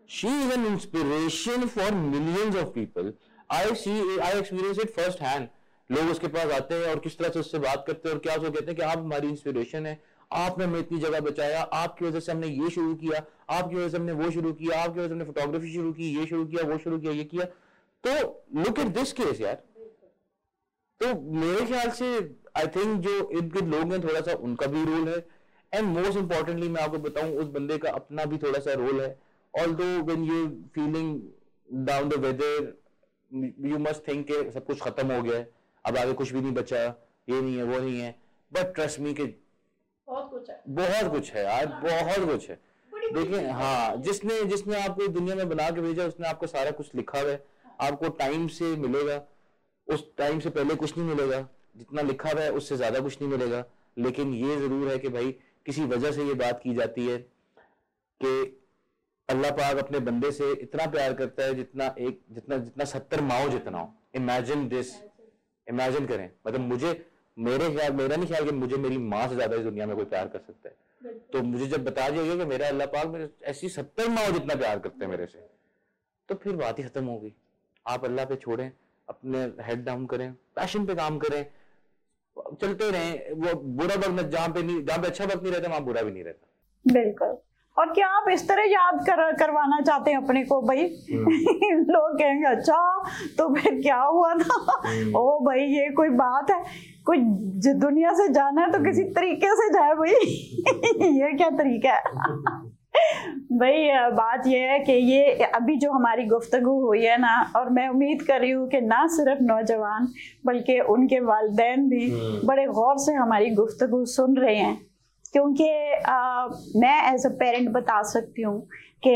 she 0.06 0.28
is 0.28 0.54
an 0.54 0.66
inspiration 0.66 1.68
for 1.68 1.90
millions 1.92 2.56
of 2.56 2.74
people. 2.74 3.12
I 3.50 3.74
see, 3.74 3.98
i 4.20 4.32
experience 4.38 4.78
it 4.78 4.94
first 5.00 5.18
hand 5.18 5.48
लोग 5.90 6.10
उसके 6.10 6.28
पास 6.28 6.52
आते 6.52 6.74
हैं 6.74 6.86
और 6.90 6.98
किस 6.98 7.18
तरह 7.18 7.28
से 7.28 7.38
उससे 7.38 7.58
बात 7.58 7.84
करते 7.86 8.08
हैं 8.08 8.14
और 8.16 8.20
क्या 8.20 8.34
उसको 8.34 8.50
कहते 8.50 8.66
हैं 8.66 8.74
कि 8.76 8.82
आप 8.82 8.98
हमारी 8.98 9.28
इंस्पिरेशन 9.28 9.86
है। 9.86 10.00
आपने 10.32 10.64
हमें 10.64 10.78
इतनी 10.80 10.98
जगह 10.98 11.20
बचाया, 11.20 11.62
आपकी 11.62 12.04
वजह 12.04 12.20
से 12.20 12.32
हमने 12.32 12.46
ये 12.46 12.70
शुरू 12.70 12.94
किया, 12.94 13.22
आपकी 13.50 13.76
वजह 13.76 13.88
से 13.88 13.96
हमने 13.96 14.12
वो 14.12 14.30
शुरू 14.30 14.52
किया, 14.52 14.82
आपकी 14.82 14.98
वजह 15.00 15.08
से 15.08 15.12
हमने 15.12 15.24
फोटोग्राफी 15.24 15.72
शुरू 15.74 15.92
की, 15.92 16.18
ये 16.18 16.26
शुरू 16.26 16.44
किया, 16.46 16.62
वो 16.68 16.78
शुरू 16.78 16.98
किया, 16.98 17.12
ये 17.12 17.24
किया। 17.24 17.44
तो 18.04 18.44
लुक 18.56 18.78
एट 18.78 18.86
दिस 18.86 19.12
केस 19.12 19.40
यार। 19.40 19.54
तो 21.00 21.20
मेरे 21.20 21.66
ख्याल 21.66 21.90
से 21.90 22.16
आई 22.56 22.66
थिंक 22.66 23.00
जो 23.00 23.30
इर्द 23.30 23.52
गिर्द 23.52 23.68
लोग 23.68 23.92
हैं, 23.92 24.02
थोड़ा 24.02 24.20
सा 24.20 24.32
उनका 24.32 24.66
भी 24.66 24.84
रोल 24.84 25.08
है। 25.08 25.26
एंड 25.74 25.98
मोस्ट 25.98 26.18
इंपॉर्टेंटली 26.18 26.68
मैं 26.68 26.82
आपको 26.82 26.98
बताऊँ, 26.98 27.36
उस 27.36 27.48
बंदे 27.48 27.78
का 27.78 27.90
अपना 27.90 28.24
भी 28.24 28.38
थोड़ा 28.38 28.58
सा 28.58 28.72
रोल 28.72 29.00
है। 29.00 29.18
Although 29.54 29.84
when 30.04 30.24
you 30.24 30.46
feeling 30.74 31.20
down 31.86 32.08
the 32.08 32.14
weather 32.24 32.72
you 33.68 33.78
must 33.80 34.06
think 34.08 34.26
के 34.26 34.50
सब 34.50 34.66
कुछ 34.66 34.80
खत्म 34.82 35.12
हो 35.12 35.22
गया 35.22 35.36
है। 35.36 35.48
अब 35.84 35.96
आगे 35.98 36.12
कुछ 36.12 36.32
भी 36.32 36.40
नहीं 36.40 36.52
बचा 36.54 36.82
ये 37.28 37.40
नहीं 37.40 37.56
है 37.56 37.64
वो 37.64 37.78
नहीं 37.78 37.98
है। 38.00 38.14
बट 38.52 38.74
ट्रस्ट 38.74 39.00
मी 39.00 39.14
के 39.14 39.24
बहुत 40.08 40.30
कुछ 40.30 40.50
है। 40.50 40.62
बहुत 40.68 41.10
कुछ 41.12 41.32
है 41.32 41.44
यार 41.44 41.66
बहुत 41.82 42.30
कुछ 42.30 42.48
है। 42.50 42.58
देखिए 43.14 43.48
हाँ 43.50 43.96
जिसने 44.02 44.42
जिसने 44.46 44.80
आपको 44.82 45.06
दुनिया 45.10 45.36
में 45.36 45.48
बना 45.48 45.68
के 45.70 45.80
भेजा 45.80 46.06
उसने 46.06 46.28
आपको 46.28 46.46
सारा 46.46 46.70
कुछ 46.72 46.94
लिखा 46.94 47.20
हुआ 47.20 47.30
है। 47.30 47.44
आपको 47.80 48.08
टाइम 48.18 48.46
से 48.48 48.64
मिलेगा। 48.78 49.22
उस 49.88 50.04
टाइम 50.18 50.40
से 50.40 50.50
पहले 50.50 50.74
कुछ 50.74 50.96
नहीं 50.98 51.06
मिलेगा। 51.08 51.40
जितना 51.76 52.02
लिखा 52.02 52.30
हुआ 52.30 52.42
है 52.42 52.50
उससे 52.52 52.76
ज़्यादा 52.76 53.00
कुछ 53.00 53.20
नहीं 53.20 53.30
मिलेगा। 53.30 53.64
लेकिन 53.98 54.34
ये 54.34 54.56
ज़रूर 54.56 54.88
है 54.88 54.98
कि 54.98 55.08
भाई 55.08 55.32
किसी 55.66 55.84
वजह 55.86 56.12
से 56.12 56.24
ये 56.24 56.34
बात 56.34 56.60
की 56.62 56.74
जाती 56.74 57.06
है 57.06 57.18
कि 58.20 58.44
अल्लाह 59.28 59.50
पाक 59.52 59.76
अपने 59.78 59.98
बंदे 60.06 60.30
से 60.32 60.50
इतना 60.62 60.86
प्यार 60.92 61.12
करता 61.14 61.42
है 61.42 61.54
जितना 61.54 61.94
एक 62.00 62.20
जितना 62.32 62.56
जितना 62.58 62.84
सत्तर 62.86 63.20
माओ 63.22 63.48
जितना 63.48 63.78
हो। 63.78 63.92
इमेजिन 64.16 64.68
दिस 64.68 64.94
इमेजिन 65.66 66.06
करें। 66.06 66.30
मतलब 66.46 66.60
मुझे 66.62 66.90
मेरे 67.36 67.70
ख्याल 67.74 67.92
मेरा 67.94 68.16
नहीं 68.16 68.28
ख्याल 68.28 68.44
कि 68.44 68.52
मुझे 68.54 68.76
मेरी 68.78 68.98
माँ 69.06 69.26
से 69.28 69.34
ज़्यादा 69.34 69.56
इस 69.56 69.62
दुनिया 69.64 69.86
में 69.86 69.94
कोई 69.96 70.04
प्यार 70.06 70.28
कर 70.28 70.38
सकता 70.40 70.68
है। 70.68 71.14
तो 71.32 71.42
मुझे 71.44 71.66
जब 71.66 71.84
बता 71.84 72.08
दिया 72.10 72.36
कि 72.36 72.44
मेरा 72.46 72.68
अल्लाह 72.68 72.86
पाक 72.88 73.06
मेरे 73.08 73.28
ऐसी 73.50 73.68
सत्तर 73.70 74.08
माओ 74.10 74.30
जितना 74.32 74.54
प्यार 74.56 74.78
करते 74.78 75.04
हैं 75.04 75.10
मेरे 75.10 75.26
से 75.26 75.38
तो 76.28 76.34
फिर 76.44 76.56
बात 76.56 76.78
ही 76.78 76.84
खत्म 76.84 77.04
होगी 77.06 77.34
आप 77.86 78.04
अल्लाह 78.04 78.24
पे 78.26 78.36
छोड़ें 78.36 78.70
अपने 79.08 79.42
हेड 79.64 79.84
डाउन 79.84 80.06
करें 80.06 80.32
पैशन 80.56 80.86
पे 80.86 80.94
काम 80.94 81.18
करें 81.18 81.44
चलते 82.60 82.90
रहें। 82.90 83.32
वो 83.34 83.54
बुरा 83.72 83.94
वक्त 83.96 84.22
जहाँ 84.28 84.48
पे 84.48 84.62
नहीं 84.62 84.84
जहाँ 84.84 84.98
पे 85.00 85.06
अच्छा 85.06 85.24
वक्त 85.24 85.42
नहीं 85.42 85.52
रहता 85.52 85.68
वहाँ 85.68 85.82
बुरा 85.84 86.02
भी 86.02 86.12
नहीं 86.12 86.24
रहता। 86.24 86.92
बिल्कुल। 86.92 87.36
और 87.78 87.92
क्या 87.92 88.08
आप 88.08 88.28
इस 88.32 88.48
तरह 88.48 88.62
याद 88.62 88.98
कर 89.06 89.32
करवाना 89.32 89.80
चाहते 89.80 90.10
हैं 90.10 90.18
अपने 90.18 90.44
को 90.44 90.60
भाई? 90.62 90.82
लोग 91.90 92.18
कहेंगे 92.18 92.46
अच्छा 92.46 93.02
तो 93.38 93.54
फिर 93.54 93.80
क्या 93.82 94.00
हुआ 94.00 94.34
था 94.34 94.58
ओ 95.18 95.38
भाई 95.40 95.60
ये 95.60 95.90
कोई 95.90 96.08
बात 96.08 96.50
है 96.50 96.64
कोई 97.06 97.18
दुनिया 97.74 98.12
से 98.12 98.28
जाना 98.28 98.62
है 98.62 98.72
तो 98.72 98.78
किसी 98.78 99.02
तरीके 99.04 99.54
से 99.54 99.68
जाए 99.70 99.94
भाई। 99.94 100.10
ये 101.20 101.32
क्या 101.36 101.50
तरीका 101.50 101.92
है? 101.92 102.02
भाई 103.52 103.88
बात 104.10 104.46
यह 104.46 104.70
है 104.70 104.78
कि 104.78 104.92
ये 104.92 105.24
अभी 105.44 105.76
जो 105.76 105.90
हमारी 105.92 106.24
गुफ्तगु 106.24 106.70
हुई 106.70 107.02
है 107.02 107.20
ना 107.20 107.52
और 107.56 107.70
मैं 107.70 107.88
उम्मीद 107.88 108.22
कर 108.22 108.40
रही 108.40 108.50
हूँ 108.50 108.68
कि 108.68 108.80
ना 108.80 109.06
सिर्फ़ 109.06 109.42
नौजवान 109.42 110.08
बल्कि 110.46 110.80
उनके 110.80 111.20
वालदेन 111.20 111.88
भी 111.88 112.06
बड़े 112.46 112.66
गौर 112.66 112.98
से 112.98 113.14
हमारी 113.14 113.50
गुफ्तगु 113.50 114.04
सुन 114.04 114.36
रहे 114.36 114.56
हैं। 114.56 114.93
क्योंकि 115.34 115.68
मैं 116.80 116.96
एज 117.12 117.26
अ 117.26 117.30
पेरेंट 117.38 117.68
बता 117.72 118.02
सकती 118.08 118.42
हूँ 118.42 118.60
कि 119.06 119.14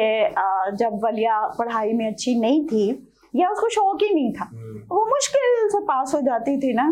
जब 0.76 1.00
वलिया 1.04 1.40
पढ़ाई 1.58 1.92
में 1.92 2.06
अच्छी 2.06 2.38
नहीं 2.40 2.64
थी 2.68 2.88
या 3.34 3.48
उसको 3.50 3.68
शौक 3.70 4.02
ही 4.02 4.14
नहीं 4.14 4.32
था 4.32 4.50
वो 4.90 5.04
मुश्किल 5.08 5.68
से 5.68 5.80
पास 5.86 6.14
हो 6.14 6.20
जाती 6.20 6.56
थी 6.60 6.72
ना। 6.74 6.88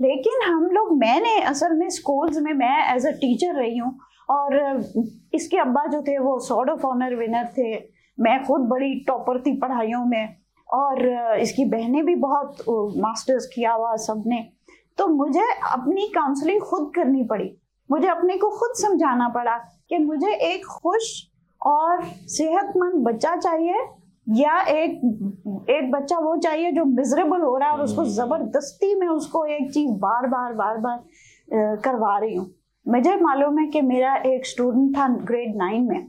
लेकिन 0.00 0.42
हम 0.46 0.64
लोग 0.72 0.96
मैंने 0.98 1.34
असल 1.42 1.74
में 1.76 1.88
स्कूल्स 1.90 2.38
में 2.42 2.52
मैं 2.54 2.94
एज 2.94 3.06
अ 3.06 3.10
टीचर 3.20 3.54
रही 3.54 3.76
हूँ 3.78 3.98
और 4.30 4.56
इसके 5.34 5.58
अब्बा 5.58 5.84
जो 5.86 6.02
थे 6.02 6.18
वो 6.18 6.38
सॉर्ड 6.48 6.70
ऑफ़ 6.70 6.86
ऑनर 6.86 7.14
विनर 7.16 7.46
थे। 7.58 7.74
मैं 8.18 8.42
खुद 8.44 8.60
बड़ी 8.70 8.94
टॉपर 9.06 9.40
थी 9.40 9.56
पढ़ाइयों 9.60 10.04
में 10.04 10.34
और 10.68 11.38
इसकी 11.40 11.64
बहनें 11.66 12.04
भी 12.06 12.14
बहुत 12.16 12.64
मास्टर्स 12.98 13.46
किया 13.54 13.72
हुआ 13.72 13.94
सबने। 14.06 14.46
तो 14.98 15.06
मुझे 15.08 15.44
अपनी 15.72 16.06
काउंसलिंग 16.14 16.60
खुद 16.60 16.90
करनी 16.94 17.24
पड़ी। 17.24 17.50
मुझे 17.90 18.08
अपने 18.08 18.36
को 18.38 18.50
खुद 18.50 18.74
समझाना 18.76 19.28
पड़ा 19.28 19.56
कि 19.88 19.98
मुझे 19.98 20.32
एक 20.44 20.66
खुश 20.66 21.12
और 21.60 22.04
सेहतमंद 22.28 23.04
बच्चा 23.06 23.36
चाहिए 23.36 23.86
या 24.26 24.60
एक 24.60 25.00
एक 25.70 25.90
बच्चा 25.92 26.18
वो 26.18 26.36
चाहिए 26.36 26.72
जो 26.72 26.84
मिजरेबल 26.84 27.40
हो 27.40 27.56
रहा 27.56 27.68
है 27.68 27.76
और 27.76 27.82
उसको 27.84 28.04
ज़बरदस्ती 28.04 28.94
में 28.94 29.06
उसको 29.08 29.44
एक 29.46 29.70
चीज़ 29.72 29.92
बार 30.00 30.26
बार 30.26 30.52
बार 30.54 30.78
बार 30.78 31.76
करवा 31.84 32.18
रही 32.18 32.34
हूँ। 32.34 32.46
मुझे 32.86 33.16
मालूम 33.16 33.58
है 33.58 33.66
कि 33.66 33.80
मेरा 33.82 34.14
एक 34.26 34.46
स्टूडेंट 34.46 34.96
था 34.96 35.08
ग्रेड 35.24 35.56
नाइन 35.56 35.88
में। 35.88 36.06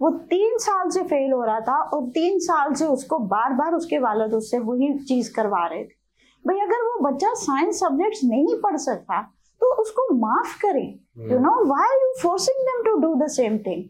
वो 0.00 0.10
तीन 0.30 0.56
साल 0.58 0.88
से 0.90 1.02
फेल 1.02 1.32
हो 1.32 1.42
रहा 1.44 1.60
था 1.60 1.82
और 1.84 2.08
तीन 2.10 2.38
साल 2.40 2.72
से 2.74 2.86
उसको 2.86 3.18
बार 3.28 3.52
बार 3.52 3.74
उसके 3.74 3.98
वालद 3.98 4.34
उससे 4.34 4.58
वही 4.58 4.92
चीज़ 4.98 5.32
करवा 5.34 5.66
रहे 5.66 5.84
थे। 5.84 6.00
भाई 6.44 6.60
अगर 6.60 6.82
वो 6.82 6.98
बच्चा 7.02 7.32
साइंस 7.34 7.80
सब्जेक्ट्स 7.80 8.20
नहीं 8.24 8.56
पढ़ 8.62 8.76
सकता 8.76 9.20
तो 9.62 9.74
उसको 9.80 10.12
माफ़ 10.16 10.56
करें 10.60 10.86
you 11.30 11.38
know 11.38 11.50
why 11.66 11.96
you 11.96 12.12
forcing 12.22 12.62
them 12.66 12.82
to 12.84 12.96
do 13.00 13.14
the 13.16 13.26
same 13.30 13.58
thing 13.66 13.84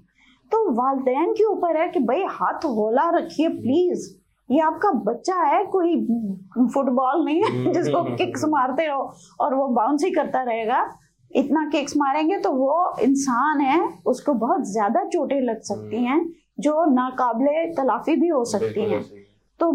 तो 0.50 0.58
वालदेन 0.74 1.32
के 1.32 1.44
ऊपर 1.44 1.76
है 1.76 1.88
कि 1.88 2.00
भाई 2.08 2.24
हाथ 2.30 2.66
गोला 2.72 3.08
रखिए 3.10 3.48
प्लीज़ 3.50 4.08
ये 4.48 4.60
आपका 4.60 4.90
बच्चा 5.04 5.36
है 5.42 5.64
कोई 5.72 5.94
फुटबॉल 6.74 7.24
नहीं 7.24 7.42
है 7.42 7.72
जिसको 7.72 8.02
किक्स 8.16 8.44
मारते 8.48 8.86
हो 8.86 8.98
और 9.40 9.54
वो 9.54 9.66
बाउंस 9.74 10.04
ही 10.04 10.10
करता 10.10 10.42
रहेगा। 10.42 10.80
इतना 11.30 11.64
किक्स 11.70 11.96
मारेंगे 11.96 12.38
तो 12.38 12.50
वो 12.52 12.74
इंसान 13.02 13.60
है 13.60 13.78
उसको 14.06 14.34
बहुत 14.42 14.64
ज़्यादा 14.70 15.04
चोटें 15.06 15.40
लग 15.40 15.60
सकती 15.62 16.04
हैं 16.04 16.20
जो 16.60 16.84
नाकाबले 16.92 17.64
तलाफी 17.74 18.16
भी 18.16 18.28
हो 18.28 18.44
सकती 18.44 18.90
हैं। 18.90 19.00
तो 19.60 19.70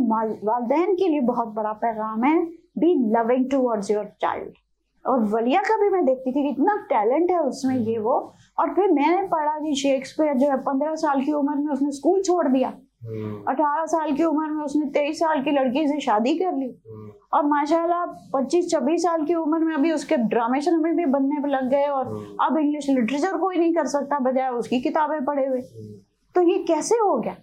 वालदेन 0.46 0.96
के 0.96 1.08
लिए 1.08 1.22
बहुत 1.24 1.48
बड़ा 1.56 1.74
पैगाम 1.82 2.24
है 2.24 2.40
be 2.80 2.94
loving 3.12 3.50
towards 3.52 3.92
your 3.92 4.06
child 4.22 4.54
और 5.08 5.24
वलिया 5.26 5.62
का 5.62 5.78
भी 5.78 5.90
मैं 5.90 6.06
देखती 6.06 6.32
थी 6.32 6.44
कि 6.44 6.50
इतना 6.50 6.76
टैलेंट 6.90 7.32
है 7.32 7.40
उसमें 7.40 7.76
ये 7.76 7.98
वो। 7.98 8.16
और 8.60 8.74
फिर 8.76 8.92
मैंने 8.92 9.28
पढ़ा 9.28 9.60
कि 9.60 9.76
शेक्सपियर 9.76 10.38
जो 10.38 10.50
है 10.50 10.58
पंद्रह 10.58 10.96
साल 10.96 11.22
की 11.22 11.34
उम्र 11.34 11.56
में 11.56 11.72
उसने 11.74 11.92
स्कूल 11.92 12.22
छोड़ 12.22 12.48
दिया। 12.48 12.70
अठारह 13.48 13.86
साल 13.86 14.12
की 14.12 14.24
उम्र 14.24 14.50
में 14.52 14.64
उसने 14.64 14.86
तेईस 14.90 15.20
साल 15.20 15.44
की 15.44 15.52
लड़की 15.52 15.88
से 15.88 16.00
शादी 16.00 16.38
कर 16.38 16.54
ली। 16.54 16.70
और 17.34 17.46
माशाल्लाह 17.46 18.06
पच्चीस 18.34 18.70
छब्बीस 18.72 19.04
साल 19.04 19.26
की 19.26 19.34
उम्र 19.36 19.60
में 19.60 19.74
अभी 19.76 19.92
उसके 19.92 20.18
ड्रामे 20.18 20.62
शर्मे 20.62 20.92
भी 20.92 21.06
बनने 21.06 21.42
पे 21.42 21.50
लग 21.50 21.70
गए 21.70 21.86
और 21.86 22.06
अब 22.42 22.58
इंग्लिश 22.58 22.90
लिटरेचर 22.90 23.38
कोई 23.38 23.58
नहीं 23.58 23.74
कर 23.74 23.86
सकता 23.86 24.20
बजाय 24.20 24.50
उसकी 24.50 24.82
किताबें 24.82 25.24
पढ़े 25.26 25.46
हुए। 25.46 25.62
तो 26.36 26.42
ये 26.42 26.58
कैसे 26.64 26.96
हो 26.96 27.18
गया? 27.18 27.36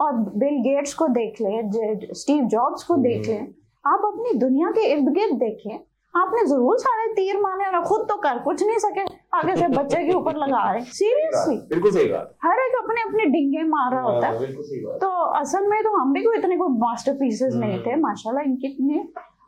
और 0.00 0.12
बिल 0.12 0.62
गेट्स 0.62 0.94
को 0.94 1.08
देख 1.08 1.40
ले 1.40 2.14
स्टीव 2.14 2.44
जॉब्स 2.44 2.84
को 2.84 2.96
देख 2.96 3.26
ले। 3.26 3.36
आप 3.84 4.00
अपनी 4.04 4.38
दुनिया 4.38 4.70
के 4.70 4.86
इर्द 4.92 5.08
गिर्द 5.08 5.38
देखें 5.38 5.78
आपने 6.14 6.44
ज़रूर 6.46 6.78
सारे 6.78 7.06
तीर 7.14 7.36
मारे 7.40 7.66
और 7.66 7.82
खुद 7.84 8.06
तो 8.08 8.16
कर 8.18 8.38
कुछ 8.42 8.62
नहीं 8.62 8.78
सके। 8.78 9.04
आगे 9.36 9.54
से 9.56 9.66
बच्चे 9.70 10.02
के 10.04 10.12
ऊपर 10.14 10.36
लगा 10.36 10.70
रहे 10.70 10.84
सीरियसली 10.94 11.56
बिल्कुल 11.68 11.92
सही 11.92 12.08
बात। 12.08 12.34
हर 12.44 12.60
एक 12.60 12.76
अपने 12.78 13.02
अपने 13.02 13.24
डिंगे 13.30 13.62
मार 13.66 13.92
रहा 13.92 14.02
होता 14.02 14.26
है। 14.26 14.32
हाँ, 14.36 14.98
तो 14.98 15.08
असल 15.40 15.66
में 15.68 15.82
तो 15.82 15.96
हम 15.96 16.12
भी 16.12 16.22
कोई 16.22 16.38
इतने 16.38 16.56
कोई 16.56 16.78
मास्टर 16.78 17.12
पीसेस 17.16 17.54
नहीं 17.56 17.78
थे 17.82 17.96
माशाल्लाह 17.98 18.44
इनके 18.44 18.68
इतने। 18.68 19.04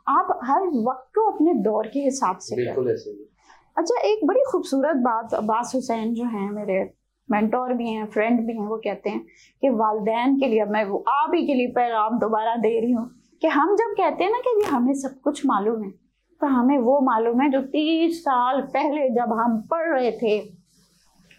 आप 0.07 0.39
हर 0.43 0.67
वक्त 0.87 1.11
को 1.15 1.29
अपने 1.31 1.53
दौर 1.63 1.87
के 1.87 1.99
हिसाब 2.01 2.37
से 2.41 2.55
बिल्कुल 2.55 2.89
ऐसे 2.91 3.11
अच्छा 3.77 3.99
एक 4.07 4.25
बड़ी 4.27 4.43
खूबसूरत 4.51 4.95
बात 5.03 5.33
अब्बास 5.33 5.71
हुसैन 5.75 6.13
जो 6.13 6.25
हैं 6.27 6.49
मेरे 6.51 6.79
मेंटोर 7.29 7.73
भी 7.73 7.89
हैं 7.89 8.05
फ्रेंड 8.11 8.39
भी 8.47 8.53
हैं 8.53 8.67
वो 8.67 8.77
कहते 8.83 9.09
हैं 9.09 9.25
कि 9.63 9.69
वालदेन 9.81 10.39
के 10.39 10.47
लिए 10.47 10.65
मैं 10.67 10.83
वो 10.85 11.03
आप 11.09 11.31
ही 11.35 11.45
के 11.47 11.53
लिए 11.53 11.67
पैगाम 11.75 12.17
दोबारा 12.19 12.55
दे 12.57 12.79
रही 12.79 12.91
हूँ 12.91 13.09
कि 13.41 13.47
हम 13.49 13.75
जब 13.75 13.93
कहते 13.97 14.23
हैं 14.23 14.31
ना 14.31 14.39
कि 14.39 14.55
जी 14.55 14.67
हमें 14.69 14.93
सब 14.95 15.19
कुछ 15.23 15.45
मालूम 15.45 15.83
है 15.83 15.91
तो 16.43 16.47
हमें 16.47 16.77
वो 16.77 16.99
मालूम 17.01 17.41
है 17.41 17.49
जो 17.49 17.61
तीस 17.71 18.19
साल 18.21 18.61
पहले 18.69 19.09
जब 19.09 19.31
हम 19.33 19.55
पढ़ 19.71 19.87
रहे 19.89 20.11
थे। 20.11 20.39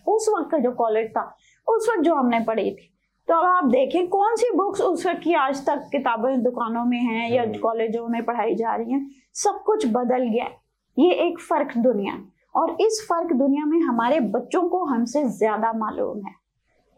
उस 0.07 0.29
वक्त 0.29 0.51
का 0.51 0.59
जो 0.59 0.71
कॉलेज 0.73 1.11
था 1.11 1.25
उस 1.67 1.89
वक्त 1.89 2.05
जो 2.05 2.15
हमने 2.15 2.41
पढ़ी 2.41 2.71
थी। 2.71 2.91
तो 3.29 3.35
अब 3.35 3.45
आप 3.47 3.65
देखें 3.65 4.07
कौन 4.09 4.37
सी 4.37 4.51
बुक्स 4.57 4.81
उस 4.81 5.07
वक्त 5.07 5.21
की 5.25 5.35
आज 5.35 5.65
तक 5.67 5.89
किताबें 5.93 6.43
दुकानों 6.43 6.85
में 6.85 6.99
हैं 6.99 7.31
या 7.31 7.45
कॉलेजों 7.61 8.07
में 8.09 8.25
पढ़ाई 8.25 8.55
जा 8.55 8.75
रही 8.75 8.93
हैं? 8.93 9.07
सब 9.35 9.63
कुछ 9.67 9.87
बदल 9.87 10.29
गया 10.29 10.49
ये 10.97 11.13
एक 11.27 11.41
फ़र्क 11.41 11.77
दुनिया 11.79 12.19
और 12.55 12.77
इस 12.81 13.07
फ़र्क 13.11 13.33
दुनिया 13.35 13.67
में 13.67 13.81
हमारे 13.81 14.21
बच्चों 14.33 14.69
को 14.69 14.85
हमसे 14.87 15.25
ज़्यादा 15.31 15.73
मालूम 15.77 16.27
है। 16.27 16.35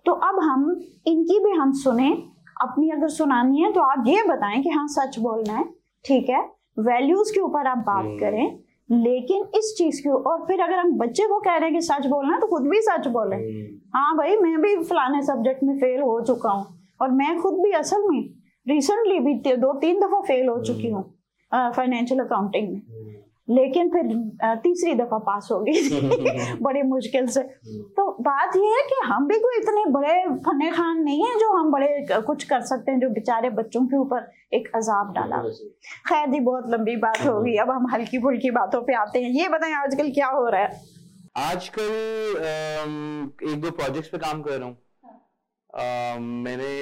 तो 0.07 0.13
अब 0.13 0.43
हम 0.43 0.71
इनकी 1.07 1.45
भी 1.45 1.59
हम 1.59 1.73
सुने। 1.75 2.11
अपनी 2.63 2.91
अगर 2.91 3.09
सुनानी 3.11 3.63
है 3.63 3.73
तो 3.73 3.81
आप 3.83 4.05
ये 4.09 4.23
बताएँ 4.29 4.63
कि 4.63 4.71
हाँ 4.71 4.87
सच 4.91 5.19
बोलना 5.19 5.53
है। 5.53 5.65
ठीक 6.05 6.29
है? 6.31 6.56
वैल्यूज़ 6.77 7.33
के 7.35 7.41
ऊपर 7.41 7.67
आप 7.67 7.79
बात 7.87 8.17
करें 8.21 8.45
लेकिन 8.93 9.45
इस 9.59 9.75
चीज़ 9.79 10.01
के 10.03 10.11
और 10.11 10.45
फिर 10.47 10.61
अगर 10.61 10.79
हम 10.79 10.93
बच्चे 10.99 11.27
को 11.29 11.39
कह 11.41 11.57
रहे 11.57 11.71
हैं 11.71 11.75
कि 11.75 11.81
सच 11.81 12.07
बोलना 12.07 12.35
है 12.35 12.41
तो 12.41 12.47
खुद 12.47 12.67
भी 12.69 12.81
सच 12.83 13.07
बोले। 13.09 13.37
हाँ 13.95 14.17
भाई 14.17 14.37
मैं 14.37 14.61
भी 14.63 14.77
फलाने 14.85 15.23
सब्जेक्ट 15.23 15.63
में 15.65 15.77
फेल 15.79 16.01
हो 16.01 16.21
चुका 16.27 16.51
हूँ 16.51 16.67
और 17.03 17.11
मैं 17.13 17.39
खुद 17.41 17.55
भी 17.63 17.73
असल 17.73 18.09
में 18.11 18.23
रिसेंटली 18.67 19.19
भी 19.21 19.35
दो 19.57 19.73
तीन 19.81 20.01
दफ़ा 20.01 20.21
फेल 20.29 20.49
हो 20.49 20.59
चुकी 20.65 20.91
हूँ 20.91 21.03
फाइनेंशियल 21.53 22.21
अकाउंटिंग 22.21 22.69
में। 22.69 22.81
लेकिन 23.49 23.89
फिर 23.89 24.07
तीसरी 24.63 24.95
दफ़ा 24.95 25.19
पास 25.27 25.49
हो 25.53 25.59
गई 25.61 26.57
बड़ी 26.63 26.83
मुश्किल 26.83 27.27
से। 27.27 27.43
तो 27.97 28.07
बात 28.23 28.57
यह 28.57 28.75
है 28.77 28.83
कि 28.89 29.01
हम 29.07 29.27
भी 29.29 29.39
कोई 29.39 29.61
इतने 29.61 29.85
बड़े 29.91 30.15
फने 30.47 30.71
खान 30.71 31.03
नहीं 31.03 31.25
है 31.25 31.35
जो 31.39 31.53
हम 31.59 31.71
बड़े 31.73 32.07
कुछ 32.27 32.45
कर 32.45 32.61
सकते 32.71 32.93
हैं 32.93 33.01
जो 33.01 33.09
बेचारे 33.11 33.51
बच्चों 33.59 33.85
के 33.87 33.97
ऊपर 33.97 34.31
एक 34.55 34.69
अजाब 34.75 35.13
डाला। 35.15 35.43
खैर 36.09 36.31
जी 36.31 36.41
बहुत 36.41 36.71
लंबी 36.71 36.97
बात 36.97 37.27
होगी 37.27 37.57
अब 37.57 37.71
हम 37.71 37.87
हल्की 37.93 38.19
फुल्की 38.19 38.51
बातों 38.51 38.83
पे 38.83 38.95
आते 38.95 39.23
हैं। 39.23 39.31
ये 39.33 39.49
बताएँ 39.49 39.75
आजकल 39.75 40.11
क्या 40.11 40.29
हो 40.29 40.49
रहा 40.49 40.61
है? 40.61 40.81
आजकल 41.37 41.89
एक 43.51 43.61
दो 43.61 43.71
प्रोजेक्ट्स 43.71 44.09
पे 44.09 44.19
काम 44.19 44.43
कर 44.43 44.59
रहा 44.59 44.69
हूँ। 44.69 44.77
मैंने 46.21 46.73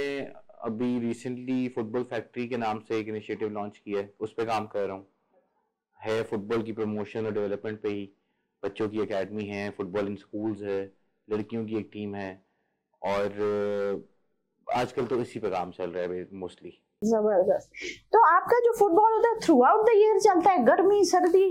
अभी 0.65 0.99
रिसेंटली 0.99 1.67
फुटबॉल 1.69 2.03
फैक्ट्री 2.11 2.47
के 2.49 2.57
नाम 2.57 2.79
से 2.89 2.99
एक 2.99 3.09
इनिशिएटिव 3.09 3.49
लॉन्च 3.53 3.77
किया 3.79 4.01
है। 4.01 4.13
उस 4.21 4.33
पर 4.33 4.45
काम 4.45 4.67
कर 4.67 4.87
रहा 4.87 4.97
हूँ। 4.97 5.07
है 6.05 6.23
फुटबॉल 6.25 6.63
की 6.63 6.73
प्रमोशन 6.73 7.27
और 7.27 7.33
डेवलपमेंट 7.33 7.81
पे 7.83 7.89
ही। 7.89 8.05
बच्चों 8.63 8.89
की 8.89 9.01
एकेडमी 9.01 9.45
है 9.45 9.69
फुटबॉल 9.71 10.07
इन 10.09 10.17
स्कूल्स 10.17 10.63
है 10.63 10.81
लड़कियों 11.29 11.65
की 11.67 11.77
एक 11.77 11.91
टीम 11.93 12.15
है 12.15 12.33
और 13.03 14.07
आजकल 14.67 15.07
तो 15.07 15.21
इसी 15.21 15.41
पे 15.41 15.51
काम 15.51 15.71
चल 15.71 15.91
रहा 15.91 16.03
है 16.05 16.27
मोस्टली 16.35 16.71
ज़बरदस्त। 17.03 17.71
तो 18.13 18.25
आपका 18.27 18.59
जो 18.61 18.73
फुटबॉल 18.79 19.13
होता 19.13 19.29
है 19.29 19.39
थ्रू 19.41 19.61
आउट 19.65 19.87
द 19.87 19.93
ईयर 19.97 20.19
चलता 20.21 20.51
है 20.51 20.65
गर्मी 20.65 21.05
सर्दी? 21.05 21.47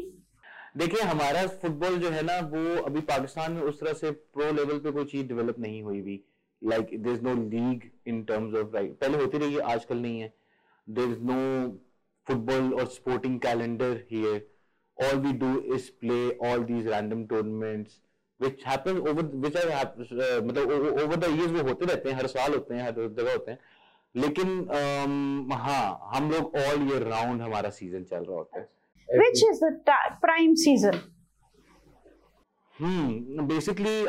देखिए 0.78 1.02
हमारा 1.04 1.46
फुटबॉल 1.62 1.98
जो 2.00 2.10
है 2.10 2.22
ना 2.24 2.38
वो 2.48 2.82
अभी 2.84 3.02
पाकिस्तान 3.10 3.52
में 3.52 3.62
उस 3.62 3.80
तरह 3.80 3.94
से 3.94 4.12
प्रो 4.12 4.52
लेवल 4.52 4.80
पे 4.80 4.92
कोई 4.92 5.06
चीज़ 5.06 5.28
डेवलप 5.28 5.60
नहीं 5.60 5.82
हुई 5.84 6.02
भी। 6.02 6.20
Like 6.62 6.90
there 6.94 7.14
is 7.14 7.22
no 7.22 7.34
league 7.36 7.90
in 8.08 8.24
terms 8.24 8.56
of 8.56 8.76
right 8.76 8.98
पहले 9.02 9.18
होती 9.18 9.38
रही 9.38 9.54
है 9.54 9.60
आजकल 9.74 9.98
नहीं 9.98 10.20
है। 10.20 10.34
देर 10.88 11.10
इज़ 11.10 11.20
नो 11.22 11.38
फुटबॉल 12.28 12.74
और 12.74 12.86
sporting 12.92 13.40
calendar 13.42 13.92
here 14.12 14.48
all 14.98 15.20
we 15.22 15.32
do 15.40 15.52
is 15.76 15.90
play 16.02 16.20
all 16.50 16.64
these 16.66 16.88
random 16.88 17.26
tournaments 17.28 18.00
which 18.40 18.66
happen 18.68 18.98
over 18.98 19.22
the 21.16 21.26
year 21.30 21.52
वो 21.54 21.68
होते 21.70 21.86
रहते 21.86 22.10
हैं 22.10 22.18
हर 22.18 22.28
साल 22.28 22.54
होते 22.54 22.76
हैं 22.76 22.84
हर 22.84 22.94
जगह 22.94 23.32
होते 23.32 23.52
हैं। 23.52 23.60
लेकिन 24.16 24.50
um, 24.80 25.54
हाँ 25.60 26.10
हम 26.14 26.30
लोग 26.32 26.56
ऑल 26.58 26.88
ईयर 26.90 27.04
राउंड 27.10 27.42
हमारा 27.42 27.70
सीज़न 27.78 28.04
चल 28.04 28.24
रहा 28.24 28.38
होता 28.38 28.60
है। 28.60 28.66
Which 29.10 29.44
is 29.44 29.64
the 29.66 29.70
prime 30.22 30.54
season 30.64 31.00
hmm 32.76 33.46
basically 33.48 34.00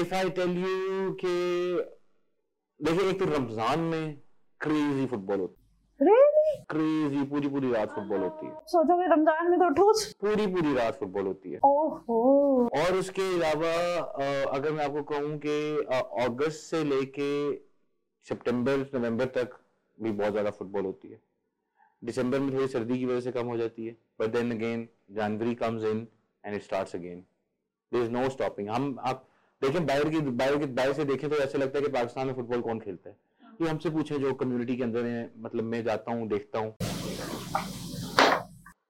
if 0.00 0.14
I 0.14 0.30
tell 0.36 0.56
you 0.58 1.10
के 1.24 1.34
देखिए 2.80 3.08
एक 3.10 3.18
तो 3.18 3.24
रमज़ान 3.26 3.80
में 3.92 4.16
क्रेजी 4.60 5.06
फुटबॉल 5.06 5.40
होता 5.40 5.52
है। 5.52 5.57
क्रेजी 6.70 7.22
पूरी 7.26 7.48
पूरी 7.48 7.70
रात 7.72 7.90
फुटबॉल 7.90 8.20
होती 8.20 8.46
है। 8.46 8.52
सोचोगे 8.66 9.06
रमज़ान 9.06 9.50
में 9.50 9.58
तो 9.60 9.68
ठूस? 9.74 10.12
पूरी 10.20 10.46
पूरी 10.46 10.74
रात 10.74 10.98
फुटबॉल 10.98 11.26
होती 11.26 11.52
है। 11.52 11.60
ओहो। 11.64 12.68
और 12.78 12.96
उसके 12.96 13.22
अलावा 13.34 13.72
अगर 14.48 14.72
मैं 14.72 14.84
आपको 14.84 15.02
कहूँ 15.04 15.38
कि 15.38 15.56
अगस्त 16.24 16.60
से 16.60 16.82
लेके 16.86 17.30
सितंबर 18.26 18.86
नवंबर 18.94 19.26
तक 19.36 19.58
भी 19.98 20.10
बहुत 20.12 20.32
ज़्यादा 20.32 20.50
फुटबॉल 20.52 20.84
होती 20.84 21.08
है। 21.08 21.20
दिसंबर 22.02 22.40
में 22.40 22.52
थोड़ी 22.54 22.66
सर्दी 22.68 22.98
की 22.98 23.06
वजह 23.06 23.20
से 23.20 23.32
कम 23.32 23.46
हो 23.46 23.56
जाती 23.56 23.86
है 23.86 23.96
but 24.20 24.30
then 24.32 24.50
again 24.52 24.88
January 25.12 25.54
comes 25.56 25.84
in 25.84 26.06
and 26.44 26.54
it 26.54 26.62
starts 26.62 26.94
again 26.96 27.24
there 27.92 28.04
is 28.04 28.10
no 28.12 28.28
stopping 28.30 28.68
हम 28.70 28.96
आप 29.04 29.26
देखें 29.62 29.84
बाहर 29.86 30.08
की 30.08 30.20
बाहर 30.20 30.56
की 30.56 30.66
बाहर 30.66 30.92
से 30.92 31.04
देखें 31.04 31.28
तो 31.30 31.36
ऐसा 31.36 31.58
लगता 31.58 31.78
है 31.78 31.84
कि 31.84 31.90
पाकिस्तान 31.92 32.26
में 32.26 32.34
फुटबॉल 32.34 32.60
कौन 32.62 32.80
खेलता 32.80 33.10
है। 33.10 33.16
ये 33.62 33.68
हमसे 33.68 33.90
पूछें 33.90 34.16
जो 34.20 34.32
कम्युनिटी 34.40 34.76
के 34.76 34.82
अंदर 34.82 35.04
है 35.06 35.30
मतलब 35.42 35.64
मैं 35.64 35.82
जाता 35.84 36.12
हूँ 36.12 36.26
देखता 36.28 36.58
हूँ। 36.58 36.74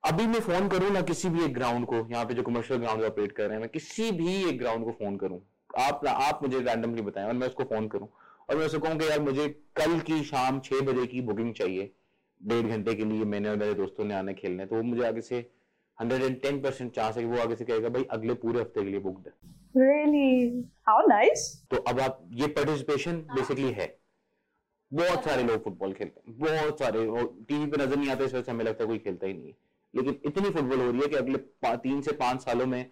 अभी 0.05 0.27
मैं 0.27 0.41
फ़ोन 0.41 0.69
करूँ 0.69 0.91
ना 0.91 1.01
किसी 1.03 1.29
भी 1.29 1.45
एक 1.45 1.55
ग्राउंड 1.55 1.87
को 1.87 1.97
यहाँ 2.11 2.25
पे 2.25 2.35
जो 2.35 2.43
कमर्शियल 2.43 2.81
ग्राउंड 2.81 3.05
ऑपरेट 3.05 3.33
कर 3.33 3.43
रहे 3.43 3.53
हैं 3.53 3.61
मैं 3.61 3.69
किसी 3.69 4.11
भी 4.13 4.35
एक 4.49 4.59
ग्राउंड 4.59 4.85
को 4.85 4.91
फ़ोन 4.99 5.17
करूँ। 5.17 5.41
आप 5.79 6.07
आप 6.07 6.41
मुझे 6.43 6.61
रैंडमली 6.61 7.03
बताएँ 7.03 7.27
और 7.27 7.33
मैं 7.33 7.47
उसको 7.47 7.65
फ़ोन 7.65 7.89
करूँ। 7.89 8.09
और 8.51 8.57
मैं 8.57 8.67
उसको 8.67 8.79
कहूँ 8.79 8.99
कि 8.99 9.09
यार 9.09 9.21
मुझे 9.21 9.49
कल 9.77 9.99
की 10.01 10.23
शाम 10.25 10.61
छह 10.65 10.81
बजे 10.83 11.07
की 11.07 11.21
बुकिंग 11.21 11.53
चाहिए। 11.55 11.91
डेढ़ 12.41 12.67
घंटे 12.67 12.95
के 12.95 13.05
लिए 13.05 13.25
मैंने 13.25 13.49
और 13.49 13.57
मेरे 13.57 13.75
दोस्तों 13.75 14.05
ने 14.05 14.15
आने 14.15 14.35
खेलने 14.35 14.67
तो 14.67 14.77
वो 14.77 14.83
मुझे 14.83 15.07
आगे 15.07 15.21
से 15.21 15.39
hundred 15.99 16.23
and 16.23 16.41
ten 16.43 16.61
percent 16.63 16.95
chance 16.95 17.17
है 17.17 17.23
कि 17.23 17.29
वो 17.29 17.39
आगे 17.43 17.57
से 17.57 17.65
कहेगा 17.65 17.89
भाई 17.89 18.05
अगले 18.11 18.35
पूरे 18.43 18.61
हफ़्ते 18.61 18.83
के 18.83 18.91
लिए 18.91 19.01
बुकड 19.01 19.27
है। 19.27 19.57
Really? 19.79 20.65
How 20.89 20.99
nice. 21.09 21.43
तो 21.71 21.77
अब 21.89 22.01
आप 22.01 22.21
ये 22.33 22.47
पार्टिसिपेशन 22.49 23.17
बेसिकली 23.33 23.71
है। 23.73 23.87
बहुत 24.93 25.25
सारे 25.25 25.43
लोग 25.43 25.65
फुटबॉल 25.65 25.93
खेलते 25.93 26.21
हैं। 26.21 26.39
बहुत 26.39 26.79
सारे 26.79 27.05
टीवी 27.49 27.67
पे 27.67 27.83
नज़र 27.85 27.97
नहीं 27.97 28.11
आते 28.11 28.25
इस 28.25 28.35
वजह 28.35 28.43
से 28.43 28.53
हमें 28.53 28.65
लगता 28.65 28.85
है 28.85 28.89
कोई 28.89 28.99
खेलता 28.99 29.27
ही 29.27 29.33
नहीं 29.33 29.47
है। 29.47 29.55
लेकिन 29.95 30.21
इतनी 30.27 30.51
फुटबॉल 30.51 30.81
हो 30.81 30.91
रही 30.91 31.01
है 31.01 31.09
कि 31.09 31.17
अगले 31.17 31.39
तीन 31.85 32.01
से 32.01 32.13
पाँच 32.17 32.43
सालों 32.45 32.67
में 32.67 32.91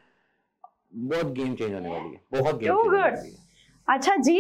बहुत 0.95 1.33
गेम 1.33 1.55
चेंज 1.55 1.75
होने 1.75 1.89
वाली 1.89 2.09
है। 2.09 2.21
बहुत 2.33 2.59
गेम 2.59 2.75
चेंज 2.75 2.87
होने 2.87 3.01
वाली 3.01 3.31
है। 3.31 3.45
अच्छा 3.89 4.15
जी 4.29 4.39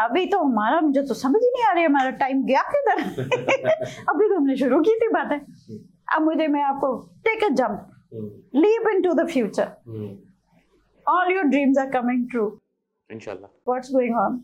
अभी 0.00 0.24
तो 0.32 0.38
हमारा 0.38 0.80
मुझे 0.80 1.02
तो 1.06 1.14
समझ 1.14 1.40
ही 1.42 1.50
नहीं 1.50 1.64
आ 1.64 1.72
रही 1.72 1.82
है 1.82 1.88
हमारा 1.88 2.10
टाइम 2.18 2.44
गया 2.46 2.62
किधर? 2.70 3.00
अभी 4.08 4.28
तो 4.28 4.36
हमने 4.36 4.56
शुरू 4.56 4.80
की 4.82 4.94
थी 5.00 5.08
बातें। 5.14 5.38
अब 6.16 6.22
मुझे 6.22 6.46
मैं 6.46 6.62
आपको 6.62 6.96
take 7.24 7.44
a 7.44 7.48
jump 7.62 7.90
leap 8.62 8.84
into 8.88 9.12
the 9.18 9.22
future 9.30 9.64
all 11.06 11.30
your 11.30 11.46
dreams 11.54 11.78
are 11.82 11.86
coming 11.94 12.20
true 12.34 12.50
इंशाल्लाह। 13.10 13.50
What's 13.70 13.90
going 13.94 14.14
on? 14.20 14.36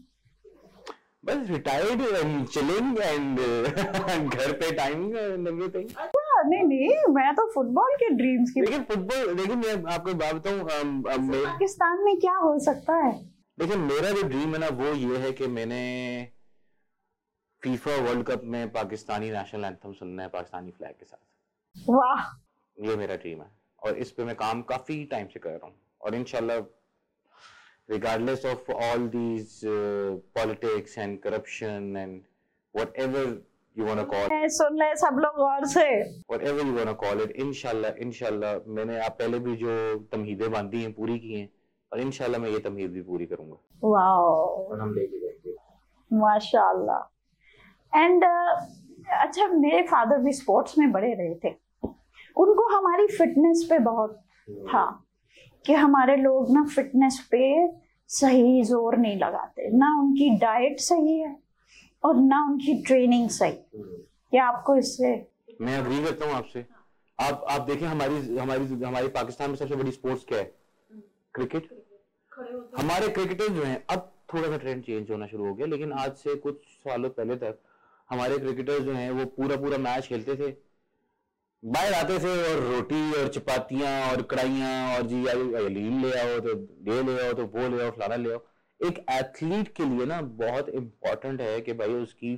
बस 1.25 1.51
रिटायर्ड 1.51 2.01
एंड 2.01 2.47
चिलिंग 2.49 2.99
एंड 2.99 3.39
घर 3.39 4.53
पे 4.61 4.71
टाइम 4.77 5.03
एंड 5.17 5.49
एवरीथिंग 5.49 5.91
नहीं 6.47 6.63
नहीं 6.65 7.13
मैं 7.15 7.35
तो 7.37 7.47
फुटबॉल 7.55 7.95
के 8.03 8.09
ड्रीम्स 8.15 8.51
की 8.51 8.61
लेकिन 8.61 8.85
फुटबॉल 8.85 9.35
देखिए 9.35 9.57
मैं 9.57 9.93
आपको 9.95 10.15
बात 10.15 10.35
बताऊँ 10.35 11.03
पाकिस्तान 11.03 12.05
में 12.05 12.19
क्या 12.21 12.37
हो 12.37 12.59
सकता 12.59 12.95
है? 12.97 13.13
देखिए 13.61 13.77
मेरा 13.77 14.11
जो 14.11 14.23
ड्रीम 14.29 14.55
है 14.55 14.59
ना 14.61 14.69
वो 14.77 14.93
ये 14.95 15.19
है 15.19 15.33
कि 15.33 15.47
मैंने 15.47 15.83
फीफा 17.63 17.97
वर्ल्ड 18.03 18.27
कप 18.27 18.43
में 18.45 18.73
पाकिस्तानी 18.73 19.31
नेशनल 19.31 19.65
एंथम 19.65 19.93
सुनना 19.93 20.23
है 20.23 20.29
पाकिस्तानी 20.29 20.71
फ्लैग 20.71 20.95
के 20.99 21.05
साथ। 21.05 21.91
वाह। 21.91 22.23
ये 22.77 22.97
मेरा 22.97 23.17
ड्रीम 23.17 23.43
है। 23.43 23.51
और 23.83 23.97
इस 23.97 24.11
पे 24.11 24.25
मैं 24.25 24.35
काम 24.37 24.63
काफ़ी 24.73 25.05
टाइम 25.05 25.27
से 25.27 25.41
कर 25.41 25.51
रहा 25.51 25.67
हूँ। 25.67 25.75
और 26.01 26.15
इंशाल्लाह 26.15 26.61
regardless 27.91 28.45
of 28.55 28.69
all 28.87 29.07
these 29.13 29.55
uh, 29.65 30.11
politics 30.39 30.97
and 30.97 31.23
corruption 31.23 31.97
and 32.03 32.23
whatever 32.75 33.23
you 33.77 33.85
want 33.85 34.01
to 34.01 34.07
call 34.13 34.27
ए, 34.33 34.49
सुन 34.49 34.77
ले 34.79 34.95
सब 34.97 35.19
लोग 35.25 35.35
गौर 35.37 35.65
से। 35.73 35.87
Whatever 36.33 36.67
you 36.69 36.75
want 36.77 36.91
to 36.91 36.97
call 37.03 37.23
it 37.25 37.31
इंशाल्लाह 37.45 38.03
इंशाल्लाह 38.07 38.71
मैंने 38.77 38.99
आप 39.07 39.17
पहले 39.19 39.39
भी 39.39 39.57
जो 39.57 39.75
तमहीदें 40.13 40.51
बांधी 40.53 40.83
हैं 40.83 40.93
पूरी 40.93 41.19
की 41.19 41.33
हैं 41.41 41.49
और 41.93 42.01
इंशाल्लाह 42.01 42.41
मैं 42.41 42.51
ये 42.51 42.59
तमहीद 42.69 42.91
भी 42.93 43.03
पूरी 43.03 43.27
करूँगा। 43.27 43.57
वाओ 43.85 44.31
और 44.71 44.81
हम 44.81 44.95
लेके 44.95 45.21
जाएँगे। 45.21 45.57
माशाल्लाह। 46.19 47.99
एंड 47.99 48.25
अच्छा 48.25 49.47
मेरे 49.49 49.83
फादर 49.83 50.19
भी 50.25 50.33
स्पोर्ट्स 50.33 50.79
में 50.79 50.91
बड़े 50.93 51.13
रहे 51.15 51.35
थे। 51.45 51.55
उनको 52.37 52.69
हमारी 52.77 53.07
फिटनेस 53.07 53.67
पे 53.71 53.79
बहुत 53.79 54.19
था 54.73 54.85
कि 55.67 55.73
हमारे 55.75 56.17
लोग 56.17 56.51
ना 56.55 56.65
फिटनेस 56.75 57.19
पे 57.31 57.41
सही 58.11 58.63
ज़ोर 58.65 58.97
नहीं 58.97 59.17
लगाते। 59.19 59.69
ना 59.77 59.95
उनकी 60.01 60.29
डाइट 60.39 60.81
सही 60.81 61.19
है 61.19 61.37
और 62.03 62.17
ना 62.17 62.45
उनकी 62.51 62.75
ट्रेनिंग 62.83 63.29
सही। 63.31 63.53
क्या 64.33 64.45
आपको 64.47 64.77
इससे 64.77 65.15
मैं 65.61 65.77
अग्री 65.79 66.03
करता 66.05 66.27
हूँ 66.27 66.35
आपसे। 66.35 66.65
आप 67.19 67.45
आप 67.51 67.61
देखें 67.63 67.87
हमारी 67.87 68.37
हमारी 68.37 68.83
हमारी 68.83 69.09
पाकिस्तान 69.11 69.51
में 69.51 69.57
सबसे 69.57 69.77
बड़ी 69.77 69.91
स्पोर्ट्स 69.91 70.25
क्या 70.25 70.39
है? 70.39 70.45
क्रिकेट 71.35 71.69
हमारे 72.79 73.09
क्रिकेटर 73.09 73.49
जो 73.49 73.63
हैं, 73.63 73.85
अब 73.91 74.13
थोड़ा 74.33 74.49
सा 74.49 74.57
ट्रेंड 74.57 74.83
चेंज 74.85 75.11
होना 75.11 75.27
शुरू 75.27 75.47
हो 75.47 75.55
गया, 75.55 75.67
लेकिन 75.67 75.93
आज 75.95 76.13
से 76.17 76.35
कुछ 76.37 76.63
सालों 76.85 77.11
पहले 77.11 77.37
तक 77.37 77.59
हमारे 78.11 78.39
क्रिकेटर 78.39 78.79
जो 78.81 78.93
हैं, 78.93 79.11
वो 79.11 79.25
पूरा 79.27 79.57
पूरा 79.57 79.79
मैच 79.79 80.07
खेलते 80.07 80.37
थे। 80.37 80.51
बाहर 81.63 81.93
आते 81.93 82.19
थे 82.19 82.31
और 82.51 82.61
रोटी 82.65 83.01
और 83.13 83.29
चपातियाँ 83.29 83.91
और 84.11 84.23
कढ़ाइयाँ 84.23 84.97
और 84.97 85.07
जी 85.07 85.27
आई 85.27 85.69
लीन 85.69 86.01
ले 86.05 86.13
आओ 86.19 86.39
तो 86.41 86.55
ये 86.91 87.03
ले 87.03 87.27
आओ 87.27 87.33
तो 87.33 87.45
वो 87.47 87.69
ले 87.69 87.83
आओ 87.85 87.91
फलाना 87.91 88.17
ले 88.17 88.33
आओ। 88.33 88.39
एक 88.81 89.05
एथलीट 89.11 89.69
के 89.77 89.85
लिए 89.85 90.07
ना 90.07 90.21
बहुत 90.39 90.69
इम्पोर्टेंट 90.69 91.41
है 91.41 91.61
कि 91.61 91.73
भाई 91.73 91.95
उसकी 91.95 92.35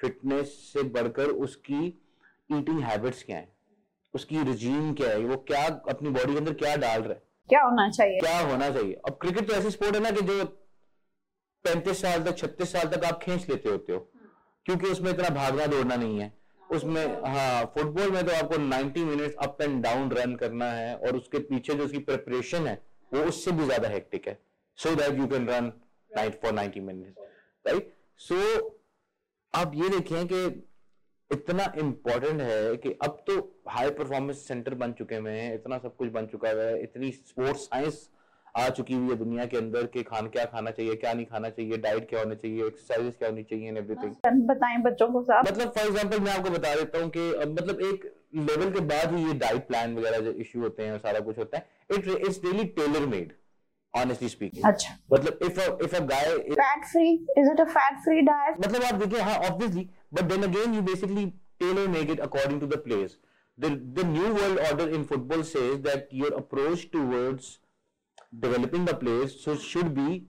फिटनेस 0.00 0.52
से 0.72 0.82
बढ़कर 0.82 1.30
उसकी 1.46 1.86
ईटिंग 2.50 2.80
हैबिट्स 2.80 3.22
क्या 3.22 3.36
है 3.36 3.50
उसकी 4.14 4.42
रिजीम 4.42 4.92
क्या 4.94 5.08
है 5.08 5.18
वो 5.18 5.36
क्या 5.48 5.64
अपनी 5.90 6.10
बॉडी 6.10 6.32
के 6.32 6.38
अंदर 6.38 6.52
क्या 6.54 6.74
डाल 6.76 7.02
रहा 7.02 7.12
है। 7.12 7.22
क्या 7.48 7.62
होना 7.62 7.88
चाहिए? 7.90 8.18
क्या 8.20 8.38
होना 8.40 8.70
चाहिए? 8.70 8.92
अब 9.06 9.18
क्रिकेट 9.20 9.48
तो 9.48 9.54
ऐसी 9.54 9.70
स्पोर्ट 9.70 9.94
है 9.94 10.00
ना 10.00 10.10
कि 10.10 10.22
जो 10.22 10.44
पैंतीस 11.64 12.02
साल 12.02 12.22
तक 12.22 12.36
छत्तीस 12.38 12.72
साल 12.72 12.88
तक 12.88 13.04
आप 13.04 13.20
खींच 13.22 13.48
लेते 13.48 13.68
होते 13.68 13.92
हो 13.92 13.98
क्योंकि 14.66 14.86
उसमें 14.86 15.10
इतना 15.10 15.28
भागना 15.34 15.66
दौड़ना 15.66 15.96
नहीं 15.96 16.20
है। 16.20 16.32
उसमें 16.72 17.04
हाँ 17.26 17.64
फुटबॉल 17.74 18.10
में 18.10 18.24
तो 18.26 18.32
आपको 18.34 18.56
90 18.58 19.04
minutes 19.06 19.34
up 19.42 19.62
and 19.62 19.82
down 19.82 20.10
run 20.12 20.34
करना 20.36 20.70
है 20.72 20.94
और 20.96 21.16
उसके 21.16 21.38
पीछे 21.40 21.74
जो 21.74 21.84
उसकी 21.84 21.98
प्रिपरेशन 22.00 22.66
है, 22.66 22.80
वो 23.12 23.22
उससे 23.24 23.52
भी 23.52 23.64
ज़्यादा 23.64 23.88
हेक्टिक 23.88 24.28
है। 24.28 24.38
So 24.78 24.94
that 24.96 25.18
you 25.18 25.26
can 25.26 25.48
run 25.48 25.72
night 26.10 26.40
for 26.42 26.52
90 26.54 26.80
minutes 26.80 27.18
right 27.64 27.94
so 28.20 28.36
आप 29.54 29.72
ये 29.74 29.88
देखें 29.88 30.26
कि 30.28 30.44
इतना 31.30 31.72
इम्पोर्टेंट 31.78 32.40
है 32.40 32.76
कि 32.76 32.90
अब 33.02 33.22
तो 33.26 33.34
हाई 33.68 33.90
परफॉर्मेंस 33.92 34.46
सेंटर 34.48 34.74
बन 34.74 34.92
चुके 34.92 35.16
हुए 35.16 35.30
हैं, 35.32 35.54
इतना 35.54 35.78
सब 35.78 35.96
कुछ 35.96 36.08
बन 36.10 36.26
चुका 36.26 36.48
है, 36.48 36.82
इतनी 36.82 37.10
स्पोर्ट्स 37.12 37.64
साइंस 37.64 38.08
आ 38.54 38.68
चुकी 38.68 38.94
हुई 38.94 39.08
है 39.08 39.14
दुनिया 39.16 39.44
के 39.46 39.56
अंदर 39.56 39.86
कि 39.92 40.02
खान 40.02 40.26
क्या 40.28 40.44
खाना 40.44 40.70
चाहिए 40.70 40.94
क्या 41.02 41.12
नहीं 41.12 41.26
खाना 41.26 41.48
चाहिए 41.50 41.76
डाइट 41.84 42.08
क्या 42.08 42.20
होनी 42.20 42.34
चाहिए 42.36 42.66
एक्सरसाइज 42.66 43.14
क्या 43.18 43.28
होनी 43.28 43.42
चाहिए 43.42 43.68
एवरीथिंग 43.70 44.42
बताएँ 44.48 44.78
बच्चों 44.82 45.08
को 45.12 45.22
साहब 45.22 45.46
मतलब 45.48 45.70
फॉर 45.76 45.86
एग्जांपल 45.86 46.20
मैं 46.20 46.32
आपको 46.32 46.50
बता 46.50 46.74
देता 46.74 46.98
हूँ 46.98 47.10
कि 47.16 47.28
मतलब 47.52 47.80
एक 47.82 48.04
लेवल 48.34 48.70
के 48.72 48.80
बाद 48.90 49.14
ही 49.14 49.24
ये 49.26 49.34
डाइट 49.38 49.66
प्लान 49.68 49.96
वगैरह 49.96 50.20
जो 50.20 50.32
इशू 50.44 50.60
होते 50.60 50.84
हैं 50.84 50.92
और 50.92 50.98
सारा 50.98 51.20
कुछ 51.30 51.38
होता 51.38 51.58
है 51.58 51.98
it 51.98 52.08
is 52.28 52.40
really 52.44 52.64
tailor 52.80 53.06
made 53.06 53.32
honestly 53.94 54.28
speaking 54.28 54.66
अच्छा। 54.66 54.94
मतलब 55.12 55.38
if 55.42 55.60
if 55.84 55.96
a 55.96 56.04
guy 56.06 56.36
fat 56.52 56.84
free 56.92 57.10
is 57.38 57.50
it 57.52 57.60
a 57.60 57.64
fat 57.72 57.98
free 58.04 58.20
diet 58.30 58.64
मतलब 58.66 58.82
आप 58.84 59.00
देखिए 59.04 59.20
हाँ 59.22 59.36
obviously 59.50 59.88
but 60.14 60.32
then 60.32 60.42
again 60.42 60.74
you 60.74 60.82
basically 60.84 61.26
tailor 61.60 61.88
make 61.90 62.10
it 62.10 62.20
according 62.30 62.60
to 62.60 62.66
the 62.66 62.82
place 62.84 63.18
the 63.58 63.68
the 63.96 64.04
new 64.04 64.28
world 64.34 64.58
order 64.60 64.84
in 64.90 65.02
football 65.04 65.42
says 65.44 65.80
that 65.82 66.12
your 66.12 66.30
approach 66.34 66.84
towards 66.90 67.48
developing 68.32 68.84
the 68.84 68.94
players 68.94 69.32
so 69.42 69.54
should 69.56 69.94
be 69.94 70.24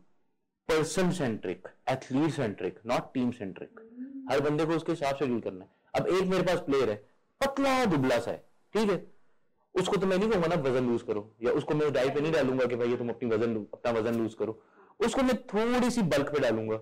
person 0.70 1.12
centric 1.12 1.68
athlete 1.88 2.34
centric 2.34 2.84
not 2.86 3.14
team 3.14 3.32
centric. 3.40 3.82
हर 4.30 4.40
बंदे 4.42 4.66
को 4.66 4.74
उसके 4.74 4.92
हिसाब 4.92 5.16
से 5.16 5.26
deal 5.28 5.40
करना 5.42 5.66
है। 5.66 5.70
अब 5.94 6.08
एक 6.08 6.28
मेरे 6.28 6.44
पास 6.44 6.60
प्लेयर 6.66 6.90
है 6.90 6.96
पतला 7.42 7.74
दुबला 7.86 8.20
सा 8.20 8.32
है 8.32 8.38
ठीक 8.74 8.90
है? 8.90 9.04
उसको 9.76 9.98
तो 9.98 10.08
मैं 10.08 10.18
नहीं 10.18 10.30
कहूँगा 10.30 10.48
ना 10.48 10.56
वज़न 10.62 10.88
लूज 10.88 11.02
करो 11.08 11.24
या 11.44 11.52
उसको 11.60 11.76
मैं 11.76 11.92
डाइट 11.94 12.14
पे 12.14 12.22
नहीं 12.22 12.32
डालूँगा 12.32 12.66
कि 12.66 12.76
भाई 12.76 12.90
ये 12.90 12.98
तुम 12.98 13.10
अपनी 13.10 13.30
वज़न 13.30 13.56
अपना 13.74 13.92
वज़न 13.92 14.16
लूज 14.16 14.34
करो। 14.40 14.60
उसको 15.00 15.24
मैं 15.24 15.36
थोड़ी 15.54 15.90
सी 15.92 16.02
बल्क 16.14 16.30
पे 16.34 16.40
डालूँगा 16.40 16.78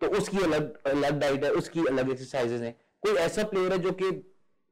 तो 0.00 0.08
उसकी 0.18 0.42
अलग 0.44 0.86
अलग 0.86 1.18
डाइट 1.20 1.44
है 1.44 1.50
उसकी 1.60 1.84
अलग 1.86 2.10
एक्सरसाइजेज 2.10 2.62
है। 2.62 2.70
कोई 3.02 3.14
ऐसा 3.26 3.44
प्लेयर 3.52 3.72
है 3.72 3.78
जो 3.78 3.92
कि 4.02 4.10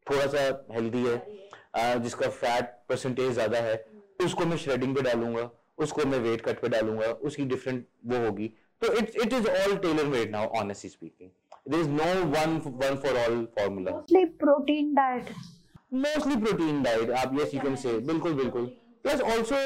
थोड़ा 0.06 0.26
सा 0.26 0.40
हेल्दी 0.72 1.04
है 1.06 1.98
जिसका 2.02 2.28
फैट 2.40 2.74
परसेंटेज 2.88 3.32
ज़्यादा 3.32 3.58
है 3.68 3.76
उसको 4.24 4.46
मैं 4.46 4.56
श्रेडिंग 4.56 4.94
पे 4.96 5.02
डालूँगा। 5.02 5.50
उसको 5.78 6.04
मैं 6.06 6.18
वेट 6.18 6.40
कट 6.40 6.60
पे 6.60 6.68
डालूँगा 6.68 7.06
उसकी 7.30 7.44
डिफरेंट 7.44 7.86
वो 8.06 8.24
होगी। 8.24 8.48
तो 8.82 8.92
it 8.92 9.16
it 9.22 9.32
is 9.32 9.48
all 9.48 9.76
tailor 9.78 10.06
made 10.08 10.30
now 10.30 10.48
honestly 10.60 10.90
speaking 10.90 11.30
there 11.68 11.82
is 11.82 11.90
no 11.90 12.08
one 12.30 12.58
one 12.82 12.96
for 13.04 13.18
all 13.18 13.44
formula 13.58 13.92
Mostly 13.92 14.24
protein 14.42 14.92
diet. 14.98 15.32
Mostly 15.94 16.36
protein 16.36 16.82
diet 16.82 17.10
आप 17.18 17.38
यस 17.40 17.54
यू 17.54 17.60
कैन 17.60 17.76
से 17.76 17.98
बिल्कुल 18.06 18.32
बिल्कुल. 18.34 18.64
प्लस 19.02 19.20
ऑल्सो 19.32 19.56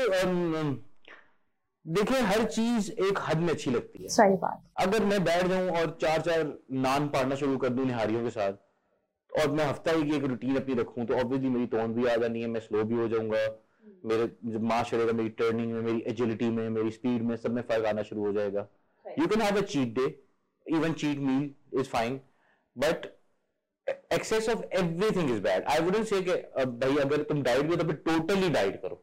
देखिए 1.84 2.20
हर 2.20 2.44
चीज़ 2.46 2.90
एक 2.92 3.18
हद 3.28 3.38
में 3.38 3.48
अच्छी 3.48 3.70
लगती 3.70 4.02
है। 4.02 4.08
सही 4.08 4.34
बात। 4.36 4.62
अगर 4.80 5.04
मैं 5.04 5.22
बैठ 5.24 5.46
जाऊँ 5.46 5.70
और 5.80 5.96
चार 6.00 6.20
चार 6.20 6.42
नान 6.80 7.06
पाड़ना 7.08 7.34
शुरू 7.36 7.56
कर 7.58 7.68
दूँ 7.68 7.84
निहारियों 7.86 8.22
के 8.24 8.30
साथ 8.30 9.40
और 9.40 9.50
मैं 9.52 9.64
हफ़्ता 9.64 9.92
ही 9.92 10.02
की 10.02 10.16
एक 10.16 10.24
रूटीन 10.24 10.56
अपनी 10.56 10.74
रखूँ 10.74 11.06
तो 11.06 11.14
ऑब्वियसली 11.14 11.48
मेरी 11.48 11.66
टोन 11.74 11.94
भी 11.94 12.06
आ 12.06 12.16
जानी 12.16 12.40
है 12.40 12.46
मैं 12.48 12.60
स्लो 12.60 12.84
भी 12.84 12.94
हो 12.94 13.08
जाऊँगा। 13.08 13.46
मेरे 14.06 14.26
जब 14.46 14.62
मास 14.64 14.90
चलेगा 14.90 15.12
मेरी 15.12 15.28
टर्निंग 15.38 15.72
में 15.72 15.80
मेरी 15.82 16.00
एजिलिटी 16.08 16.48
में 16.50 16.68
मेरी 16.70 16.90
स्पीड 16.90 17.22
में 17.22 17.34
सब 17.36 17.54
में 17.54 17.62
फ़र्क 17.62 17.86
आना 17.86 18.02
शुरू 18.02 18.24
हो 18.24 18.32
जाएगा। 18.32 18.66
You 19.04 19.26
can 19.26 19.40
have 19.40 19.58
a 19.58 19.62
cheat 19.72 19.94
day 19.94 20.06
even 20.66 20.92
cheat 21.02 21.18
meal 21.20 21.50
is 21.80 21.88
fine 21.88 22.20
but 22.76 23.06
excess 24.14 24.48
of 24.48 24.62
everything 24.78 25.30
is 25.30 25.40
bad 25.42 25.64
I 25.64 25.80
wouldn't 25.84 26.06
say 26.06 26.20
कि 26.22 26.32
भाई 26.78 26.96
अगर 27.04 27.22
तुम 27.24 27.42
डाइट 27.42 27.62
भी 27.62 27.68
हो 27.68 27.76
तो 27.76 27.86
फिर 27.86 27.96
टोटली 28.06 28.48
डाइट 28.50 28.80
करो। 28.82 29.02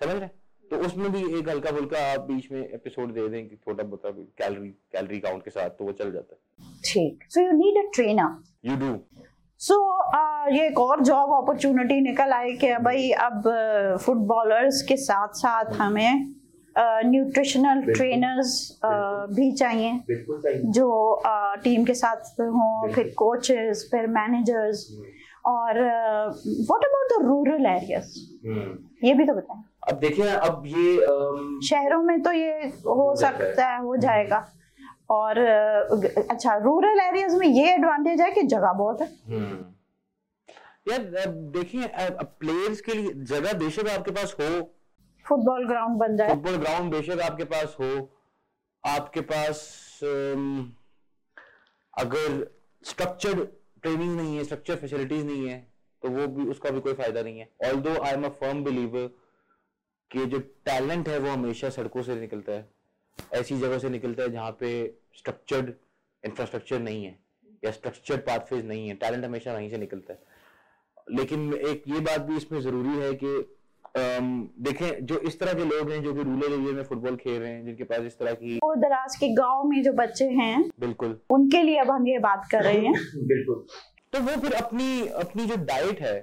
समझ 0.00 0.14
रहे? 0.14 0.28
तो 0.64 0.76
उसमें 0.86 1.10
भी 1.12 1.22
एक 1.38 1.48
हल्का 1.48 1.70
फुल्का 1.70 1.98
आप 2.12 2.20
बीच 2.28 2.50
में 2.52 2.60
एपिसोड 2.60 3.12
दे 3.14 3.28
दें 3.28 3.48
कि 3.48 3.56
छोटा 3.56 3.84
मोटा 3.84 4.10
कैलोरी 4.10 4.70
कैलोरी 4.92 5.20
काउंट 5.20 5.44
के 5.44 5.50
साथ 5.50 5.70
तो 5.78 5.84
वो 5.84 5.92
चल 5.92 6.12
जाता 6.12 6.34
है। 6.34 6.72
ठीक। 6.84 7.24
So 7.30 7.40
you 7.40 7.52
need 7.52 7.78
a 7.78 7.88
trainer 7.94 8.70
you 8.70 8.76
do 8.76 8.92
so 9.64 9.74
so, 9.74 10.54
ये 10.54 10.66
एक 10.66 10.78
और 10.78 11.00
जॉब 11.00 11.32
अपॉर्चुनिटी 11.34 12.00
निकल 12.00 12.32
आई 12.32 12.52
कि 12.52 12.72
भाई 12.84 13.10
अब 13.26 13.42
फुटबॉलर्स 14.04 14.80
के 14.82 14.96
साथ 14.96 15.28
साथ 15.34 15.72
हमें 15.76 16.34
न्यूट्रिशनल 17.06 17.80
ट्रेनर्स 17.92 18.80
भी 19.36 19.50
चाहिए। 19.52 20.00
जो 20.76 20.88
टीम 21.64 21.84
के 21.84 21.94
साथ 21.94 22.40
हों 22.40 22.92
फिर 22.92 23.12
कोचेस 23.18 23.88
फिर 23.90 24.06
मैनेजर्स 24.06 24.86
और 25.46 25.80
what 25.80 26.84
about 26.84 27.12
the 27.12 27.24
rural 27.26 27.66
areas 27.66 28.12
hmm. 28.46 29.06
ये 29.06 29.14
भी 29.14 29.24
तो 29.24 29.34
बताएँ। 29.34 29.62
अब 29.90 29.98
देखिए 29.98 30.28
अब 30.28 30.62
ये 30.66 30.96
शहरों 31.68 32.02
में 32.02 32.20
तो 32.22 32.32
ये 32.32 32.52
हो। 32.86 33.14
सकता 33.16 33.66
है 33.66 33.80
हो 33.82 33.96
जाएगा। 33.96 34.44
और 35.14 35.38
अच्छा 36.30 36.56
रूरल 36.64 37.00
एरियाज़ 37.00 37.36
में 37.36 37.46
ये 37.46 37.72
एडवांटेज 37.72 38.20
है 38.20 38.30
कि 38.32 38.42
जगह 38.48 38.72
बहुत 38.74 39.00
है। 39.00 39.08
हम्म। 39.28 39.64
यार 40.88 41.26
देखिए 41.52 41.88
प्लेयर्स 42.40 42.80
के 42.80 42.94
लिए 42.94 43.12
जगह 43.26 43.52
बेशक 43.58 43.88
आपके 43.88 44.10
पास 44.12 44.34
हो। 44.40 44.48
फुटबॉल 45.26 45.66
ग्राउंड 45.68 45.98
बन 45.98 46.16
जाए। 46.16 46.28
फुटबॉल 46.28 46.56
ग्राउंड 46.56 46.92
बेशक 46.92 47.20
आपके 47.22 47.44
पास 47.52 47.76
हो। 47.80 47.92
आपके 48.84 49.20
पास 49.28 49.58
अगर 51.94 52.46
स्ट्रक्चर्ड 52.84 53.46
ट्रेनिंग 53.82 54.16
नहीं 54.16 54.36
है 54.36 54.44
स्ट्रक्चर 54.44 54.76
फैसिलिटीज़ 54.76 55.24
नहीं 55.26 55.48
है 55.48 55.58
तो 56.02 56.08
वो 56.10 56.26
भी 56.28 56.48
उसका 56.50 56.70
भी 56.70 56.80
कोई 56.80 56.92
फ़ायदा 56.94 57.22
नहीं 57.22 57.38
है। 57.38 57.48
Although 57.82 57.94
I 58.00 58.12
am 58.12 58.24
a 58.24 58.28
firm 58.40 58.62
believer 58.64 59.08
कि 60.10 60.24
जो 60.26 60.38
टैलेंट 60.68 61.08
है 61.08 61.18
वो 61.18 61.30
हमेशा 61.30 61.70
सड़कों 61.70 62.02
से 62.02 62.14
निकलता 62.16 62.52
है 62.52 62.68
ऐसी 63.34 63.56
जगह 63.58 63.78
से 63.78 63.88
निकलता 63.88 64.22
है 64.22 64.30
जहाँ 64.30 64.50
पे 64.60 64.70
स्ट्रक्चर्ड 65.18 65.72
इंफ्रास्ट्रक्चर 66.24 66.78
नहीं 66.78 67.04
है 67.04 67.18
या 67.64 67.70
स्ट्रक्चर्ड 67.70 68.20
पाथवेज 68.20 68.64
नहीं 68.66 68.88
है 68.88 68.94
टैलेंट 68.94 69.24
हमेशा 69.24 69.52
वहीं 69.54 69.70
से 69.70 69.78
निकलता 69.78 70.12
है। 70.12 70.22
लेकिन 71.10 71.52
एक 71.54 71.82
ये 71.88 72.00
बात 72.00 72.20
भी 72.20 72.36
इसमें 72.36 72.60
ज़रूरी 72.60 72.98
है 72.98 73.12
कि 73.14 73.36
अम, 73.96 74.48
देखें 74.58 75.06
जो 75.06 75.18
इस 75.18 75.38
तरह 75.40 75.54
के 75.54 75.64
लोग 75.64 75.90
हैं 75.90 76.02
जो 76.02 76.12
कि 76.14 76.22
रूरल 76.22 76.52
एरिया 76.52 76.72
में 76.72 76.82
फुटबॉल 76.84 77.16
खेल 77.16 77.40
रहे 77.40 77.50
हैं 77.52 77.64
जिनके 77.64 77.84
पास 77.84 78.02
इस 78.02 78.18
तरह 78.18 78.32
की 78.34 78.56
वो 78.56 78.74
दराज 78.74 79.16
के 79.16 79.28
गाँव 79.34 79.64
में 79.64 79.82
जो 79.82 79.92
बच्चे 79.92 80.24
हैं 80.30 80.70
बिल्कुल। 80.80 81.18
उनके 81.30 81.62
लिए 81.62 81.76
अब 81.78 81.90
हम 81.90 82.06
ये 82.08 82.18
बात 82.18 82.48
कर 82.50 82.62
रहे 82.64 82.78
हैं। 82.78 82.92
बिल्कुल। 83.28 83.64
तो 84.12 84.20
वो 84.20 84.40
फिर 84.42 84.52
अपनी 84.54 85.06
अपनी 85.22 85.46
जो 85.46 85.56
डाइट 85.64 86.00
है 86.00 86.16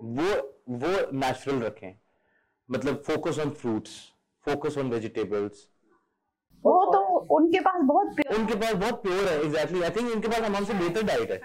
वो 0.00 0.28
वो 0.76 0.92
नेचुरल 1.18 1.58
रखें। 1.62 1.92
मतलब 2.68 3.02
focus 3.06 3.38
on 3.38 3.50
fruits 3.50 3.98
focus 4.46 4.78
on 4.78 4.90
vegetables 4.90 5.68
वो 6.64 6.84
तो 6.92 7.01
उनके 7.30 7.60
पास 7.60 7.80
बहुत 7.84 8.14
प्योर 8.16 8.38
उनके 8.38 8.54
पास 8.60 8.74
बहुत 8.74 9.02
प्योर 9.02 9.28
है 9.28 9.40
एग्जैक्टली 9.40 9.82
आई 9.82 9.90
थिंक 9.90 10.14
उनके 10.14 10.28
पास 10.28 10.40
हम 10.40 10.56
हमसे 10.56 10.74
बेहतर 10.74 11.02
डाइट 11.06 11.30
है 11.30 11.40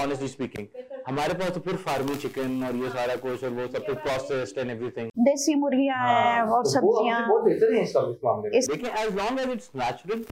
ऑनेस्टली 0.00 0.28
स्पीकिंग 0.28 0.66
हमारे 1.06 1.34
पास 1.34 1.50
तो 1.50 1.60
फिर 1.60 1.76
फार्मी 1.84 2.14
चिकन 2.22 2.62
और 2.64 2.76
ये 2.76 2.88
सारा 2.90 3.14
कुछ 3.22 3.44
और 3.44 3.50
वो 3.50 3.66
सब 3.68 3.86
कुछ 3.86 3.96
प्रोसेस्ड 4.02 4.58
एंड 4.58 4.70
एवरीथिंग 4.70 5.10
देसी 5.28 5.54
मुर्गियाँ 5.60 5.96
हैं। 5.98 6.40
और 6.40 6.46
वो 6.48 6.56
हमसे 6.56 6.70
सब्ज़ियाँ। 6.70 7.26
बहुत 7.28 7.44
बेहतर 7.44 7.74
है 7.74 7.82
इसका 7.82 8.00
इस 8.10 8.20
मामले 8.24 8.50
में। 8.50 8.60
देखिए 8.66 8.90
as 9.02 9.16
long 9.16 9.40
as 9.40 9.50
it's 9.50 9.70
natural 9.76 10.24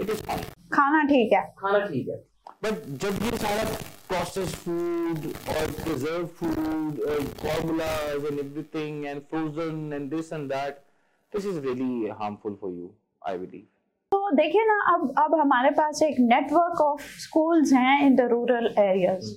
it 0.00 0.10
is 0.10 0.22
fine 0.26 0.42
खाना 0.74 1.02
ठीक 1.08 1.32
है। 1.32 1.42
खाना 1.58 1.80
ठीक 1.86 2.08
है। 2.08 2.16
बट 2.64 2.84
जब 3.04 3.22
ये 3.24 3.38
सारा 3.38 3.64
प्रोसेस्ड 4.08 4.56
फ़ूड 4.56 5.26
और 5.56 5.72
प्रिजर्व 5.82 6.26
फ़ूड 6.40 7.00
और 7.08 7.22
formulas 7.42 8.24
and 8.24 8.38
everything 8.38 9.04
and 9.06 9.20
frozen 9.30 9.92
and 9.94 10.10
this 10.10 10.32
and 10.32 10.48
that 10.52 10.84
this 11.32 11.46
is 11.46 11.58
really 11.66 12.08
harmful 12.20 12.58
for 12.60 12.72
you 12.72 12.90
I 13.28 13.38
believe 13.38 13.66
तो 14.12 14.30
देखिए 14.36 14.62
ना, 14.64 14.74
अब 14.92 15.14
अब 15.18 15.34
हमारे 15.40 15.70
पास 15.70 16.00
एक 16.02 16.16
नेटवर्क 16.20 16.80
ऑफ़ 16.80 17.02
स्कूल्स 17.20 17.72
हैं 17.72 18.06
इन 18.06 18.14
द 18.16 18.20
रूरल 18.30 18.66
एरियाज़ 18.78 19.30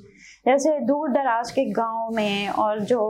जैसे 0.46 0.78
दूर 0.86 1.10
दराज 1.12 1.52
के 1.52 1.66
गाँव 1.72 2.16
में 2.16 2.50
और 2.50 2.80
जो 2.82 3.02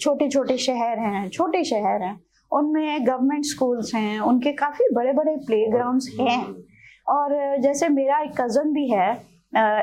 छोटे 0.00 0.28
छोटे 0.28 0.56
शहर 0.58 0.98
हैं, 0.98 1.28
छोटे 1.28 1.62
शहर 1.64 2.02
हैं, 2.02 2.18
उनमें 2.52 3.06
गवर्नमेंट 3.06 3.44
स्कूल्स 3.44 3.94
हैं, 3.94 4.18
उनके 4.20 4.52
काफ़ी 4.52 4.88
बड़े 4.94 5.12
बड़े 5.12 5.36
प्लेग्राउंड्स 5.46 6.08
हैं. 6.20 6.42
और 7.08 7.56
जैसे 7.62 7.88
मेरा 7.88 8.20
एक 8.22 8.40
कज़न 8.40 8.72
भी 8.72 8.88
है 8.90 9.12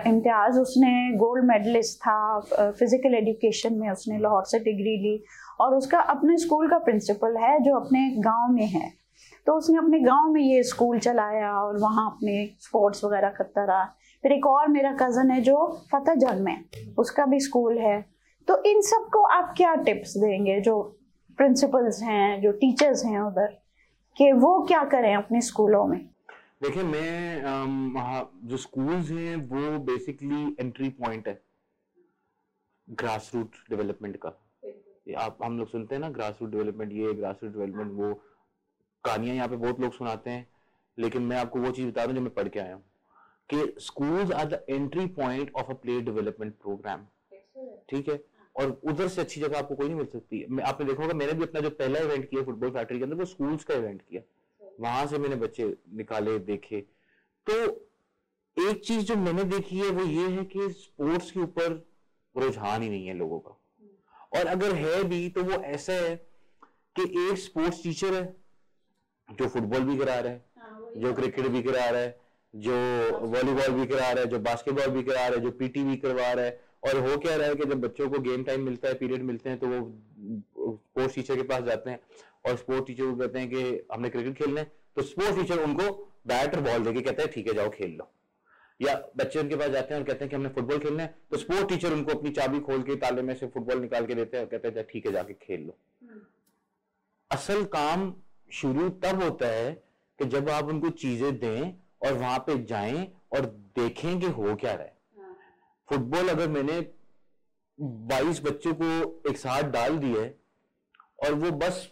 इम्तियाज़, 0.07 0.59
उसने 0.59 1.17
गोल्ड 1.17 1.45
मेडलिस्ट 1.45 1.99
था 1.99 2.39
फ़िज़िकल 2.71 3.15
एजुकेशन 3.15 3.73
में 3.73 3.89
उसने 3.89 4.17
लाहौर 4.19 4.43
से 4.45 4.59
डिग्री 4.59 4.97
ली. 5.03 5.23
और 5.61 5.75
उसका 5.75 5.99
अपने 6.15 6.37
स्कूल 6.37 6.69
का 6.69 6.77
प्रिंसिपल 6.79 7.37
है, 7.37 7.59
जो 7.59 7.75
अपने 7.79 8.09
गाँव 8.19 8.53
में 8.53 8.65
है. 8.67 9.00
तो 9.47 9.53
उसने 9.53 9.77
अपने 9.77 9.99
गाँव 9.99 10.31
में 10.31 10.41
ये 10.41 10.61
स्कूल 10.63 10.99
चलाया 10.99 11.51
और 11.53 11.77
वहाँ 11.79 12.05
अपने 12.11 12.45
स्पोर्ट्स 12.59 13.03
वगैरह 13.03 13.29
करता 13.29 13.63
रहा। 13.65 13.83
फिर 14.23 14.31
एक 14.31 14.45
और 14.47 14.67
मेरा 14.67 14.91
कज़न 14.93 15.31
है 15.31 15.41
जो 15.41 15.55
फतेह 15.93 16.15
जंग 16.15 16.43
में 16.45 16.95
उसका 16.97 17.25
भी 17.25 17.39
स्कूल 17.39 17.77
है। 17.79 18.01
तो 18.47 18.61
इन 18.65 18.81
सबको 18.81 19.23
आप 19.29 19.53
क्या 19.57 19.73
टिप्स 19.77 20.17
देंगे 20.17 20.59
जो 20.61 20.81
प्रिंसिपल्स 21.37 22.01
हैं, 22.03 22.41
जो 22.41 22.51
टीचर्स 22.51 23.05
हैं 23.05 23.19
उधर, 23.21 23.47
कि 24.17 24.31
वो 24.33 24.61
क्या 24.67 24.83
करें 24.85 25.15
अपने 25.15 25.41
स्कूलों 25.41 25.85
में? 25.87 25.99
देखिए, 26.61 26.83
मैं 26.83 27.43
जो 28.45 28.57
स्कूल्स 28.57 29.09
हैं, 29.11 29.35
वो 29.35 29.77
बेसिकली 29.85 30.55
एंट्री 30.59 30.89
पॉइंट 30.89 31.27
है 31.27 31.41
ग्रास 32.87 33.31
रूट 33.35 33.55
डेवलपमेंट 33.69 34.17
का। 34.17 34.29
आप, 35.17 35.37
हम 35.43 35.57
लोग 35.59 35.67
सुनते 35.67 35.95
हैं 35.95 36.01
ना 36.01 36.09
ग्रास 36.09 36.37
रूट 36.41 36.51
डेवलपमेंट 36.51 36.91
ये 36.93 37.13
ग्रास 37.13 37.39
रूट 37.43 37.53
डेवलपमेंट 37.53 37.91
वो 37.93 38.11
कहानियाँ 39.03 39.35
यहाँ 39.35 39.47
पे 39.47 39.55
बहुत 39.55 39.79
लोग 39.81 39.93
सुनाते 39.93 40.29
हैं, 40.29 40.47
लेकिन 40.97 41.21
मैं 41.21 41.37
आपको 41.37 41.59
वो 41.59 41.71
चीज़ 41.71 41.87
बता 41.87 42.05
दूँ 42.05 42.15
जो 42.15 42.21
मैं 42.21 42.33
पढ़ 42.33 42.47
के 42.47 42.59
आया 42.59 42.73
हूँ, 42.73 42.83
कि 43.49 43.75
schools 43.79 44.31
are 44.31 44.45
the 44.45 44.63
entry 44.69 45.05
point 45.05 45.51
of 45.55 45.71
a 45.71 45.73
player 45.73 46.01
development 46.01 46.53
program 46.53 47.05
ठीक 47.89 48.09
है? 48.09 48.23
और 48.55 48.79
उधर 48.83 49.07
से 49.07 49.21
अच्छी 49.21 49.41
जगह 49.41 49.57
आपको 49.59 49.75
कोई 49.75 49.85
नहीं 49.85 49.97
मिल 49.97 50.05
सकती। 50.05 50.45
मैं, 50.49 50.63
आपने 50.63 50.85
देखा 50.87 51.03
होगा, 51.03 51.13
मैंने 51.13 51.33
भी 51.33 51.43
अपना 51.43 51.61
जो 51.61 51.69
पहला 51.69 51.99
इवेंट 51.99 52.29
किया 52.29 52.43
फुटबॉल 52.43 52.69
फैक्ट्री 52.69 52.97
के 52.97 53.03
अंदर, 53.03 53.15
वो 53.15 53.25
स्कूल्स 53.25 53.63
का 53.63 53.73
इवेंट 53.73 54.01
किया। 54.01 54.21
वहाँ 54.81 55.05
से 55.07 55.17
मैंने 55.17 55.35
बच्चे 55.35 55.65
निकाले, 55.95 56.37
देखे। 56.39 56.81
तो 57.47 57.53
एक 58.57 58.83
चीज़ 58.85 59.05
जो 59.05 59.15
मैंने 59.15 59.43
देखी 59.43 59.77
है, 59.77 59.89
वो 59.89 60.05
ये 60.05 60.27
है 60.29 60.43
कि 60.45 60.69
स्पोर्ट्स 60.71 61.31
के 61.31 61.39
ऊपर 61.39 61.85
रुझान 62.35 62.81
ही 62.81 62.89
नहीं 62.89 63.07
है 63.07 63.13
लोगों 63.13 63.39
का। 63.39 63.57
और 64.33 64.47
अगर 64.47 64.75
है 64.75 65.03
भी 65.03 65.27
तो 65.29 65.43
वो 65.43 65.61
ऐसा 65.63 65.93
है 65.93 66.15
कि 66.95 67.03
एक 67.21 67.37
स्पोर्ट्स 67.37 67.83
टीचर 67.83 68.13
है 68.13 68.40
जो 69.39 69.47
फुटबॉल 69.47 69.83
भी 69.83 69.97
करा 69.97 70.19
रहा 70.19 70.33
है 70.33 71.01
जो 71.01 71.13
क्रिकेट 71.13 71.47
भी 71.47 71.61
करा 71.63 71.89
रहा 71.89 72.01
है 72.01 72.19
जो 72.53 72.73
वॉलीबॉल 73.27 73.69
भी 73.71 73.85
करा 73.85 74.11
रहा 74.11 74.23
है 74.23 74.29
जो 74.29 74.39
बास्केटबॉल 74.41 74.87
भी 74.91 75.03
करा 75.03 75.27
रहा 75.27 75.35
है 75.35 75.41
जो 75.41 75.51
पीटी 75.59 75.83
भी 75.83 75.95
करवा 75.97 76.31
रहा 76.31 76.45
है। 76.45 76.59
और 76.83 76.97
हो 76.99 77.17
क्या 77.17 77.35
रहा 77.35 77.47
है 77.47 77.55
कि 77.55 77.65
जब 77.65 77.81
बच्चों 77.81 78.09
को 78.09 78.19
गेम 78.19 78.43
टाइम 78.43 78.61
मिलता 78.65 78.87
है 78.87 78.93
पीरियड 78.97 79.23
मिलते 79.23 79.49
हैं 79.49 79.59
तो 79.59 79.67
वो 79.67 79.79
स्पोर्ट्स 80.75 81.15
टीचर 81.15 81.35
के 81.35 81.43
पास 81.49 81.63
जाते 81.63 81.89
हैं। 81.89 81.99
और 82.45 82.55
स्पोर्ट्स 82.57 82.87
टीचर 82.87 83.05
को 83.05 83.15
कहते 83.15 83.39
हैं 83.39 83.49
कि 83.49 83.87
हमने 83.93 84.09
क्रिकेट 84.09 84.37
खेलना 84.37 84.61
है 84.61 84.71
तो 84.95 85.01
स्पोर्ट्स 85.03 85.37
टीचर 85.37 85.63
उनको 85.63 85.91
बैट 86.27 86.55
और 86.55 86.61
बॉल 86.61 86.83
देके 86.83 87.01
कहता 87.01 87.23
है 87.23 87.27
ठीक 87.27 87.47
है 87.47 87.53
जाओ 87.53 87.69
खेल 87.69 87.95
लो। 87.97 88.09
या 88.79 88.93
बच्चे 89.17 89.39
उनके 89.39 89.55
पास 89.55 89.69
जाते 89.71 89.93
हैं 89.93 90.01
और 90.01 90.07
कहते 90.07 90.25
हैं 90.25 90.29
कि 90.29 90.35
हमने 90.35 90.49
फुटबॉल 90.49 90.79
खेलना 90.79 91.03
है 91.03 91.15
तो 91.31 91.37
स्पोर्ट 91.37 91.69
टीचर 91.69 91.93
उनको 91.93 92.11
अपनी 92.11 92.29
चाबी 92.31 92.59
खोल 92.67 92.81
के 92.83 92.95
ताले 93.03 93.21
में 93.21 93.33
से 93.35 93.47
फुटबॉल 93.47 93.81
निकाल 93.81 94.05
के 94.05 94.15
देते 94.15 94.37
हैं 94.37 94.43
और 94.43 94.49
कहते 94.51 94.67
हैं 94.69 94.85
ठीक 94.91 95.05
है 95.05 95.11
जाके 95.11 95.33
खेल 95.41 95.61
लो। 95.61 95.77
असल 97.31 97.63
काम 97.75 98.13
शुरू 98.51 98.89
तब 99.03 99.21
होता 99.23 99.47
है 99.47 99.71
कि 100.19 100.25
जब 100.25 100.49
आप 100.49 100.69
उनको 100.69 100.89
चीज़ें 100.89 101.39
दें 101.39 101.73
और 102.07 102.13
वहाँ 102.13 102.39
पे 102.39 102.63
जाएँ 102.63 103.07
और 103.33 103.45
देखें 103.75 104.19
कि 104.19 104.27
हो 104.27 104.55
क्या 104.55 104.73
रहा 104.73 104.83
है। 104.83 104.97
फुटबॉल 105.89 106.29
अगर 106.29 106.47
मैंने 106.47 106.79
22 108.09 108.41
बच्चों 108.43 108.73
को 108.73 109.29
एक 109.29 109.37
साथ 109.37 109.71
डाल 109.71 109.97
दिया 109.97 110.21
है 110.21 110.35
और 111.23 111.33
वो 111.33 111.51
बस 111.57 111.87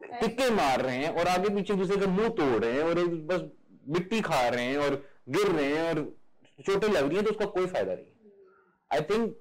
टिक्के 0.00 0.50
मार 0.50 0.80
रहे 0.80 0.96
हैं 0.96 1.08
और 1.18 1.28
आगे 1.28 1.54
पीछे 1.54 1.74
दूसरे 1.74 1.96
का 1.96 2.06
मुँह 2.06 2.28
तोड़ 2.28 2.64
रहे 2.64 2.72
हैं 2.72 2.82
और 2.82 2.98
एक 2.98 3.26
बस 3.26 3.44
मिट्टी 3.88 4.20
खा 4.20 4.48
रहे 4.48 4.64
हैं 4.64 4.78
और 4.78 5.02
गिर 5.28 5.46
रहे 5.46 5.76
हैं 5.76 5.88
और 5.88 6.00
चोटें 6.58 6.88
लग 6.88 7.06
रही 7.06 7.16
हैं 7.16 7.24
तो 7.24 7.30
उसका 7.30 7.46
कोई 7.46 7.66
फ़ायदा 7.66 7.94
नहीं 7.94 8.06
आई 8.90 9.00
थिंक 9.00 9.34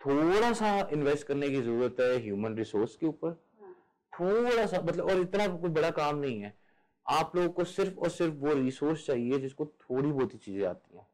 थोड़ा 0.00 0.52
सा 0.52 0.88
इन्वेस्ट 0.92 1.26
करने 1.26 1.48
की 1.50 1.60
ज़रूरत 1.62 1.96
है 2.00 2.16
ह्यूमन 2.22 2.54
रिसोर्स 2.56 2.96
के 2.96 3.06
ऊपर। 3.06 3.40
थोड़ा 4.20 4.66
सा 4.66 4.80
मतलब 4.80 5.10
और 5.10 5.20
इतना 5.20 5.46
कोई 5.48 5.70
बड़ा 5.70 5.90
काम 5.92 6.16
नहीं 6.16 6.40
है। 6.40 6.52
आप 7.06 7.36
लोगों 7.36 7.48
को 7.50 7.64
सिर्फ़ 7.66 7.98
और 7.98 8.10
सिर्फ़ 8.10 8.34
वो 8.36 8.54
रिसोर्स 8.54 9.06
चाहिए 9.06 9.38
जिसको 9.38 9.64
थोड़ी 9.66 10.10
बहुत 10.10 10.34
ही 10.34 10.38
चीज़ें 10.38 10.66
आती 10.66 10.96
हैं। 10.96 11.06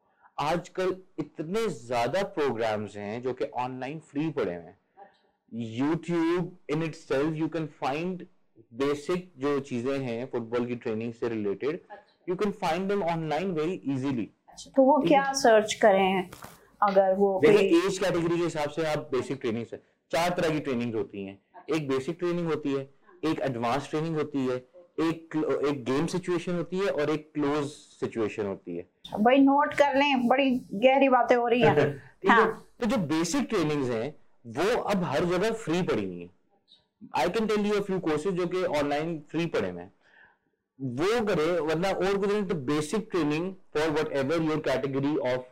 आजकल 0.47 0.97
इतने 1.19 1.67
ज़्यादा 1.69 2.23
प्रोग्राम्स 2.35 2.97
हैं 2.97 3.21
जो 3.23 3.33
कि 3.33 3.45
ऑनलाइन 3.59 3.99
फ्री 4.09 4.29
पड़े 4.31 4.55
हुए 4.55 4.65
हैं। 4.65 4.79
YouTube 5.53 6.57
in 6.71 6.83
itself 6.95 7.37
you 7.37 7.49
can 7.49 7.67
find 7.81 8.27
basic 8.75 9.33
जो 9.39 9.59
चीज़ें 9.61 9.99
हैं 9.99 10.27
फुटबॉल 10.33 10.67
की 10.67 10.77
ट्रेनिंग 10.77 11.13
से 11.15 11.29
related 11.29 11.81
you 12.29 12.37
can 12.37 12.51
find 12.63 12.89
them 12.89 13.03
online 13.05 13.51
very 13.53 13.75
easily 13.87 14.29
तो 14.77 14.83
वो 14.83 14.99
क्या 15.07 15.33
सर्च 15.35 15.75
करें 15.75 16.31
अगर 16.83 17.15
वो 17.15 17.39
देखिए 17.45 17.87
एज 17.87 17.99
कैटेगरी 17.99 18.37
के 18.37 18.43
हिसाब 18.45 18.71
से 18.71 18.87
आप 18.87 19.09
बेसिक 19.13 19.41
ट्रेनिंग 19.41 19.67
से 19.67 19.81
चार 20.11 20.31
तरह 20.31 20.51
की 20.51 20.61
ट्रेनिंग 20.61 20.95
होती 20.95 21.25
हैं। 21.25 21.39
एक 21.75 21.89
बेसिक 21.89 22.19
ट्रेनिंग 22.19 22.47
होती 22.47 22.73
है 22.73 22.89
एक 23.25 23.41
एडवांस 23.41 23.91
ट्रेनिंग 23.91 24.17
होती 24.17 24.47
है 24.47 24.57
एक 25.01 25.37
एक 25.69 25.83
गेम 25.85 26.07
सिचुएशन 26.07 26.57
होती 26.57 26.79
है 26.79 26.91
और 26.91 27.11
एक 27.11 27.31
क्लोज 27.35 27.65
सिचुएशन 28.01 28.47
होती 28.47 28.77
है। 28.77 28.87
भाई 29.21 29.39
नोट 29.39 29.75
कर 29.75 29.97
लें 29.97 30.27
बड़ी 30.29 30.51
गहरी 30.75 31.09
बातें 31.09 31.35
हो 31.37 31.47
रही 31.47 31.61
हैं। 31.63 31.75
है 32.31 32.47
तो 32.81 32.87
जो 32.87 32.97
बेसिक 33.09 33.49
ट्रेनिंग्स 33.49 33.91
हैं 33.91 34.15
वो 34.57 34.81
अब 34.83 35.03
हर 35.05 35.25
जगह 35.25 35.51
फ्री 35.65 35.83
पड़ी 35.83 36.05
हुई 36.05 36.21
है। 36.21 36.29
I 37.17 37.29
can 37.29 37.47
tell 37.47 37.67
you 37.67 37.81
few 37.81 37.99
courses 38.01 38.35
जो 38.35 38.47
कि 38.47 38.63
ऑनलाइन 38.79 39.19
फ्री 39.31 39.47
पड़े 39.47 39.71
हुए 39.71 39.81
हैं। 39.81 39.93
वो 40.79 41.25
करे 41.27 41.59
वरना 41.61 41.91
और 41.91 42.17
कुछ 42.19 42.29
नहीं 42.29 42.43
तो 42.45 42.55
basic 42.71 43.09
training 43.11 43.53
for 43.77 43.91
whatever 44.17 44.43
your 44.43 44.61
category 44.61 45.17
of 45.33 45.45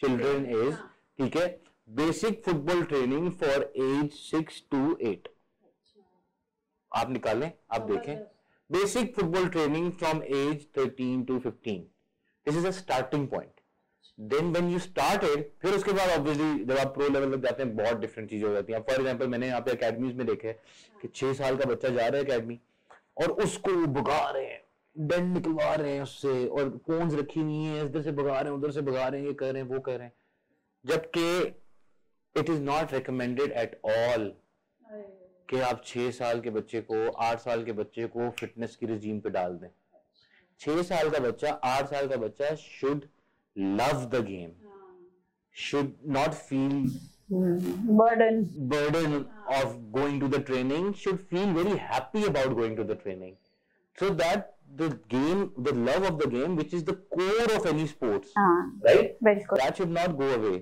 children 0.00 0.46
is 0.56 0.74
ठीक 1.18 1.36
है? 1.36 1.46
Basic 1.96 2.42
football 2.44 2.82
training 2.84 3.30
for 3.40 3.72
age 3.76 4.10
six 4.12 4.62
to 4.70 4.96
eight 5.02 5.28
आप 6.96 7.10
निकालें 7.10 7.50
आप 7.70 7.90
देखें। 7.90 8.16
Basic 8.70 9.14
football 9.14 9.48
training 9.48 9.90
from 9.94 10.22
age 10.36 10.66
thirteen 10.78 11.22
to 11.24 11.38
fifteen 11.38 11.86
this 12.46 12.56
is 12.56 12.66
a 12.66 12.70
starting 12.72 13.28
point 13.28 13.60
then 14.18 14.50
when 14.52 14.70
you 14.70 14.78
started 14.78 15.44
फिर 15.62 15.74
उसके 15.74 15.92
बाद 15.92 16.10
obviously 16.10 16.64
जब 16.64 16.76
आप 16.78 16.94
प्रो 16.94 17.08
लेवल 17.08 17.36
तक 17.36 17.42
जाते 17.44 17.62
हैं 17.62 17.76
बहुत 17.76 17.98
डिफरेंट 18.00 18.28
चीज़ें 18.30 18.46
हो 18.48 18.52
जाती 18.54 18.72
हैं। 18.72 18.80
फॉर 18.82 19.00
एग्जांपल 19.00 19.28
मैंने 19.28 19.46
यहाँ 19.46 19.60
पे 19.60 19.70
अकेडमीज 19.70 20.14
में 20.16 20.26
देखे 20.26 20.52
कि 21.02 21.08
छह 21.14 21.32
साल 21.34 21.56
का 21.56 21.64
बच्चा 21.70 21.88
जा 21.88 22.06
रहा 22.06 22.20
है 22.20 22.24
अकेडमी 22.24 22.58
और 23.22 23.30
उसको 23.44 23.70
भगा 23.92 24.30
रहे 24.30 24.44
हैं। 24.44 24.62
डंड 24.96 25.34
निकलवा 25.34 25.74
रहे 25.74 25.92
हैं 25.94 26.02
उससे 26.02 26.46
और 26.48 26.68
कोन्स 26.86 27.14
रखी 27.14 27.40
हुई 27.40 27.64
है 27.64 27.84
इधर 27.84 28.02
से 28.02 28.12
भगा 28.12 28.40
रहे 28.40 28.52
हैं 28.52 28.58
उधर 28.58 28.70
से 28.70 28.82
भगा 28.82 29.06
रहे 29.08 29.20
हैं 29.20 29.26
ये 29.28 29.34
कर 29.34 29.52
रहे 29.52 29.62
हैं 29.62 29.68
वो 29.68 29.80
कर 29.80 29.98
रहे 29.98 30.06
हैं। 30.06 30.12
जबकि 30.84 32.40
it 32.40 32.50
is 32.50 32.62
not 32.62 32.92
recommended 32.92 33.52
at 33.54 33.80
all 33.86 34.32
कि 35.48 35.60
आप 35.70 35.82
छह 35.86 36.10
साल 36.10 36.40
के 36.40 36.50
बच्चे 36.50 36.80
को 36.90 37.08
आठ 37.24 37.40
साल 37.40 37.64
के 37.64 37.72
बच्चे 37.80 38.06
को 38.14 38.28
फिटनेस 38.40 38.76
की 38.76 38.86
रजीम 38.86 39.18
पे 39.20 39.30
डाल 39.30 39.52
दें। 39.58 39.68
छह 40.60 40.82
साल 40.82 41.10
का 41.10 41.18
बच्चा 41.28 41.50
आठ 41.64 41.90
साल 41.90 42.06
का 42.08 42.16
बच्चा 42.16 42.54
should 42.62 43.04
love 43.56 44.04
the 44.14 44.24
game 44.26 44.50
should 45.56 45.92
not 46.16 46.34
feel 46.48 46.88
burden 47.32 48.42
burden 48.72 49.14
of 49.54 49.76
going 49.98 50.20
to 50.20 50.28
the 50.28 50.42
training 50.46 50.92
should 51.04 51.18
feel 51.30 51.52
very 51.54 51.76
happy 51.82 52.24
about 52.24 52.54
going 52.58 52.76
to 52.76 52.84
the 52.84 52.98
training 53.02 53.34
so 53.98 54.10
that 54.22 54.52
the 54.80 54.90
game 55.14 55.44
the 55.64 55.74
love 55.88 56.06
of 56.06 56.22
the 56.24 56.28
game 56.30 56.56
which 56.56 56.74
is 56.74 56.84
the 56.84 56.96
core 57.16 57.54
of 57.56 57.68
any 57.68 57.86
sports 57.86 58.32
right 58.86 59.18
that 59.24 59.76
should 59.78 59.98
not 59.98 60.16
go 60.22 60.32
away 60.34 60.56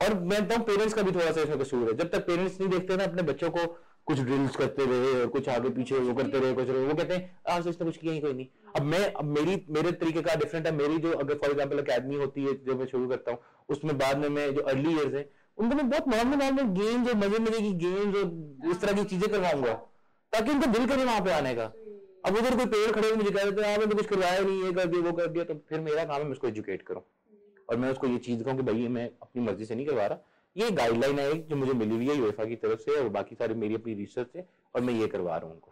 और 0.00 0.18
मैं 0.22 0.46
तो 0.48 0.58
parents 0.64 0.94
का 0.94 1.02
भी 1.02 1.12
थोड़ा 1.12 1.30
सा 1.30 1.40
इसमें 1.40 1.58
कसूर 1.58 1.88
है। 1.88 1.96
जब 1.96 2.10
तक 2.10 2.26
पेरेंट्स 2.26 2.60
नहीं 2.60 2.70
देखते 2.70 2.96
ना, 2.96 3.04
अपने 3.04 3.22
बच्चों 3.22 3.50
को 3.50 3.66
कुछ 4.06 4.18
ड्रिल्स 4.20 4.56
करते 4.56 4.84
रहे 4.84 5.20
और 5.20 5.26
कुछ 5.28 5.48
आगे 5.48 5.68
पीछे 5.70 5.98
वो 5.98 6.14
करते 6.14 6.38
रहे, 6.38 6.52
कुछ 6.54 6.68
रहे, 6.68 6.86
वो 6.86 6.94
कहते 6.94 7.14
हैं, 7.14 7.38
आज 7.48 7.64
तो 7.64 7.70
इसने 7.70 7.86
कुछ 7.86 7.96
किया 7.96 8.12
ही 8.12 8.20
कोई 8.20 8.32
नहीं। 8.32 8.46
अब 8.76 8.82
मैं, 8.84 9.12
अब 9.12 9.24
मेरी, 9.28 9.64
मेरे 9.70 9.92
तरीके 9.94 10.22
का 10.22 10.34
डिफरेंट 10.34 10.66
है। 10.66 10.72
मेरी 10.74 10.98
जो 10.98 11.12
अगर 11.14 11.34
फॉर 11.34 11.50
एग्ज़ाम्पल 11.50 11.78
एकेडमी 11.78 12.16
होती 12.16 12.44
है 12.44 12.54
जो 12.66 12.76
मैं 12.76 12.86
शुरू 12.86 13.08
करता 13.08 13.30
हूँ, 13.30 13.38
उसमें 13.68 13.96
बाद 13.98 14.18
में 14.18 14.28
मैं 14.28 14.52
जो 14.54 14.62
अर्ली 14.64 14.92
ईयर्स 14.92 15.14
है, 15.14 15.28
उनको 15.58 15.76
मैं 15.76 15.88
बहुत 15.90 16.08
नॉर्मल 16.08 16.38
नॉर्मल 16.38 16.72
गेम्स 16.80 17.08
और 17.08 17.16
मज़े 17.16 17.38
मज़े 17.38 17.60
की 17.60 17.72
गेम्स 17.78 18.16
और 18.16 18.70
इस 18.70 18.80
तरह 18.80 18.92
की 18.92 19.04
चीज़ें 19.06 19.30
करवाऊँगा, 19.30 19.72
ताकि 20.32 20.50
उनको 20.50 20.66
दिल 20.68 20.86
करे 20.86 21.04
वहाँ 21.04 21.20
पे 21.20 21.32
आने 21.32 21.54
का। 21.54 21.72
अब 22.26 22.36
उधर 22.38 22.56
कोई 22.56 22.66
पेड़ 22.66 22.90
खड़े 22.92 23.08
हुए 23.08 23.16
मुझे 23.16 23.30
कह 23.30 23.44
देते 23.44 23.62
हैं 23.62 23.74
आपने 23.74 23.86
तो 23.86 23.96
कुछ 23.96 24.06
करवाया 24.06 24.38
नहीं 24.40 24.62
ये 24.64 24.72
कर 24.72 24.86
दिया, 24.86 25.02
वो 25.02 25.12
कर 25.12 25.26
दिया। 25.28 25.44
तो 25.44 25.54
फिर 25.68 25.80
मेरा 25.80 26.04
काम 26.04 26.16
है, 26.16 26.24
मैं 26.24 26.32
उसको 26.32 26.48
एजुकेट 26.48 26.82
करूँ। 26.82 27.02
और 27.68 27.76
मैं 27.76 27.90
उसको 27.90 28.06
ये 28.06 28.18
चीज़ 28.18 28.42
कहूँ 28.42 28.56
कि 28.56 28.62
भाई 28.62 28.88
मैं 28.88 29.08
अपनी 29.22 29.42
मर्ज़ी 29.42 29.64
से 29.64 29.74
नहीं 29.74 29.86
करवा 29.86 30.06
रहा। 30.06 30.18
ये 30.56 30.70
गाइडलाइन 30.72 31.18
है 31.18 31.32
जो 31.48 31.56
मुझे 31.56 31.72
मिली 31.72 31.94
हुई 31.94 32.08
है 32.08 32.16
यूएफा 32.16 32.44
की 32.44 32.56
तरफ़ 32.56 32.80
से 32.80 32.98
और 33.00 33.08
बाकी 33.10 33.34
सारी 33.34 33.54
मेरी 33.54 33.74
अपनी 33.74 33.94
रिसर्च 33.94 34.32
से 34.32 34.44
और 34.74 34.82
मैं 34.82 34.94
ये 34.94 35.06
करवा 35.06 35.36
रहा 35.36 35.46
हूँ 35.46 35.54
उनको। 35.54 35.70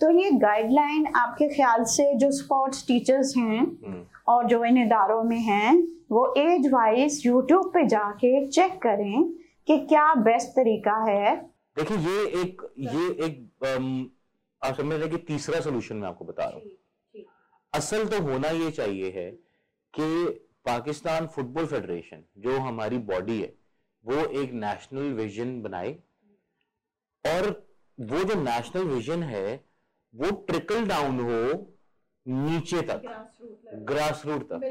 तो 0.00 0.10
ये 0.12 0.30
गाइडलाइन 0.40 1.06
आपके 1.16 1.48
ख्याल 1.48 1.84
से 1.90 2.12
जो 2.18 2.30
स्पोर्ट्स 2.32 2.86
टीचर्स 2.86 3.36
हैं 3.36 3.60
हम्म। 3.60 4.04
और 4.28 4.46
जो 4.46 4.64
इन 4.64 4.78
इदारों 4.78 5.22
में 5.24 5.38
हैं 5.40 5.76
वो 6.10 6.32
एज 6.38 6.66
वाइज 6.72 7.22
यूट्यूब 7.26 7.70
पे 7.74 7.86
जाके 7.88 8.46
चेक 8.48 8.72
करें 8.82 9.22
कि 9.68 9.78
क्या 9.86 10.12
बेस्ट 10.24 10.48
तरीका 10.56 10.96
है। 11.04 11.34
देखिए 11.78 11.96
ये 11.98 12.24
एक 12.40 12.62
ये 12.78 13.06
एक 13.26 13.64
अम, 13.66 14.06
आप 14.62 14.74
समझ 14.76 14.98
रहे 15.00 15.08
कि 15.08 15.16
तीसरा 15.28 15.60
सोल्यूशन 15.60 15.96
मैं 15.96 16.08
आपको 16.08 16.24
बता 16.24 16.44
रहा 16.44 16.54
हूँ। 16.54 17.24
असल 17.72 18.06
तो 18.08 18.20
होना 18.22 18.48
ये 18.50 18.70
चाहिए 18.72 19.10
है 19.10 19.30
कि 19.94 20.04
पाकिस्तान 20.66 21.26
फुटबॉल 21.26 21.66
फेडरेशन 21.66 22.22
जो 22.38 22.58
हमारी 22.60 22.98
बॉडी 23.06 23.40
है 23.40 23.52
वो 24.04 24.24
एक 24.40 24.52
नेशनल 24.54 25.12
विजन 25.14 25.60
बनाए। 25.62 25.92
और 27.24 27.50
वो 27.98 28.22
जो 28.24 28.34
नेशनल 28.42 28.84
विजन 28.84 29.22
है 29.24 29.44
वो 30.14 30.30
ट्रिकल 30.46 30.86
डाउन 30.86 31.20
हो 31.20 31.42
नीचे 32.26 32.82
तक 32.82 33.02
ग्रास 33.88 34.22
रूट 34.26 34.42
तक। 34.48 34.64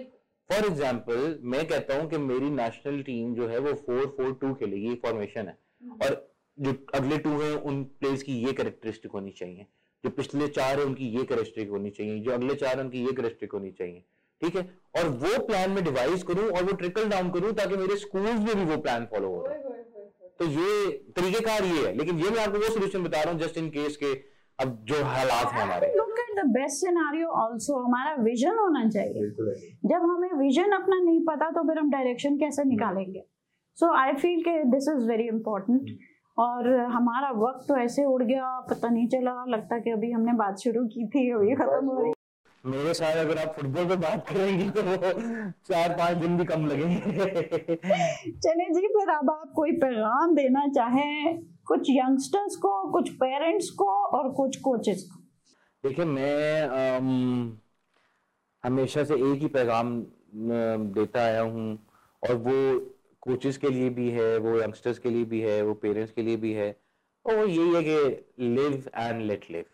फॉर 0.49 0.65
एग्ज़ाम्पल 0.65 1.39
मैं 1.43 1.65
कहता 1.67 1.97
हूँ 1.97 2.09
कि 2.09 2.17
मेरी 2.19 2.49
नेशनल 2.51 3.01
टीम 3.03 3.33
जो 3.35 3.47
है 3.47 3.59
वो 3.59 3.73
फोर 3.75 4.05
फोर 4.17 4.33
टू 4.41 4.53
खेलेगी 4.53 4.95
फॉर्मेशन 5.03 5.47
है। 5.47 5.57
और 6.03 6.15
जो 6.57 6.73
अगले 6.95 7.17
टू 7.17 7.29
हैं 7.41 7.53
उन 7.53 7.83
प्लेयर्स 7.83 8.23
की 8.23 8.33
ये 8.37 8.53
कैरेक्टरिस्टिक 8.53 9.11
होनी 9.11 9.31
चाहिए। 9.31 9.65
जो 10.03 10.09
पिछले 10.11 10.47
चार 10.49 10.79
है 10.79 10.85
उनकी 10.85 11.07
ये 11.07 11.23
कैरेक्टरिस्टिक 11.23 11.69
होनी 11.69 11.89
चाहिए। 11.91 12.19
जो 12.19 12.31
अगले 12.31 12.55
चार 12.55 12.77
है 12.77 12.83
उनकी 12.83 12.99
ये 12.99 13.11
कैरेक्टरिस्टिक 13.11 13.51
होनी 13.51 13.71
चाहिए। 13.71 14.03
ठीक 14.41 14.55
है? 14.55 14.63
और 14.97 15.09
वो 15.19 15.37
प्लान 15.45 15.71
में 15.71 15.83
डिवाइस 15.83 16.23
करूँ 16.23 16.49
और 16.49 16.63
वो 16.63 16.73
ट्रिकल 16.75 17.09
डाउन 17.09 17.29
करूँ 17.31 17.53
ताकि 17.55 17.77
मेरे 17.77 17.95
स्कूल्स 17.97 18.39
में 18.39 18.55
भी 18.55 18.65
वो 18.65 18.77
प्लान 18.81 19.05
फॉलो 19.11 19.27
हो 19.27 19.45
रहा 19.45 19.53
है 19.53 19.79
तो 20.39 20.45
ये 20.49 20.91
तरीकेकार 21.17 21.65
ये 21.65 21.87
है। 21.87 21.93
लेकिन 21.97 22.19
ये 22.19 22.29
मैं 22.29 22.43
आपको 22.43 22.57
वो 22.57 22.73
सोल्यूशन 22.73 23.03
बता 23.03 23.21
रहा 23.21 23.31
हूँ 23.31 23.39
जस्ट 23.39 23.57
इन 23.57 23.69
केस 23.69 23.97
के 23.97 24.13
अब 24.59 24.77
जो 24.83 25.03
हालात 25.05 25.53
हैं 25.53 25.61
हमारे। 25.61 25.87
द 26.35 26.43
बेस्ट 26.47 26.77
सिनारियो 26.77 27.29
आल्सो 27.39 27.75
हमारा 27.77 28.13
विजन 28.23 28.57
होना 28.57 28.87
चाहिए। 28.89 29.29
जब 29.85 30.03
हमें 30.03 30.33
विजन 30.37 30.71
अपना 30.71 30.99
नहीं 30.99 31.19
पता 31.25 31.49
तो 31.49 31.63
फिर 31.67 31.79
हम 31.79 31.89
डायरेक्शन 31.91 32.37
कैसे 32.37 32.63
निकालेंगे? 32.63 33.23
सो 33.77 33.91
आई 33.95 34.13
फील 34.13 34.41
कि 34.43 34.53
दिस 34.71 34.87
इज़ 34.89 35.07
वेरी 35.09 35.27
इंपॉर्टेंट 35.27 35.89
और 36.37 36.69
हमारा 36.93 37.31
वक्त 37.37 37.67
तो 37.67 37.77
ऐसे 37.77 38.05
उड़ 38.05 38.23
गया 38.23 38.59
पता 38.69 38.89
नहीं 38.89 39.07
चला। 39.07 39.33
लगता 39.49 39.79
कि 39.79 39.91
अभी 39.91 40.11
हमने 40.11 40.33
बात 40.37 40.59
शुरू 40.59 40.85
की 40.87 41.07
थी 41.07 41.29
अभी 41.31 41.55
खत्म 41.55 41.85
हो 41.85 42.01
रही 42.01 42.11
मेरे 42.65 42.93
साथ 42.93 43.15
अगर 43.17 43.37
आप 43.37 43.53
फुटबॉल 43.55 43.87
पे 43.89 43.95
बात 43.97 44.27
करेंगे 44.29 44.69
तो 44.69 44.81
वो 44.83 44.97
चार 45.67 45.95
पाँच 45.97 46.17
दिन 46.17 46.37
भी 46.37 46.45
कम 46.45 46.65
लगेंगे। 46.67 47.25
चले 48.37 48.65
जी 48.73 48.87
फिर 48.87 49.09
अब 49.09 49.29
आप 49.29 49.51
कोई 49.55 49.71
पैगाम 49.77 50.35
देना 50.35 50.67
चाहें 50.67 51.41
कुछ 51.67 51.89
यंगस्टर्स 51.89 52.55
को 52.55 52.71
कुछ 52.91 53.09
पेरेंट्स 53.15 53.69
को 53.69 53.85
और 54.17 54.31
कुछ 54.33 54.57
कोचेस 54.61 55.03
को। 55.11 55.19
देखिए 55.83 56.05
मैं 56.05 56.61
अम, 56.61 57.57
हमेशा 58.63 59.03
से 59.03 59.15
एक 59.31 59.41
ही 59.41 59.47
पैगाम 59.47 59.99
देता 60.95 61.21
आया 61.21 61.41
हूँ 61.41 61.77
और 62.23 62.35
वो 62.37 62.57
कोचेस 63.21 63.57
के 63.57 63.69
लिए 63.69 63.89
भी 63.89 64.09
है 64.11 64.37
वो 64.37 64.59
यंगस्टर्स 64.61 64.99
के 64.99 65.09
लिए 65.09 65.25
भी 65.25 65.41
है 65.41 65.61
वो 65.61 65.73
पेरेंट्स 65.81 66.11
के 66.11 66.21
लिए 66.21 66.37
भी 66.37 66.53
है 66.53 66.75
और 67.25 67.35
वो 67.35 67.45
यही 67.45 67.73
है 67.75 67.83
कि 67.83 68.45
लिव 68.45 68.89
एंड 68.95 69.21
लेट 69.21 69.45
लिव 69.51 69.65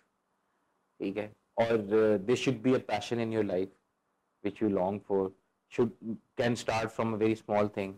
ठीक 1.00 1.18
है? 1.18 1.32
और 1.63 1.77
this 2.27 2.39
should 2.39 2.63
be 2.63 2.75
a 2.75 2.79
passion 2.89 3.21
in 3.21 3.33
your 3.33 3.45
life 3.45 3.73
which 4.45 4.61
you 4.61 4.69
long 4.69 5.01
for 5.09 5.33
should 5.73 5.91
can 6.37 6.57
start 6.57 6.93
from 6.93 7.15
a 7.15 7.19
very 7.19 7.35
small 7.41 7.69
thing 7.75 7.93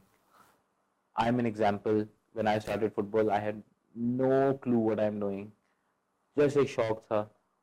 i'm 1.16 1.38
an 1.42 1.46
example 1.50 2.00
when 2.38 2.46
i 2.46 2.59
started 2.59 2.94
football 2.94 3.30
i 3.30 3.38
had 3.44 3.62
no 3.94 4.32
clue 4.64 4.82
what 4.88 5.00
i'm 5.05 5.20
doing 5.22 5.46
just 6.36 6.57
एक 6.57 6.68
शौक 6.68 7.00
था 7.12 7.20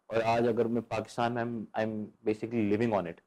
और 0.10 0.22
आज 0.32 0.48
अगर 0.48 0.68
मैं 0.68 0.82
पाकिस्तान 0.92 1.34
में 1.34 1.66
I 1.78 1.84
am 1.84 1.94
basically 2.26 2.62
living 2.70 2.94
on 2.94 3.08
it 3.08 3.22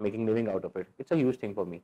making 0.00 0.28
living 0.28 0.48
out 0.48 0.64
of 0.64 0.76
it 0.76 0.88
it's 1.00 1.12
a 1.12 1.16
huge 1.16 1.42
thing 1.42 1.54
for 1.56 1.66
me 1.66 1.82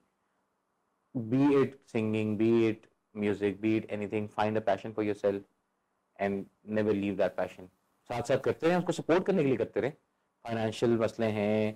be 1.15 1.47
it 1.57 1.73
singing 1.93 2.29
be 2.37 2.47
it 2.67 2.85
music 3.15 3.57
be 3.63 3.71
it 3.79 3.89
anything 3.97 4.29
find 4.37 4.61
a 4.61 4.61
passion 4.69 4.95
for 4.99 5.03
yourself 5.07 5.43
and 6.19 6.47
never 6.79 6.95
leave 7.01 7.19
that 7.19 7.37
passion 7.41 7.67
साथ 8.11 8.29
साथ 8.29 8.39
करते 8.45 8.67
रहें 8.67 8.77
उसको 8.77 8.93
support 8.93 9.25
करने 9.27 9.43
के 9.43 9.49
लिए 9.49 9.57
करते 9.57 9.81
रहें 9.81 9.93
फाइनेंशियल 10.48 10.98
मसले 11.00 11.26
हैं 11.38 11.74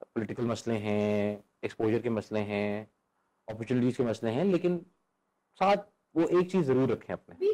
पॉलिटिकल 0.00 0.44
मसले 0.46 0.74
हैं 0.78 1.42
एक्सपोजर 1.64 1.98
के 1.98 2.10
मसले 2.10 2.40
हैं 2.50 2.66
अपॉर्चुनिटीज़ 3.48 3.96
के 3.96 4.04
मसले 4.04 4.30
हैं 4.30 4.44
लेकिन 4.44 4.78
साथ 5.60 5.76
वो 6.14 6.26
एक 6.40 6.50
चीज़ 6.50 6.66
ज़रूर 6.66 6.90
रखें 6.92 7.14
अपने। 7.14 7.48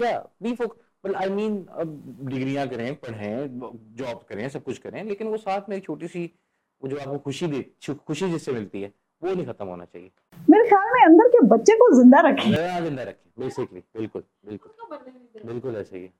या 0.00 0.18
बी 0.42 0.54
फोक 0.54 0.76
well 1.04 1.16
आई 1.16 1.28
मीन 1.30 1.54
डिग्रियाँ 2.28 2.66
करें 2.68 2.94
पढ़ें 2.96 3.60
जॉब 3.96 4.24
करें 4.28 4.48
सब 4.48 4.62
कुछ 4.64 4.78
करें 4.78 5.02
लेकिन 5.04 5.28
वो 5.28 5.36
साथ 5.36 5.68
में 5.68 5.76
एक 5.76 5.84
छोटी 5.84 6.08
सी 6.08 6.24
वो 6.82 6.88
जो 6.88 6.98
आपको 6.98 7.18
खुशी 7.18 7.46
दे 7.46 7.62
खुशी 8.06 8.30
जिससे 8.30 8.52
मिलती 8.52 8.82
है 8.82 8.92
वो 9.22 9.34
नहीं 9.34 9.46
खत्म 9.46 9.66
होना 9.66 9.84
चाहिए। 9.84 10.10
मेरे 10.50 10.68
ख्याल 10.68 10.92
में 10.94 11.02
अंदर 11.04 11.28
के 11.28 11.44
बच्चे 11.48 11.74
को 11.76 11.90
ज़िंदा 11.96 12.20
रखें। 12.28 12.50
ज़िंदा 12.84 13.02
रखें 13.02 13.30
बेसिकली 13.38 13.80
बिल्कुल 13.96 14.22
बिल्कुल। 14.46 15.44
बिल्कुल 15.44 15.76
ऐसा 15.76 15.96
ही 15.96 16.02
है। 16.02 16.12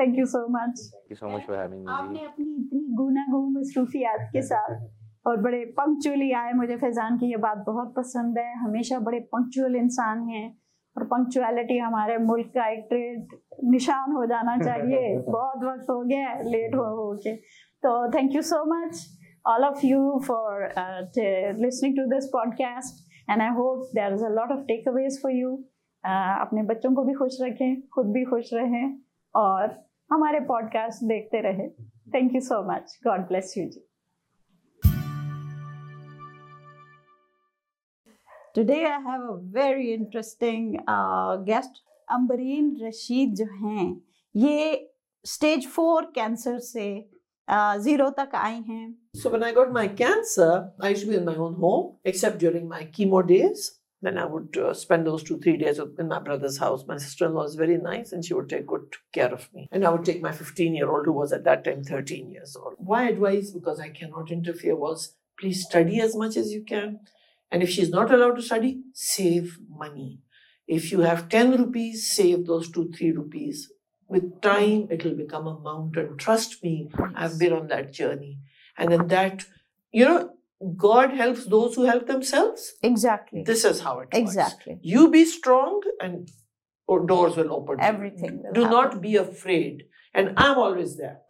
Thank 0.00 0.18
you 0.18 0.26
so 0.26 0.48
much 0.48 0.92
thank 0.94 1.10
you 1.10 1.14
so 1.14 1.36
much 1.36 1.42
for 1.42 1.56
having 1.56 1.80
me 1.80 1.92
आपने 1.92 2.18
अपनी 2.18 2.44
इतनी 2.44 2.94
गुना 2.94 3.26
गुम 3.30 3.58
मसरूफियात 3.58 4.18
के 4.32 4.42
साथ 4.42 4.88
और 5.26 5.36
बड़े 5.36 5.64
पंक्चुअली 5.64 6.32
आए 6.32 6.52
मुझे 6.52 6.76
फैजान 6.76 7.16
की 7.16 7.30
ये 7.30 7.36
बात 7.36 7.58
बहुत 7.58 7.94
पसंद 7.96 8.38
है। 8.38 8.58
हमेशा 8.58 8.98
बड़े 8.98 9.20
पंक्चुअल 9.20 9.76
इंसान 9.76 10.28
हैं 10.28 10.58
और 10.96 11.04
पंक्चुअलिटी 11.04 11.78
हमारे 11.78 12.18
मुल्क 12.18 12.46
का 12.46 12.68
एक 12.72 12.86
ट्रेड 12.88 13.28
निशान 13.64 14.12
हो 14.12 14.26
जाना 14.26 14.58
चाहिए। 14.58 15.18
बहुत 15.28 15.64
वक्त 15.64 15.86
हो 15.90 16.00
गया 16.00 16.34
लेट 16.42 16.74
हो 16.74 16.82
हो 16.82 17.16
के 17.16 17.36
तो 17.82 18.12
thank 18.12 18.34
you 18.34 18.42
so 18.42 18.64
much 18.64 19.16
all 19.48 19.64
of 19.64 19.78
you 19.84 20.00
for 20.26 20.70
uh, 20.76 21.00
t- 21.14 21.52
listening 21.58 21.94
to 21.94 22.02
this 22.08 22.26
podcast 22.32 22.98
and 23.28 23.42
i 23.42 23.48
hope 23.48 23.86
there 23.94 24.12
is 24.14 24.22
a 24.22 24.28
lot 24.28 24.50
of 24.50 24.66
takeaways 24.66 25.14
for 25.22 25.30
you. 25.30 25.52
Uh, 26.04 26.40
अपने 26.40 26.62
बच्चों 26.62 26.94
को 26.94 27.04
भी 27.04 27.14
खुश 27.14 27.38
रखें 27.42 27.88
खुद 27.88 28.06
भी 28.06 28.24
खुश 28.24 28.50
रहें 28.54 28.98
और 29.36 29.89
हमारे 30.10 30.40
पॉडकास्ट 30.40 31.04
देखते 31.04 31.40
रहे। 31.40 31.68
Thank 32.14 32.34
you 32.34 32.40
so 32.40 32.62
much 32.72 32.98
God 33.06 33.20
bless 33.20 33.54
you 33.58 33.64
ji. 33.64 33.80
Today 38.54 38.84
I 38.84 39.02
have 39.02 39.22
a 39.22 39.36
very 39.60 39.92
interesting 39.92 40.74
guest 41.46 41.82
Ambreen 42.08 42.76
Rashid 42.82 43.34
जो 43.34 43.44
हैं 43.44 44.02
ये 44.34 44.90
स्टेज 45.24 45.68
फोर 45.68 46.12
कैंसर 46.14 46.58
से 46.58 47.10
ज़ीरो 47.50 48.08
uh, 48.08 48.16
तक 48.16 48.34
आई 48.34 48.60
हैं। 48.68 48.94
So 49.16 49.28
when 49.28 49.44
I 49.44 49.52
got 49.52 49.72
my 49.72 49.88
cancer 49.88 50.76
I 50.84 50.94
should 50.94 51.10
be 51.10 51.16
in 51.16 51.24
my 51.24 51.34
home 51.34 51.54
except 52.06 52.38
during 52.38 52.72
days 53.24 53.79
Then 54.02 54.16
I 54.16 54.24
would 54.24 54.56
uh, 54.56 54.72
spend 54.72 55.06
those 55.06 55.22
two, 55.22 55.38
three 55.38 55.58
days 55.58 55.78
in 55.78 56.08
my 56.08 56.20
brother's 56.20 56.56
house. 56.56 56.86
My 56.86 56.96
sister-in-law 56.96 57.44
is 57.44 57.54
very 57.54 57.76
nice 57.76 58.12
and 58.12 58.24
she 58.24 58.32
would 58.32 58.48
take 58.48 58.66
good 58.66 58.94
care 59.12 59.32
of 59.32 59.52
me. 59.52 59.68
And 59.70 59.84
I 59.84 59.90
would 59.90 60.06
take 60.06 60.22
my 60.22 60.30
15-year-old 60.30 61.04
who 61.04 61.12
was 61.12 61.32
at 61.32 61.44
that 61.44 61.64
time 61.64 61.84
13 61.84 62.30
years 62.30 62.56
old. 62.56 62.76
My 62.82 63.08
advice, 63.08 63.50
because 63.50 63.78
I 63.78 63.90
cannot 63.90 64.30
interfere, 64.30 64.74
was 64.74 65.16
please 65.38 65.64
study 65.64 66.00
as 66.00 66.16
much 66.16 66.36
as 66.36 66.50
you 66.50 66.64
can. 66.64 67.00
And 67.50 67.62
if 67.62 67.70
she's 67.70 67.90
not 67.90 68.12
allowed 68.12 68.36
to 68.36 68.42
study, 68.42 68.82
save 68.94 69.58
money. 69.68 70.20
If 70.66 70.92
you 70.92 71.00
have 71.00 71.28
10 71.28 71.58
rupees, 71.58 72.10
save 72.10 72.46
those 72.46 72.70
two, 72.70 72.90
three 72.92 73.10
rupees. 73.10 73.70
With 74.08 74.40
time, 74.40 74.86
it 74.90 75.04
will 75.04 75.16
become 75.16 75.46
a 75.46 75.58
mountain. 75.58 76.16
Trust 76.16 76.62
me, 76.62 76.90
I've 77.14 77.38
been 77.38 77.52
on 77.52 77.68
that 77.68 77.92
journey. 77.92 78.38
And 78.78 78.90
then 78.90 79.08
that, 79.08 79.44
you 79.92 80.04
know, 80.04 80.30
God 80.76 81.12
helps 81.12 81.46
those 81.46 81.74
who 81.74 81.84
help 81.84 82.06
themselves. 82.06 82.74
Exactly. 82.82 83.42
This 83.44 83.64
is 83.64 83.80
how 83.80 83.94
it 84.00 84.08
works. 84.12 84.18
Exactly. 84.18 84.78
You 84.82 85.08
be 85.10 85.24
strong 85.24 85.80
and 86.00 86.28
doors 87.06 87.36
will 87.36 87.52
open. 87.52 87.80
Everything. 87.80 88.42
Will 88.42 88.52
Do 88.52 88.60
happen. 88.62 88.76
not 88.76 89.00
be 89.00 89.16
afraid. 89.16 89.84
And 90.12 90.34
I'm 90.36 90.58
always 90.58 90.96
there. 90.96 91.20